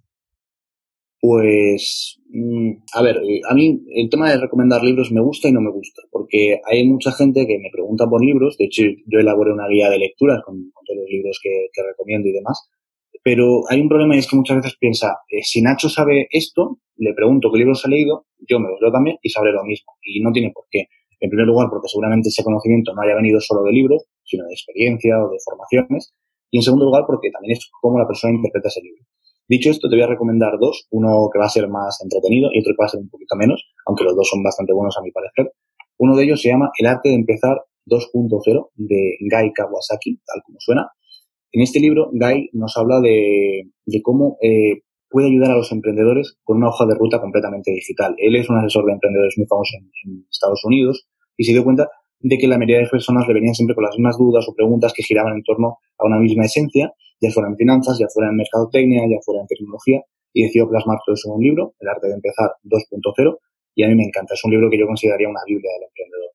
Pues, 1.21 2.19
mm, 2.31 2.71
a 2.95 3.03
ver, 3.03 3.17
eh, 3.17 3.41
a 3.49 3.55
mí 3.55 3.83
el 3.95 4.09
tema 4.09 4.31
de 4.31 4.41
recomendar 4.41 4.83
libros 4.83 5.13
me 5.13 5.21
gusta 5.21 5.49
y 5.49 5.53
no 5.53 5.61
me 5.61 5.71
gusta, 5.71 6.01
porque 6.11 6.61
hay 6.65 6.89
mucha 6.89 7.13
gente 7.13 7.47
que 7.47 7.59
me 7.59 7.69
pregunta 7.71 8.07
por 8.09 8.25
libros, 8.25 8.57
de 8.57 8.65
hecho 8.65 8.85
yo 9.07 9.19
elaboré 9.19 9.53
una 9.53 9.69
guía 9.69 9.91
de 9.91 9.99
lectura 9.99 10.41
con, 10.47 10.73
todos 10.73 10.99
los 10.99 11.11
libros 11.11 11.39
que, 11.43 11.69
que 11.75 11.83
recomiendo 11.83 12.29
y 12.29 12.33
demás, 12.33 12.71
pero 13.23 13.63
hay 13.69 13.81
un 13.81 13.89
problema 13.89 14.17
y 14.17 14.19
es 14.19 14.29
que 14.29 14.37
muchas 14.37 14.57
veces 14.59 14.77
piensa, 14.79 15.19
eh, 15.29 15.43
si 15.43 15.63
Nacho 15.63 15.89
sabe 15.89 16.29
esto, 16.31 16.79
le 16.97 17.13
pregunto 17.15 17.51
qué 17.53 17.59
libros 17.59 17.85
ha 17.85 17.89
leído, 17.89 18.27
yo 18.49 18.59
me 18.61 18.69
los 18.69 18.81
leo 18.81 18.93
también 18.93 19.19
y 19.23 19.31
sabré 19.31 19.53
lo 19.53 19.65
mismo. 19.65 19.93
Y 20.03 20.21
no 20.21 20.33
tiene 20.33 20.51
por 20.53 20.65
qué. 20.71 20.87
En 21.21 21.29
primer 21.29 21.47
lugar, 21.47 21.69
porque 21.69 21.89
seguramente 21.89 22.29
ese 22.29 22.43
conocimiento 22.43 22.95
no 22.95 23.03
haya 23.03 23.15
venido 23.15 23.41
solo 23.41 23.63
de 23.63 23.73
libros, 23.73 24.05
sino 24.25 24.47
de 24.47 24.53
experiencia 24.53 25.23
o 25.23 25.31
de 25.31 25.37
formaciones. 25.45 26.15
Y 26.51 26.59
en 26.59 26.63
segundo 26.63 26.87
lugar, 26.87 27.05
porque 27.07 27.31
también 27.31 27.53
es 27.53 27.71
cómo 27.81 27.99
la 27.99 28.07
persona 28.07 28.35
interpreta 28.35 28.69
ese 28.69 28.81
libro. 28.81 29.05
Dicho 29.47 29.71
esto, 29.71 29.89
te 29.89 29.97
voy 29.97 30.05
a 30.05 30.07
recomendar 30.07 30.59
dos, 30.59 30.87
uno 30.91 31.29
que 31.33 31.39
va 31.39 31.47
a 31.47 31.51
ser 31.51 31.69
más 31.69 32.01
entretenido 32.03 32.51
y 32.53 32.61
otro 32.61 32.73
que 32.73 32.83
va 32.83 32.87
a 32.87 32.89
ser 32.89 33.01
un 33.01 33.11
poquito 33.11 33.37
menos, 33.37 33.65
aunque 33.85 34.05
los 34.05 34.15
dos 34.15 34.29
son 34.29 34.43
bastante 34.43 34.73
buenos 34.73 34.97
a 34.97 35.03
mi 35.03 35.11
parecer. 35.11 35.53
Uno 35.99 36.17
de 36.17 36.25
ellos 36.25 36.41
se 36.41 36.49
llama 36.49 36.71
El 36.79 36.87
arte 36.87 37.11
de 37.11 37.17
empezar 37.17 37.59
2.0 37.87 38.71
de 38.77 39.17
Guy 39.21 39.53
Kawasaki, 39.53 40.21
tal 40.25 40.43
como 40.47 40.59
suena. 40.61 40.89
En 41.53 41.63
este 41.63 41.81
libro, 41.81 42.11
Guy 42.13 42.51
nos 42.53 42.77
habla 42.77 43.01
de, 43.01 43.65
cómo 44.03 44.39
eh, 44.41 44.83
puede 45.09 45.29
ayudar 45.29 45.51
a 45.51 45.57
los 45.57 45.73
emprendedores 45.73 46.39
con 46.45 46.59
una 46.59 46.69
hoja 46.69 46.87
de 46.87 46.95
ruta 46.95 47.21
completamente 47.21 47.73
digital. 47.73 48.15
Él 48.19 48.37
es 48.37 48.49
un 48.49 48.59
asesor 48.59 48.87
de 48.87 48.93
emprendedores 48.93 49.35
muy 49.37 49.47
famoso 49.47 49.77
en, 50.05 50.25
Estados 50.31 50.65
Unidos 50.65 51.09
y 51.37 51.45
se 51.45 51.53
dio 51.53 51.65
cuenta 51.65 51.89
de 52.21 52.39
que 52.39 52.47
la 52.47 52.57
mayoría 52.57 52.79
de 52.79 52.87
personas 52.87 53.27
le 53.27 53.35
venían 53.35 53.55
siempre 53.55 53.75
con 53.75 53.83
las 53.83 53.97
mismas 53.97 54.17
dudas 54.17 54.47
o 54.49 54.55
preguntas 54.55 54.93
que 54.95 55.03
giraban 55.03 55.35
en 55.35 55.43
torno 55.43 55.79
a 55.99 56.07
una 56.07 56.19
misma 56.19 56.45
esencia, 56.45 56.93
ya 57.21 57.31
fuera 57.31 57.49
en 57.49 57.57
finanzas, 57.57 57.99
ya 57.99 58.07
fuera 58.13 58.31
en 58.31 58.37
mercadotecnia, 58.37 59.03
ya 59.11 59.19
fuera 59.25 59.41
en 59.41 59.47
tecnología, 59.49 60.01
y 60.33 60.45
decidió 60.45 60.69
plasmar 60.69 60.99
todo 61.05 61.15
eso 61.15 61.29
en 61.31 61.35
un 61.35 61.43
libro, 61.43 61.75
El 61.81 61.89
arte 61.89 62.07
de 62.07 62.15
empezar 62.15 62.51
2.0, 62.63 63.39
y 63.75 63.83
a 63.83 63.89
mí 63.89 63.95
me 63.97 64.05
encanta. 64.05 64.35
Es 64.35 64.45
un 64.45 64.53
libro 64.53 64.71
que 64.71 64.79
yo 64.79 64.87
consideraría 64.87 65.29
una 65.29 65.41
Biblia 65.47 65.71
del 65.75 65.89
emprendedor. 65.89 66.31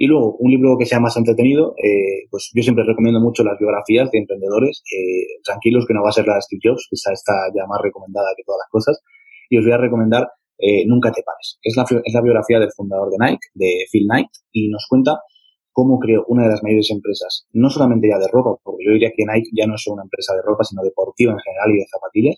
Y 0.00 0.06
luego, 0.06 0.36
un 0.38 0.52
libro 0.52 0.78
que 0.78 0.86
sea 0.86 1.00
más 1.00 1.16
entretenido, 1.16 1.74
eh, 1.76 2.30
pues 2.30 2.52
yo 2.54 2.62
siempre 2.62 2.84
recomiendo 2.86 3.18
mucho 3.20 3.42
las 3.42 3.58
biografías 3.58 4.08
de 4.12 4.18
emprendedores. 4.20 4.84
Eh, 4.94 5.42
tranquilos 5.42 5.86
que 5.86 5.94
no 5.94 6.04
va 6.04 6.10
a 6.10 6.12
ser 6.12 6.24
la 6.24 6.36
de 6.36 6.42
Steve 6.42 6.60
Jobs, 6.62 6.86
que 6.88 6.94
esa 6.94 7.12
está 7.12 7.34
ya 7.50 7.66
más 7.66 7.80
recomendada 7.82 8.28
que 8.36 8.44
todas 8.46 8.60
las 8.62 8.70
cosas. 8.70 9.02
Y 9.50 9.58
os 9.58 9.64
voy 9.64 9.74
a 9.74 9.78
recomendar 9.78 10.28
eh, 10.58 10.86
Nunca 10.86 11.10
te 11.10 11.22
pares. 11.22 11.58
Es 11.62 11.76
la, 11.76 11.82
es 11.82 12.14
la 12.14 12.22
biografía 12.22 12.60
del 12.60 12.70
fundador 12.70 13.10
de 13.10 13.18
Nike, 13.18 13.46
de 13.54 13.86
Phil 13.90 14.06
Knight, 14.06 14.30
y 14.52 14.68
nos 14.68 14.86
cuenta 14.88 15.18
cómo 15.72 15.98
creó 15.98 16.24
una 16.26 16.44
de 16.44 16.50
las 16.50 16.62
mayores 16.62 16.90
empresas, 16.90 17.46
no 17.52 17.70
solamente 17.70 18.08
ya 18.08 18.18
de 18.18 18.26
ropa, 18.26 18.58
porque 18.62 18.84
yo 18.84 18.92
diría 18.92 19.10
que 19.14 19.24
Nike 19.24 19.50
ya 19.54 19.66
no 19.66 19.76
es 19.76 19.86
una 19.86 20.02
empresa 20.02 20.34
de 20.34 20.42
ropa, 20.42 20.64
sino 20.64 20.82
deportiva 20.82 21.32
en 21.32 21.38
general 21.38 21.70
y 21.70 21.78
de 21.78 21.86
zapatillas, 21.86 22.36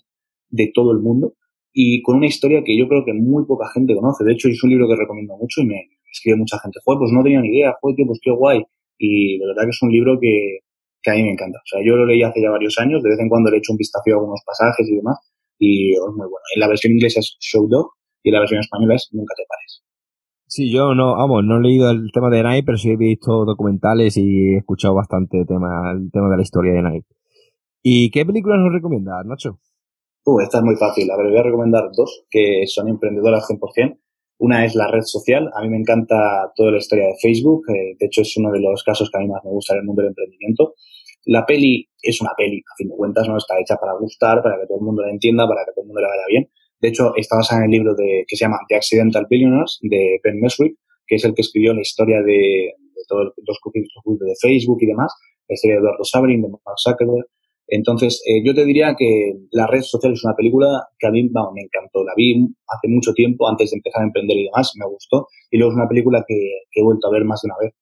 de 0.49 0.71
todo 0.73 0.91
el 0.91 0.99
mundo, 0.99 1.33
y 1.73 2.03
con 2.03 2.17
una 2.17 2.27
historia 2.27 2.61
que 2.63 2.77
yo 2.77 2.87
creo 2.87 3.03
que 3.03 3.13
muy 3.13 3.45
poca 3.45 3.65
gente 3.73 3.95
conoce. 3.95 4.23
De 4.23 4.33
hecho, 4.33 4.49
es 4.49 4.63
un 4.63 4.69
libro 4.69 4.87
que 4.87 4.95
recomiendo 4.95 5.35
mucho 5.37 5.61
y 5.61 5.65
me, 5.65 5.89
escribe 6.11 6.37
mucha 6.37 6.59
gente, 6.59 6.79
joder, 6.83 6.99
pues 6.99 7.11
no 7.11 7.23
tenía 7.23 7.41
ni 7.41 7.49
idea, 7.49 7.75
joder, 7.81 7.95
tío, 7.95 8.05
pues 8.05 8.19
qué 8.21 8.31
guay. 8.31 8.63
Y 8.97 9.39
de 9.39 9.47
verdad 9.47 9.63
que 9.63 9.69
es 9.69 9.81
un 9.81 9.91
libro 9.91 10.19
que, 10.19 10.59
que 11.01 11.11
a 11.11 11.15
mí 11.15 11.23
me 11.23 11.31
encanta. 11.31 11.57
O 11.59 11.67
sea, 11.67 11.79
yo 11.83 11.95
lo 11.95 12.05
leí 12.05 12.21
hace 12.23 12.41
ya 12.41 12.51
varios 12.51 12.77
años, 12.79 13.01
de 13.01 13.09
vez 13.09 13.19
en 13.19 13.29
cuando 13.29 13.49
le 13.49 13.57
he 13.57 13.59
hecho 13.59 13.73
un 13.73 13.77
vistazo 13.77 14.03
a 14.07 14.13
algunos 14.13 14.41
pasajes 14.45 14.87
y 14.87 14.95
demás, 14.95 15.17
y 15.57 15.93
es 15.93 15.99
muy 15.99 16.27
bueno. 16.27 16.45
En 16.55 16.59
la 16.59 16.67
versión 16.67 16.93
inglesa 16.93 17.19
es 17.19 17.37
Show 17.39 17.67
Dog 17.67 17.91
y 18.23 18.29
en 18.29 18.33
la 18.33 18.39
versión 18.39 18.59
española 18.59 18.95
es 18.95 19.09
Nunca 19.11 19.33
te 19.35 19.43
pares. 19.47 19.83
Sí, 20.47 20.69
yo 20.69 20.93
no, 20.93 21.15
vamos, 21.15 21.45
no 21.45 21.57
he 21.57 21.61
leído 21.61 21.89
el 21.89 22.11
tema 22.11 22.29
de 22.29 22.43
Nike, 22.43 22.63
pero 22.65 22.77
sí 22.77 22.89
he 22.89 22.97
visto 22.97 23.45
documentales 23.45 24.17
y 24.17 24.53
he 24.53 24.57
escuchado 24.57 24.95
bastante 24.95 25.45
tema, 25.45 25.93
el 25.93 26.11
tema 26.11 26.29
de 26.29 26.35
la 26.35 26.41
historia 26.43 26.73
de 26.73 26.81
Nike. 26.81 27.07
¿Y 27.81 28.11
qué 28.11 28.25
películas 28.25 28.59
nos 28.59 28.73
recomiendas, 28.73 29.25
Nacho? 29.25 29.59
Uh, 30.25 30.41
esta 30.41 30.57
es 30.57 30.63
muy 30.63 30.75
fácil. 30.75 31.09
A 31.09 31.17
ver, 31.17 31.27
voy 31.27 31.37
a 31.37 31.43
recomendar 31.43 31.89
dos 31.95 32.25
que 32.29 32.63
son 32.67 32.89
emprendedoras 32.89 33.47
100%. 33.49 33.97
Una 34.41 34.65
es 34.65 34.73
la 34.73 34.87
red 34.87 35.03
social. 35.03 35.51
A 35.53 35.61
mí 35.61 35.69
me 35.69 35.77
encanta 35.77 36.51
toda 36.55 36.71
la 36.71 36.79
historia 36.79 37.05
de 37.05 37.15
Facebook. 37.21 37.61
Eh, 37.69 37.95
de 37.99 38.05
hecho, 38.07 38.21
es 38.21 38.35
uno 38.37 38.51
de 38.51 38.59
los 38.59 38.83
casos 38.83 39.07
que 39.11 39.17
a 39.19 39.21
mí 39.21 39.27
más 39.27 39.45
me 39.45 39.51
gusta 39.51 39.75
en 39.75 39.81
el 39.81 39.85
mundo 39.85 40.01
del 40.01 40.09
emprendimiento. 40.09 40.73
La 41.25 41.45
peli 41.45 41.87
es 42.01 42.19
una 42.21 42.31
peli, 42.35 42.57
a 42.57 42.75
fin 42.75 42.89
de 42.89 42.95
cuentas, 42.95 43.27
no 43.27 43.37
está 43.37 43.59
hecha 43.59 43.75
para 43.75 43.93
gustar, 43.99 44.41
para 44.41 44.59
que 44.59 44.65
todo 44.65 44.79
el 44.79 44.85
mundo 44.85 45.03
la 45.03 45.11
entienda, 45.11 45.47
para 45.47 45.61
que 45.63 45.73
todo 45.75 45.83
el 45.83 45.89
mundo 45.89 46.01
le 46.01 46.07
vaya 46.07 46.25
bien. 46.27 46.49
De 46.79 46.87
hecho, 46.89 47.13
está 47.15 47.35
basada 47.35 47.61
en 47.61 47.65
el 47.65 47.71
libro 47.71 47.93
de, 47.93 48.25
que 48.27 48.35
se 48.35 48.45
llama 48.45 48.57
The 48.67 48.77
Accidental 48.77 49.27
Billionaires 49.29 49.77
de 49.83 50.19
Ben 50.23 50.39
Meswick, 50.39 50.75
que 51.05 51.17
es 51.17 51.23
el 51.23 51.35
que 51.35 51.41
escribió 51.41 51.75
la 51.75 51.81
historia 51.81 52.23
de, 52.23 52.73
todos 53.07 53.33
los 53.45 53.59
grupos 53.61 54.25
de 54.25 54.33
Facebook 54.41 54.79
y 54.81 54.87
demás, 54.87 55.13
la 55.49 55.53
historia 55.53 55.75
de 55.75 55.81
Eduardo 55.81 56.03
Sabrin, 56.03 56.41
de 56.41 56.49
Mark 56.49 56.79
Zuckerberg, 56.81 57.27
entonces, 57.71 58.21
eh, 58.27 58.43
yo 58.45 58.53
te 58.53 58.65
diría 58.65 58.95
que 58.97 59.31
La 59.51 59.65
red 59.65 59.81
social 59.81 60.11
es 60.11 60.25
una 60.25 60.35
película 60.35 60.67
que 60.99 61.07
a 61.07 61.11
mí 61.11 61.23
me 61.23 61.61
encantó. 61.61 62.03
La 62.03 62.11
vi 62.17 62.35
hace 62.67 62.87
mucho 62.89 63.13
tiempo, 63.13 63.47
antes 63.47 63.71
de 63.71 63.77
empezar 63.77 64.01
a 64.01 64.05
emprender 64.05 64.37
y 64.37 64.43
demás, 64.43 64.73
me 64.77 64.85
gustó. 64.85 65.27
Y 65.49 65.57
luego 65.57 65.71
es 65.71 65.77
una 65.77 65.87
película 65.87 66.23
que, 66.27 66.35
he 66.35 66.83
vuelto 66.83 67.07
a 67.07 67.11
ver 67.11 67.23
más 67.23 67.41
de 67.41 67.47
una 67.47 67.55
vez. 67.63 67.73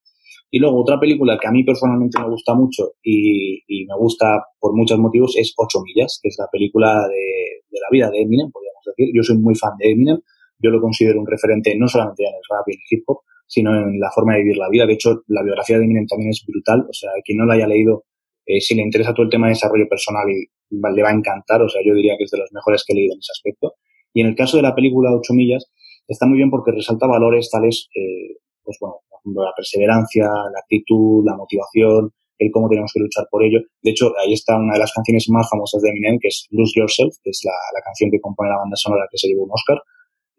Y 0.52 0.60
luego 0.60 0.82
otra 0.82 1.00
película 1.00 1.40
que 1.42 1.48
a 1.48 1.52
mí 1.52 1.64
personalmente 1.64 2.20
me 2.20 2.30
gusta 2.30 2.54
mucho 2.54 2.94
y, 3.04 3.64
me 3.88 3.96
gusta 3.98 4.46
por 4.60 4.76
muchos 4.76 5.00
motivos 5.00 5.36
es 5.38 5.54
Ocho 5.58 5.80
millas, 5.82 6.20
que 6.22 6.30
es 6.30 6.36
la 6.38 6.48
película 6.52 7.08
de, 7.10 7.66
la 7.72 7.90
vida 7.92 8.12
de 8.12 8.22
Eminem, 8.22 8.52
podríamos 8.52 8.84
decir. 8.86 9.12
Yo 9.14 9.24
soy 9.24 9.38
muy 9.38 9.56
fan 9.56 9.74
de 9.80 9.90
Eminem. 9.90 10.20
yo 10.60 10.70
lo 10.70 10.82
considero 10.82 11.20
un 11.20 11.26
referente 11.26 11.76
no 11.76 11.88
solamente 11.88 12.24
en 12.24 12.36
el 12.36 12.46
rap 12.48 12.68
y 12.68 12.74
el 12.74 12.82
hip 12.92 13.04
hop, 13.08 13.22
sino 13.48 13.74
en 13.74 14.00
la 14.00 14.12
forma 14.12 14.34
de 14.34 14.42
vivir 14.42 14.58
la 14.58 14.70
vida. 14.70 14.86
De 14.86 14.94
hecho, 14.94 15.24
la 15.28 15.42
biografía 15.42 15.80
de 15.80 15.86
Eminem 15.86 16.06
también 16.06 16.30
es 16.30 16.46
brutal. 16.46 16.86
O 16.88 16.94
sea, 16.94 17.10
quien 17.26 17.40
no 17.40 17.46
la 17.46 17.56
haya 17.56 17.68
leído, 17.68 18.06
eh, 18.50 18.60
si 18.60 18.74
le 18.74 18.82
interesa 18.82 19.14
todo 19.14 19.26
el 19.26 19.30
tema 19.30 19.46
de 19.46 19.54
desarrollo 19.54 19.88
personal, 19.88 20.26
y, 20.30 20.50
le 20.70 21.04
va 21.04 21.10
a 21.10 21.14
encantar. 21.14 21.62
O 21.62 21.70
sea, 21.70 21.82
yo 21.86 21.94
diría 21.94 22.16
que 22.18 22.24
es 22.24 22.32
de 22.32 22.40
los 22.40 22.52
mejores 22.52 22.84
que 22.86 22.94
he 22.94 22.96
leído 22.96 23.14
en 23.14 23.20
ese 23.20 23.32
aspecto. 23.32 23.74
Y 24.14 24.22
en 24.22 24.28
el 24.28 24.36
caso 24.36 24.58
de 24.58 24.64
la 24.64 24.74
película 24.74 25.14
8 25.14 25.34
millas, 25.34 25.66
está 26.08 26.26
muy 26.26 26.38
bien 26.38 26.50
porque 26.50 26.72
resalta 26.72 27.06
valores 27.06 27.50
tales, 27.52 27.90
eh, 27.94 28.38
pues 28.64 28.78
bueno, 28.82 29.02
la 29.26 29.54
perseverancia, 29.56 30.26
la 30.26 30.60
actitud, 30.60 31.24
la 31.26 31.36
motivación, 31.38 32.12
el 32.40 32.52
cómo 32.52 32.70
tenemos 32.70 32.92
que 32.94 33.02
luchar 33.02 33.28
por 33.30 33.44
ello. 33.44 33.60
De 33.84 33.92
hecho, 33.92 34.14
ahí 34.18 34.34
está 34.34 34.58
una 34.58 34.74
de 34.74 34.80
las 34.80 34.94
canciones 34.94 35.28
más 35.30 35.48
famosas 35.50 35.82
de 35.82 35.90
Eminem, 35.90 36.18
que 36.20 36.30
es 36.30 36.48
Lose 36.50 36.74
Yourself, 36.76 37.14
que 37.24 37.30
es 37.30 37.42
la, 37.46 37.54
la 37.78 37.82
canción 37.84 38.10
que 38.10 38.20
compone 38.20 38.50
la 38.50 38.58
banda 38.58 38.76
sonora 38.76 39.06
que 39.12 39.18
se 39.18 39.28
llevó 39.28 39.44
un 39.44 39.52
Oscar 39.52 39.78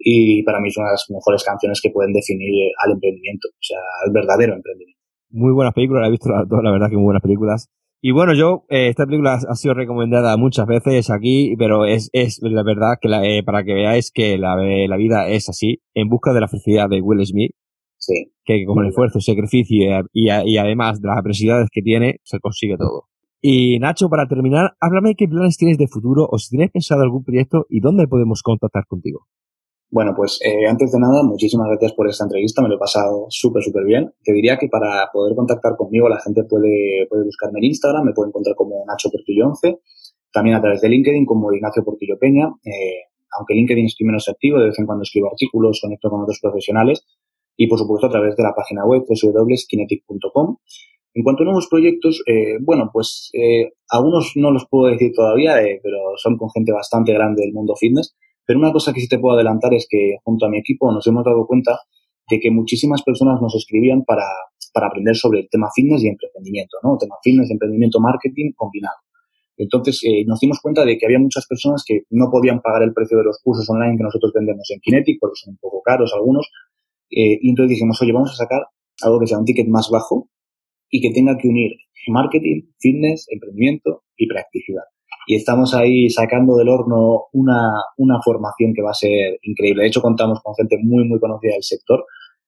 y 0.00 0.42
para 0.44 0.60
mí 0.60 0.68
es 0.68 0.76
una 0.78 0.88
de 0.88 0.92
las 0.92 1.06
mejores 1.10 1.44
canciones 1.44 1.80
que 1.82 1.90
pueden 1.90 2.12
definir 2.12 2.72
al 2.82 2.92
emprendimiento, 2.92 3.48
o 3.48 3.62
sea, 3.62 3.78
al 4.04 4.12
verdadero 4.12 4.54
emprendimiento. 4.54 4.98
Muy 5.30 5.52
buenas 5.52 5.74
películas, 5.74 6.00
la 6.00 6.08
he 6.08 6.10
visto 6.10 6.28
todas, 6.48 6.64
la 6.64 6.72
verdad 6.72 6.88
que 6.88 6.96
muy 6.96 7.04
buenas 7.04 7.22
películas. 7.22 7.68
Y 8.02 8.12
bueno, 8.12 8.32
yo, 8.32 8.64
eh, 8.70 8.88
esta 8.88 9.04
película 9.04 9.34
ha 9.34 9.54
sido 9.54 9.74
recomendada 9.74 10.36
muchas 10.38 10.66
veces 10.66 11.10
aquí, 11.10 11.54
pero 11.58 11.84
es, 11.84 12.08
es 12.14 12.40
la 12.42 12.62
verdad 12.62 12.94
que 12.98 13.08
eh, 13.08 13.42
para 13.42 13.62
que 13.62 13.74
veáis 13.74 14.10
que 14.10 14.38
la, 14.38 14.56
la 14.56 14.96
vida 14.96 15.28
es 15.28 15.50
así, 15.50 15.82
en 15.92 16.08
busca 16.08 16.32
de 16.32 16.40
la 16.40 16.48
felicidad 16.48 16.88
de 16.88 17.02
Will 17.02 17.24
Smith, 17.26 17.52
sí. 17.98 18.32
que 18.44 18.64
con 18.64 18.82
el 18.82 18.88
esfuerzo, 18.88 19.20
sacrificio 19.20 20.02
y, 20.14 20.28
y, 20.30 20.56
además 20.56 21.02
de 21.02 21.08
las 21.08 21.18
adversidades 21.18 21.68
que 21.70 21.82
tiene, 21.82 22.20
se 22.24 22.40
consigue 22.40 22.78
todo. 22.78 23.04
Y 23.42 23.78
Nacho, 23.78 24.08
para 24.08 24.26
terminar, 24.26 24.72
háblame 24.80 25.14
qué 25.14 25.28
planes 25.28 25.58
tienes 25.58 25.76
de 25.76 25.86
futuro 25.86 26.26
o 26.30 26.38
si 26.38 26.50
tienes 26.50 26.70
pensado 26.70 27.02
algún 27.02 27.22
proyecto 27.22 27.66
y 27.68 27.80
dónde 27.80 28.06
podemos 28.06 28.42
contactar 28.42 28.86
contigo. 28.86 29.26
Bueno, 29.90 30.14
pues 30.16 30.38
eh, 30.44 30.68
antes 30.68 30.92
de 30.92 31.00
nada, 31.00 31.22
muchísimas 31.24 31.66
gracias 31.68 31.92
por 31.94 32.08
esta 32.08 32.24
entrevista, 32.24 32.62
me 32.62 32.68
lo 32.68 32.76
he 32.76 32.78
pasado 32.78 33.26
súper, 33.28 33.62
súper 33.62 33.84
bien. 33.84 34.12
Te 34.22 34.32
diría 34.32 34.56
que 34.56 34.68
para 34.68 35.10
poder 35.12 35.34
contactar 35.34 35.76
conmigo 35.76 36.08
la 36.08 36.20
gente 36.20 36.44
puede, 36.44 37.06
puede 37.08 37.24
buscarme 37.24 37.58
en 37.58 37.64
Instagram, 37.64 38.04
me 38.04 38.12
puede 38.12 38.28
encontrar 38.28 38.54
como 38.54 38.84
Nacho 38.86 39.10
Portillo 39.10 39.48
11, 39.48 39.80
también 40.32 40.56
a 40.56 40.60
través 40.60 40.80
de 40.80 40.88
LinkedIn 40.88 41.26
como 41.26 41.52
Ignacio 41.52 41.84
Portillo 41.84 42.16
Peña, 42.20 42.46
eh, 42.64 43.10
aunque 43.36 43.54
LinkedIn 43.54 43.86
estoy 43.86 44.06
menos 44.06 44.28
activo, 44.28 44.58
de 44.60 44.66
vez 44.66 44.78
en 44.78 44.86
cuando 44.86 45.02
escribo 45.02 45.28
artículos, 45.28 45.80
conecto 45.82 46.08
con 46.08 46.22
otros 46.22 46.38
profesionales 46.40 47.04
y 47.56 47.66
por 47.66 47.78
supuesto 47.78 48.06
a 48.06 48.10
través 48.10 48.36
de 48.36 48.42
la 48.42 48.54
página 48.54 48.86
web 48.86 49.02
www.kinetic.com. 49.06 50.56
En 51.12 51.24
cuanto 51.24 51.42
a 51.42 51.46
nuevos 51.46 51.66
proyectos, 51.68 52.22
eh, 52.26 52.58
bueno, 52.60 52.90
pues 52.92 53.30
eh, 53.34 53.72
algunos 53.90 54.32
no 54.36 54.52
los 54.52 54.66
puedo 54.70 54.90
decir 54.92 55.12
todavía, 55.14 55.60
eh, 55.60 55.80
pero 55.82 55.98
son 56.16 56.38
con 56.38 56.50
gente 56.50 56.72
bastante 56.72 57.12
grande 57.12 57.42
del 57.42 57.52
mundo 57.52 57.74
fitness. 57.74 58.16
Pero 58.50 58.58
una 58.58 58.72
cosa 58.72 58.92
que 58.92 59.00
sí 59.00 59.06
te 59.06 59.20
puedo 59.20 59.36
adelantar 59.36 59.72
es 59.74 59.86
que 59.88 60.16
junto 60.24 60.44
a 60.44 60.48
mi 60.48 60.58
equipo 60.58 60.90
nos 60.90 61.06
hemos 61.06 61.24
dado 61.24 61.46
cuenta 61.46 61.78
de 62.28 62.40
que 62.40 62.50
muchísimas 62.50 63.00
personas 63.04 63.40
nos 63.40 63.54
escribían 63.54 64.02
para, 64.02 64.26
para 64.74 64.88
aprender 64.88 65.14
sobre 65.14 65.38
el 65.38 65.48
tema 65.48 65.68
fitness 65.72 66.02
y 66.02 66.08
emprendimiento, 66.08 66.78
¿no? 66.82 66.98
tema 66.98 67.14
fitness, 67.22 67.48
emprendimiento, 67.48 68.00
marketing 68.00 68.50
combinado. 68.56 68.96
Entonces 69.56 70.00
eh, 70.02 70.24
nos 70.26 70.40
dimos 70.40 70.58
cuenta 70.60 70.84
de 70.84 70.98
que 70.98 71.06
había 71.06 71.20
muchas 71.20 71.46
personas 71.46 71.84
que 71.86 72.00
no 72.10 72.28
podían 72.28 72.60
pagar 72.60 72.82
el 72.82 72.92
precio 72.92 73.18
de 73.18 73.22
los 73.22 73.38
cursos 73.40 73.70
online 73.70 73.96
que 73.96 74.02
nosotros 74.02 74.32
vendemos 74.34 74.68
en 74.72 74.80
Kinetic, 74.80 75.18
porque 75.20 75.36
son 75.36 75.52
un 75.52 75.58
poco 75.58 75.80
caros 75.82 76.12
algunos. 76.12 76.50
Eh, 77.08 77.38
y 77.40 77.50
entonces 77.50 77.76
dijimos, 77.76 78.02
oye, 78.02 78.10
vamos 78.12 78.32
a 78.32 78.34
sacar 78.34 78.62
algo 79.02 79.20
que 79.20 79.28
sea 79.28 79.38
un 79.38 79.44
ticket 79.44 79.68
más 79.68 79.90
bajo 79.92 80.28
y 80.90 81.00
que 81.00 81.12
tenga 81.12 81.38
que 81.38 81.46
unir 81.46 81.70
marketing, 82.08 82.62
fitness, 82.80 83.28
emprendimiento 83.30 84.02
y 84.16 84.26
practicidad 84.26 84.89
y 85.26 85.36
estamos 85.36 85.74
ahí 85.74 86.08
sacando 86.08 86.56
del 86.56 86.68
horno 86.68 87.26
una, 87.32 87.72
una 87.98 88.20
formación 88.22 88.72
que 88.74 88.82
va 88.82 88.90
a 88.90 88.94
ser 88.94 89.38
increíble. 89.42 89.82
De 89.82 89.88
hecho, 89.88 90.02
contamos 90.02 90.40
con 90.42 90.54
gente 90.54 90.76
muy, 90.82 91.04
muy 91.06 91.20
conocida 91.20 91.52
del 91.52 91.62
sector 91.62 92.04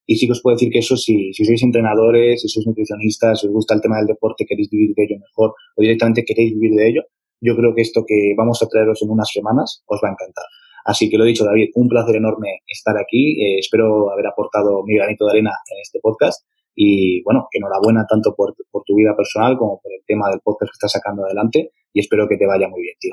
y 0.06 0.16
sí 0.16 0.26
que 0.26 0.32
os 0.32 0.42
puedo 0.42 0.56
decir 0.56 0.70
que 0.70 0.80
eso, 0.80 0.96
si, 0.96 1.32
si 1.32 1.44
sois 1.44 1.62
entrenadores, 1.62 2.42
si 2.42 2.48
sois 2.48 2.66
nutricionistas, 2.66 3.40
si 3.40 3.46
os 3.46 3.52
gusta 3.52 3.74
el 3.74 3.80
tema 3.80 3.98
del 3.98 4.06
deporte, 4.06 4.44
queréis 4.46 4.68
vivir 4.70 4.94
de 4.96 5.04
ello 5.04 5.16
mejor 5.20 5.54
o 5.76 5.80
directamente 5.80 6.24
queréis 6.24 6.54
vivir 6.54 6.74
de 6.76 6.88
ello, 6.88 7.02
yo 7.40 7.56
creo 7.56 7.74
que 7.74 7.82
esto 7.82 8.04
que 8.06 8.34
vamos 8.36 8.62
a 8.62 8.68
traeros 8.68 9.02
en 9.02 9.10
unas 9.10 9.28
semanas 9.32 9.82
os 9.86 10.00
va 10.02 10.08
a 10.08 10.12
encantar. 10.12 10.44
Así 10.84 11.08
que 11.08 11.16
lo 11.16 11.24
dicho, 11.24 11.44
David, 11.44 11.70
un 11.74 11.88
placer 11.88 12.16
enorme 12.16 12.62
estar 12.66 12.96
aquí. 12.98 13.40
Eh, 13.40 13.58
espero 13.58 14.10
haber 14.10 14.26
aportado 14.26 14.82
mi 14.84 14.96
granito 14.96 15.26
de 15.26 15.30
arena 15.32 15.52
en 15.70 15.80
este 15.80 16.00
podcast 16.02 16.44
y 16.74 17.22
bueno, 17.24 17.48
enhorabuena 17.52 18.06
tanto 18.08 18.34
por, 18.34 18.54
por, 18.70 18.82
tu 18.84 18.94
vida 18.94 19.14
personal 19.16 19.56
como 19.58 19.80
por 19.80 19.92
el 19.92 20.04
tema 20.06 20.28
del 20.30 20.40
podcast 20.42 20.70
que 20.70 20.76
estás 20.76 20.92
sacando 20.92 21.24
adelante 21.24 21.70
y 21.92 22.00
espero 22.00 22.26
que 22.28 22.36
te 22.36 22.46
vaya 22.46 22.68
muy 22.68 22.82
bien, 22.82 22.94
tío. 22.98 23.12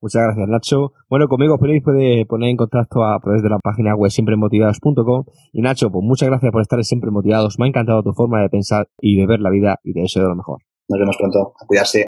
Muchas 0.00 0.22
gracias, 0.22 0.48
Nacho. 0.48 0.92
Bueno, 1.08 1.28
conmigo 1.28 1.58
podéis 1.58 1.82
puede 1.82 2.26
poner 2.26 2.50
en 2.50 2.58
contacto 2.58 3.02
a 3.02 3.18
través 3.20 3.42
de 3.42 3.48
la 3.48 3.58
página 3.58 3.96
web 3.96 4.10
siempremotivados.com. 4.10 5.24
Y 5.52 5.62
Nacho, 5.62 5.90
pues 5.90 6.04
muchas 6.04 6.28
gracias 6.28 6.52
por 6.52 6.60
estar 6.60 6.84
siempre 6.84 7.10
motivados. 7.10 7.58
Me 7.58 7.64
ha 7.64 7.68
encantado 7.68 8.02
tu 8.02 8.12
forma 8.12 8.42
de 8.42 8.50
pensar 8.50 8.86
y 9.00 9.16
de 9.16 9.26
ver 9.26 9.40
la 9.40 9.48
vida 9.48 9.80
y 9.82 9.94
de 9.94 10.02
deseo 10.02 10.28
lo 10.28 10.36
mejor. 10.36 10.58
Nos 10.90 11.00
vemos 11.00 11.16
pronto. 11.16 11.54
A 11.58 11.66
cuidarse. 11.66 12.06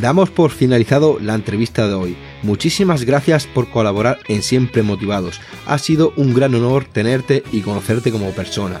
Damos 0.00 0.30
por 0.30 0.50
finalizado 0.50 1.18
la 1.18 1.34
entrevista 1.34 1.88
de 1.88 1.94
hoy. 1.94 2.16
Muchísimas 2.44 3.04
gracias 3.04 3.48
por 3.48 3.68
colaborar 3.68 4.18
en 4.28 4.42
Siempre 4.42 4.84
Motivados. 4.84 5.40
Ha 5.66 5.78
sido 5.78 6.12
un 6.16 6.34
gran 6.34 6.54
honor 6.54 6.84
tenerte 6.84 7.42
y 7.50 7.62
conocerte 7.62 8.12
como 8.12 8.30
persona. 8.30 8.80